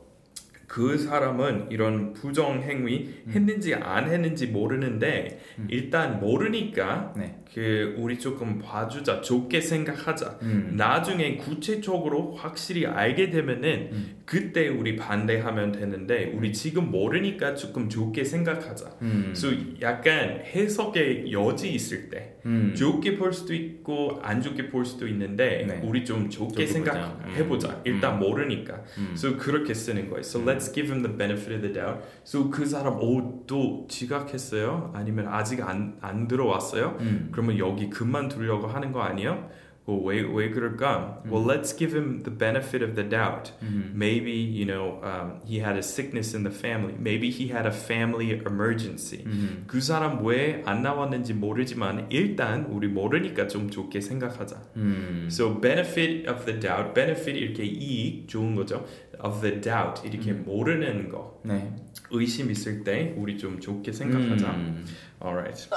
그 0.66 0.96
사람은 0.96 1.66
이런 1.70 2.14
부정 2.14 2.62
행위 2.62 3.22
했는지 3.28 3.74
안 3.74 4.10
했는지 4.10 4.46
모르는데 4.46 5.40
일단 5.68 6.18
모르니까 6.18 7.12
네. 7.16 7.41
그 7.54 7.94
우리 7.98 8.18
조금 8.18 8.58
봐주자 8.58 9.20
좋게 9.20 9.60
생각하자 9.60 10.38
음. 10.42 10.74
나중에 10.76 11.36
구체적으로 11.36 12.32
확실히 12.32 12.86
알게 12.86 13.28
되면은 13.30 13.88
음. 13.92 14.16
그때 14.24 14.68
우리 14.68 14.96
반대하면 14.96 15.72
되는데 15.72 16.32
우리 16.34 16.52
지금 16.52 16.90
모르니까 16.90 17.54
조금 17.54 17.90
좋게 17.90 18.24
생각하자 18.24 18.96
음. 19.02 19.32
그래서 19.34 19.48
약간 19.82 20.40
해석의 20.44 21.30
여지 21.30 21.72
있을 21.74 22.08
때 22.08 22.36
음. 22.46 22.74
좋게 22.74 23.16
볼 23.16 23.32
수도 23.32 23.54
있고 23.54 24.18
안 24.22 24.40
좋게 24.40 24.68
볼 24.68 24.84
수도 24.84 25.06
있는데 25.06 25.64
네. 25.68 25.80
우리 25.84 26.04
좀 26.04 26.28
좋게 26.28 26.66
좋게 26.66 26.80
보자. 26.80 26.92
생각해보자. 26.92 27.68
음. 27.68 27.80
일단 27.84 28.14
음. 28.14 28.20
모르니까. 28.20 28.82
음. 28.98 29.14
그래서 29.14 29.36
그렇게 29.36 29.74
쓰는 29.74 30.08
거예요. 30.08 30.20
So 30.20 30.40
let's 30.42 30.72
give 30.72 30.90
him 30.90 31.02
the 31.02 31.16
benefit 31.16 31.54
of 31.54 31.62
the 31.62 31.72
doubt. 31.72 32.02
So 32.24 32.50
그 32.50 32.66
사람 32.66 32.98
오또 32.98 33.86
지각했어요? 33.88 34.92
아니면 34.94 35.28
아직 35.28 35.60
안, 35.62 35.96
안 36.00 36.26
들어왔어요? 36.26 36.96
음. 37.00 37.28
그러면 37.42 37.58
여기 37.58 37.90
그만두려고 37.90 38.68
하는 38.68 38.92
거 38.92 39.02
아니에요? 39.02 39.50
어, 39.84 40.00
왜, 40.04 40.20
왜 40.20 40.50
그럴까? 40.50 41.24
Well, 41.26 41.44
let's 41.44 41.76
give 41.76 41.92
him 41.92 42.22
the 42.22 42.30
benefit 42.30 42.84
of 42.84 42.94
the 42.94 43.02
doubt. 43.08 43.50
음. 43.62 43.90
Maybe, 43.96 44.30
you 44.30 44.64
know, 44.64 45.00
um, 45.02 45.40
he 45.44 45.58
had 45.58 45.74
a 45.74 45.82
sickness 45.82 46.36
in 46.36 46.44
the 46.44 46.54
family. 46.54 46.94
Maybe 46.96 47.30
he 47.30 47.48
had 47.50 47.66
a 47.66 47.72
family 47.74 48.30
emergency. 48.46 49.24
음. 49.26 49.64
그 49.66 49.80
사람 49.80 50.24
왜 50.24 50.62
안 50.66 50.82
나왔는지 50.82 51.34
모르지만 51.34 52.06
일단 52.10 52.66
우리 52.66 52.86
모르니까 52.86 53.48
좀 53.48 53.68
좋게 53.70 54.00
생각하자. 54.00 54.62
음. 54.76 55.26
So 55.28 55.60
benefit 55.60 56.28
of 56.30 56.44
the 56.44 56.60
doubt, 56.60 56.94
benefit 56.94 57.36
이렇게 57.36 57.64
이익 57.64 58.28
좋은 58.28 58.54
거죠. 58.54 58.86
Of 59.18 59.40
the 59.40 59.60
doubt 59.60 60.06
이렇게 60.06 60.32
모르는 60.32 61.08
거 61.08 61.40
네. 61.44 61.74
의심 62.12 62.52
있을 62.52 62.84
때 62.84 63.14
우리 63.16 63.36
좀 63.36 63.58
좋게 63.58 63.90
생각하자. 63.90 64.46
음. 64.48 64.84
Alright. 65.20 65.68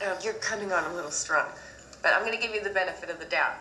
Look, 0.00 0.08
uh, 0.08 0.20
you're 0.22 0.34
coming 0.34 0.72
on 0.72 0.90
a 0.90 0.94
little 0.94 1.10
strong, 1.10 1.46
but 2.02 2.12
I'm 2.12 2.22
going 2.24 2.36
to 2.36 2.40
give 2.40 2.54
you 2.54 2.62
the 2.62 2.70
benefit 2.70 3.10
of 3.10 3.18
the 3.18 3.26
doubt 3.26 3.54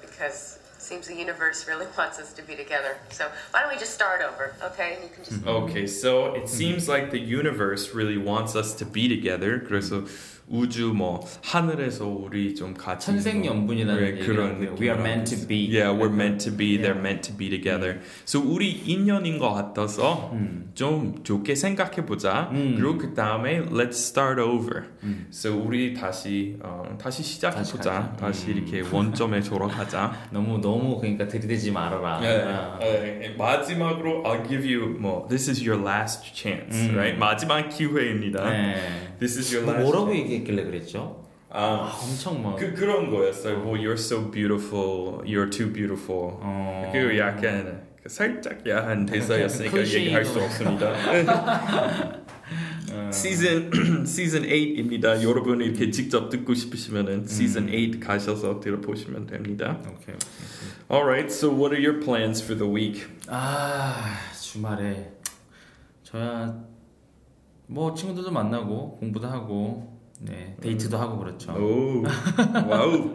because 0.00 0.58
it 0.76 0.82
seems 0.82 1.06
the 1.06 1.14
universe 1.14 1.66
really 1.68 1.86
wants 1.98 2.18
us 2.18 2.32
to 2.34 2.42
be 2.42 2.54
together. 2.54 2.96
So 3.10 3.30
why 3.50 3.60
don't 3.62 3.72
we 3.72 3.78
just 3.78 3.94
start 3.94 4.22
over, 4.22 4.54
okay? 4.62 4.94
And 4.94 5.04
you 5.04 5.10
can 5.10 5.24
just. 5.24 5.46
Okay, 5.46 5.86
so 5.86 6.34
it 6.34 6.48
seems 6.48 6.88
like 6.88 7.10
the 7.10 7.20
universe 7.20 7.94
really 7.94 8.18
wants 8.18 8.56
us 8.56 8.74
to 8.76 8.84
be 8.84 9.08
together. 9.08 9.58
그래서 9.60 10.06
우주 10.51 10.93
뭐 10.93 11.25
하늘에서 11.43 12.05
우리 12.07 12.53
좀 12.53 12.73
같이 12.73 13.07
천생연분이라는 13.07 14.01
네, 14.01 14.07
얘기를 14.09 14.27
그런. 14.35 14.61
We 14.79 14.89
are 14.89 14.99
meant 14.99 15.35
to 15.35 15.47
be. 15.47 15.67
Yeah, 15.73 15.97
we're 15.97 16.13
meant 16.13 16.43
to 16.49 16.55
be. 16.55 16.77
They're 16.77 16.97
meant 16.99 17.27
to 17.29 17.37
be 17.37 17.49
together. 17.49 17.99
So 18.25 18.41
우리 18.41 18.71
인연인 18.85 19.39
것 19.39 19.53
같아서 19.53 20.33
좀 20.73 21.23
좋게 21.23 21.55
생각해 21.55 22.05
보자. 22.05 22.49
음. 22.51 22.75
그리고 22.77 22.97
그 22.97 23.13
다음에 23.13 23.61
let's 23.65 23.93
start 23.93 24.41
over. 24.41 24.83
So 25.31 25.55
우리 25.57 25.93
다시 25.93 26.57
어, 26.61 26.97
다시 26.99 27.23
시작해 27.23 27.61
보자. 27.71 28.13
다시 28.19 28.51
음. 28.51 28.57
이렇게 28.57 28.81
원점에 28.93 29.39
돌아가자. 29.41 30.11
너무 30.31 30.59
너무 30.59 30.99
그러니까 30.99 31.27
들이대지 31.27 31.71
말아라. 31.71 32.17
아. 32.17 32.79
네, 32.79 33.33
마지막으로 33.37 34.23
I'll 34.23 34.47
give 34.47 34.65
you 34.65 34.97
뭐 34.99 35.27
this 35.29 35.49
is 35.49 35.61
your 35.65 35.81
last 35.81 36.33
chance, 36.35 36.89
음. 36.89 36.95
right? 36.95 37.17
마지막 37.17 37.69
기회입니다. 37.69 38.49
네. 38.49 38.75
This 39.19 39.37
is 39.39 39.55
your 39.55 39.65
뭐 39.65 39.75
last. 39.75 39.91
뭐라고 39.91 40.15
얘기 40.15 40.40
했길래 40.41 40.63
그랬죠? 40.63 41.25
아, 41.49 41.63
아, 41.63 41.99
엄청 42.01 42.41
뭐. 42.41 42.55
그 42.55 42.73
그런 42.73 43.09
거였어요. 43.09 43.59
뭐 43.59 43.75
you're 43.75 43.93
so 43.93 44.29
beautiful, 44.31 45.19
you're 45.25 45.51
too 45.51 45.71
beautiful. 45.71 46.37
어. 46.39 46.89
그 46.93 47.17
약간 47.17 47.83
살짝 48.07 48.67
야한 48.67 49.05
대사였으니까 49.05 49.79
얘기할 49.79 50.25
수. 50.25 50.39
없습니다. 50.39 50.93
시즌 53.11 54.05
시즌 54.05 54.41
8입니다. 54.43 55.21
여러분 55.23 55.61
이렇게 55.61 55.91
직접 55.91 56.29
듣고 56.29 56.53
싶으시면은 56.53 57.27
시즌 57.27 57.67
8 57.67 57.99
가셔서 57.99 58.59
들어보시면 58.59 59.27
됩니다. 59.27 59.77
오케이. 59.81 60.15
Alright, 60.89 61.31
so 61.33 61.49
what 61.49 61.73
are 61.73 61.79
your 61.81 62.03
plans 62.03 62.43
for 62.43 62.57
the 62.57 62.69
week? 62.69 63.05
아 63.27 64.17
주말에 64.41 65.11
저야 66.03 66.63
뭐 67.67 67.93
친구들도 67.93 68.31
만나고 68.31 68.97
공부도 68.97 69.27
하고 69.27 69.90
네 70.23 70.55
데이트도 70.61 70.97
하고 70.97 71.17
그렇죠. 71.17 71.51
Oh, 71.51 72.03
wow! 72.69 73.13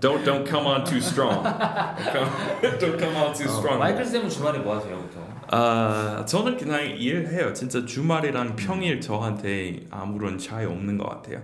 don't 0.00 0.24
don't 0.24 0.46
come 0.48 0.66
on 0.66 0.84
too 0.84 0.98
strong. 0.98 1.42
Don't 1.42 2.98
come 2.98 3.16
on 3.16 3.34
too 3.34 3.48
strong. 3.48 3.78
마이클 3.78 4.04
쌤은 4.04 4.28
주말에 4.28 4.60
뭐 4.60 4.76
하세요, 4.76 4.96
보통? 4.96 5.24
아 5.50 6.24
저는 6.26 6.56
그냥 6.56 6.86
일해요. 6.86 7.52
진짜 7.52 7.84
주말이랑 7.84 8.54
평일 8.54 9.00
저한테 9.00 9.86
아무런 9.90 10.38
차이 10.38 10.64
없는 10.64 10.98
것 10.98 11.08
같아요. 11.08 11.42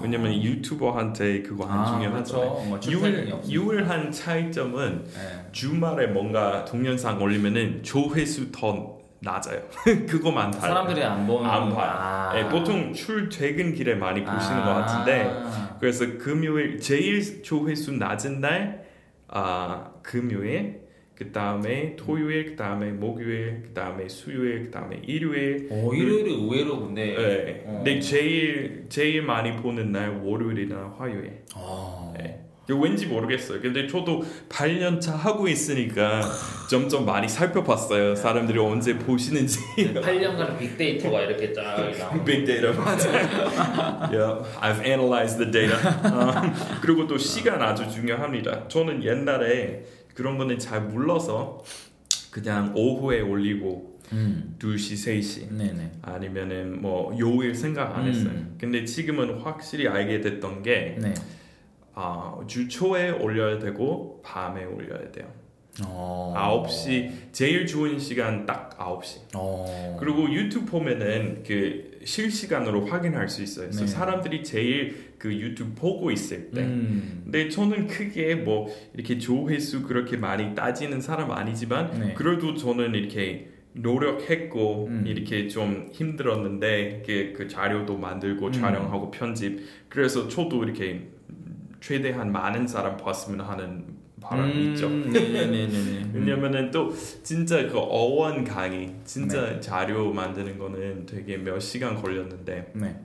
왜냐면 0.00 0.32
유튜버한테 0.40 1.42
그거 1.42 1.66
안 1.66 1.80
아, 1.80 1.86
중요하잖아요. 1.86 2.22
그렇죠. 2.22 2.64
뭐 2.68 2.80
유일. 2.88 3.34
유일한 3.48 4.10
차이점은 4.12 5.04
네. 5.04 5.48
주말에 5.50 6.06
뭔가 6.06 6.64
동영상 6.64 7.20
올리면은 7.20 7.82
조회수 7.82 8.52
더 8.52 9.01
낮아요. 9.22 9.62
그거만 10.08 10.50
달라요. 10.50 10.74
사람들이 10.74 11.02
안 11.04 11.26
보는 11.26 11.48
안 11.48 11.68
봐요. 11.70 11.90
아. 11.94 12.32
네, 12.34 12.48
보통 12.48 12.92
출퇴근 12.92 13.74
길에 13.74 13.94
많이 13.94 14.24
보시는 14.24 14.60
아. 14.60 14.64
것 14.64 14.74
같은데 14.74 15.30
그래서 15.80 16.18
금요일 16.18 16.78
제일 16.80 17.42
조회수 17.42 17.92
낮은 17.92 18.40
날 18.40 18.84
아, 19.28 19.92
금요일 20.02 20.82
그 21.14 21.30
다음에 21.30 21.94
토요일 21.94 22.46
그 22.46 22.56
다음에 22.56 22.90
목요일 22.90 23.62
그 23.62 23.72
다음에 23.74 24.08
수요일 24.08 24.64
그 24.64 24.70
다음에 24.72 25.00
일요일 25.06 25.68
오, 25.70 25.94
일요일이 25.94 26.32
의외로 26.34 26.80
근데 26.80 27.14
네. 27.14 27.62
어. 27.66 27.74
근데 27.76 28.00
제일 28.00 28.86
제일 28.88 29.22
많이 29.22 29.54
보는 29.56 29.92
날 29.92 30.20
월요일이나 30.22 30.94
화요일 30.98 31.42
어. 31.54 32.01
네. 32.66 32.74
왠지 32.80 33.06
모르겠어요. 33.06 33.60
근데 33.60 33.86
저도 33.86 34.24
8년차 34.48 35.12
하고 35.12 35.48
있으니까 35.48 36.22
점점 36.70 37.04
많이 37.04 37.28
살펴봤어요. 37.28 38.14
사람들이 38.14 38.58
언제 38.58 38.96
보시는지. 38.98 39.58
8년간 39.76 40.58
빅데이터가 40.58 41.22
이렇게 41.22 41.52
쫙 41.52 41.76
나오고 41.98 42.24
data 42.24 42.72
맞아요. 42.72 44.10
yeah, 44.10 44.60
I've 44.60 44.84
analyzed 44.84 45.38
the 45.38 45.50
data. 45.50 45.76
음, 46.04 46.52
그리고 46.80 47.06
또 47.06 47.18
시간 47.18 47.60
아주 47.62 47.90
중요합니다. 47.90 48.68
저는 48.68 49.02
옛날에 49.04 49.84
그런 50.14 50.38
거는 50.38 50.58
잘 50.58 50.82
몰라서 50.82 51.62
그냥 52.30 52.72
오후에 52.74 53.20
올리고 53.20 53.92
음. 54.12 54.56
2시, 54.58 54.94
3시 55.20 55.52
네네 55.52 55.92
아니면은 56.02 56.80
뭐 56.80 57.16
요일 57.18 57.54
생각 57.54 57.96
안 57.96 58.06
했어요. 58.06 58.30
음. 58.30 58.56
근데 58.60 58.84
지금은 58.84 59.40
확실히 59.40 59.88
알게 59.88 60.20
됐던 60.20 60.62
게 60.62 60.96
네. 61.00 61.14
아, 61.94 62.38
주 62.46 62.68
초에 62.68 63.10
올려야 63.10 63.58
되고 63.58 64.20
밤에 64.24 64.64
올려야 64.64 65.10
돼요. 65.12 65.26
어. 65.86 66.34
9시 66.36 67.10
제일 67.32 67.66
좋은 67.66 67.98
시간 67.98 68.44
딱 68.44 68.76
9시. 68.78 69.20
어. 69.34 69.96
그리고 69.98 70.30
유튜브 70.30 70.70
보면은 70.70 71.42
그 71.46 72.00
실시간으로 72.04 72.86
확인할 72.86 73.28
수 73.28 73.42
있어요. 73.42 73.66
그래서 73.66 73.86
네. 73.86 73.86
사람들이 73.86 74.44
제일 74.44 75.14
그 75.18 75.32
유튜브 75.32 75.74
보고 75.74 76.10
있을 76.10 76.50
때. 76.50 76.62
음. 76.62 77.22
근데 77.24 77.48
저는 77.48 77.86
크게 77.86 78.34
뭐 78.34 78.68
이렇게 78.92 79.18
조회수 79.18 79.82
그렇게 79.84 80.16
많이 80.16 80.54
따지는 80.54 81.00
사람 81.00 81.30
아니지만 81.30 81.98
네. 81.98 82.14
그래도 82.14 82.54
저는 82.54 82.94
이렇게 82.94 83.48
노력했고 83.74 84.88
음. 84.88 85.04
이렇게 85.06 85.48
좀 85.48 85.88
힘들었는데 85.92 87.02
그, 87.06 87.32
그 87.34 87.48
자료도 87.48 87.96
만들고 87.96 88.48
음. 88.48 88.52
촬영하고 88.52 89.10
편집 89.10 89.60
그래서 89.88 90.28
저도 90.28 90.64
이렇게 90.64 91.08
최대한 91.86 92.30
많은 92.32 92.66
사람 92.66 92.96
봤으면 92.96 93.40
하는 93.44 93.84
바람이 94.22 94.70
있죠. 94.72 94.86
음, 94.86 95.10
네네네네. 95.12 96.10
왜냐면은 96.14 96.70
또 96.70 96.94
진짜 97.24 97.66
그 97.66 97.76
어원 97.76 98.44
강의 98.44 98.94
진짜 99.04 99.42
네. 99.54 99.60
자료 99.60 100.12
만드는 100.12 100.56
거는 100.58 101.06
되게 101.06 101.36
몇 101.36 101.58
시간 101.58 102.00
걸렸는데 102.00 102.70
네. 102.74 103.00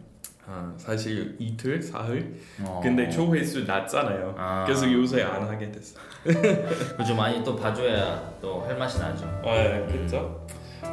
아, 0.45 0.71
사실 0.78 1.36
이틀 1.39 1.82
사흘 1.82 2.36
어. 2.61 2.80
근데 2.84 3.09
조회수 3.09 3.63
낮잖아요. 3.65 4.36
아. 4.38 4.63
그래서 4.65 4.89
요새 4.93 5.23
안 5.23 5.41
하게 5.41 5.71
됐어. 5.71 5.99
그죠 6.95 7.15
많이 7.15 7.43
또 7.43 7.55
봐줘야 7.55 8.32
또 8.39 8.63
할 8.65 8.78
맛이 8.78 8.99
나죠. 8.99 9.25
네, 9.43 9.86
그렇죠. 9.91 10.45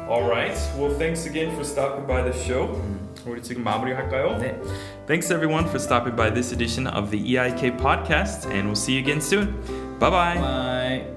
Alright, 0.09 0.59
well 0.77 0.97
thanks 0.97 1.27
again 1.27 1.51
for 1.51 1.61
stopping 1.63 2.07
by 2.07 2.23
the 2.23 2.33
show. 2.33 2.81
우리 3.26 3.42
지금 3.42 3.62
마무리할까요? 3.64 4.38
네. 4.38 4.58
Thanks 5.06 5.32
everyone 5.32 5.66
for 5.66 5.78
stopping 5.78 6.16
by 6.16 6.30
this 6.30 6.52
edition 6.52 6.86
of 6.86 7.10
the 7.10 7.18
EIK 7.18 7.76
podcast, 7.78 8.46
and 8.50 8.66
we'll 8.68 8.76
see 8.76 8.94
you 8.94 9.00
again 9.00 9.20
soon. 9.20 9.54
Bye 9.98 10.10
bye. 10.10 10.36
바이. 10.38 11.13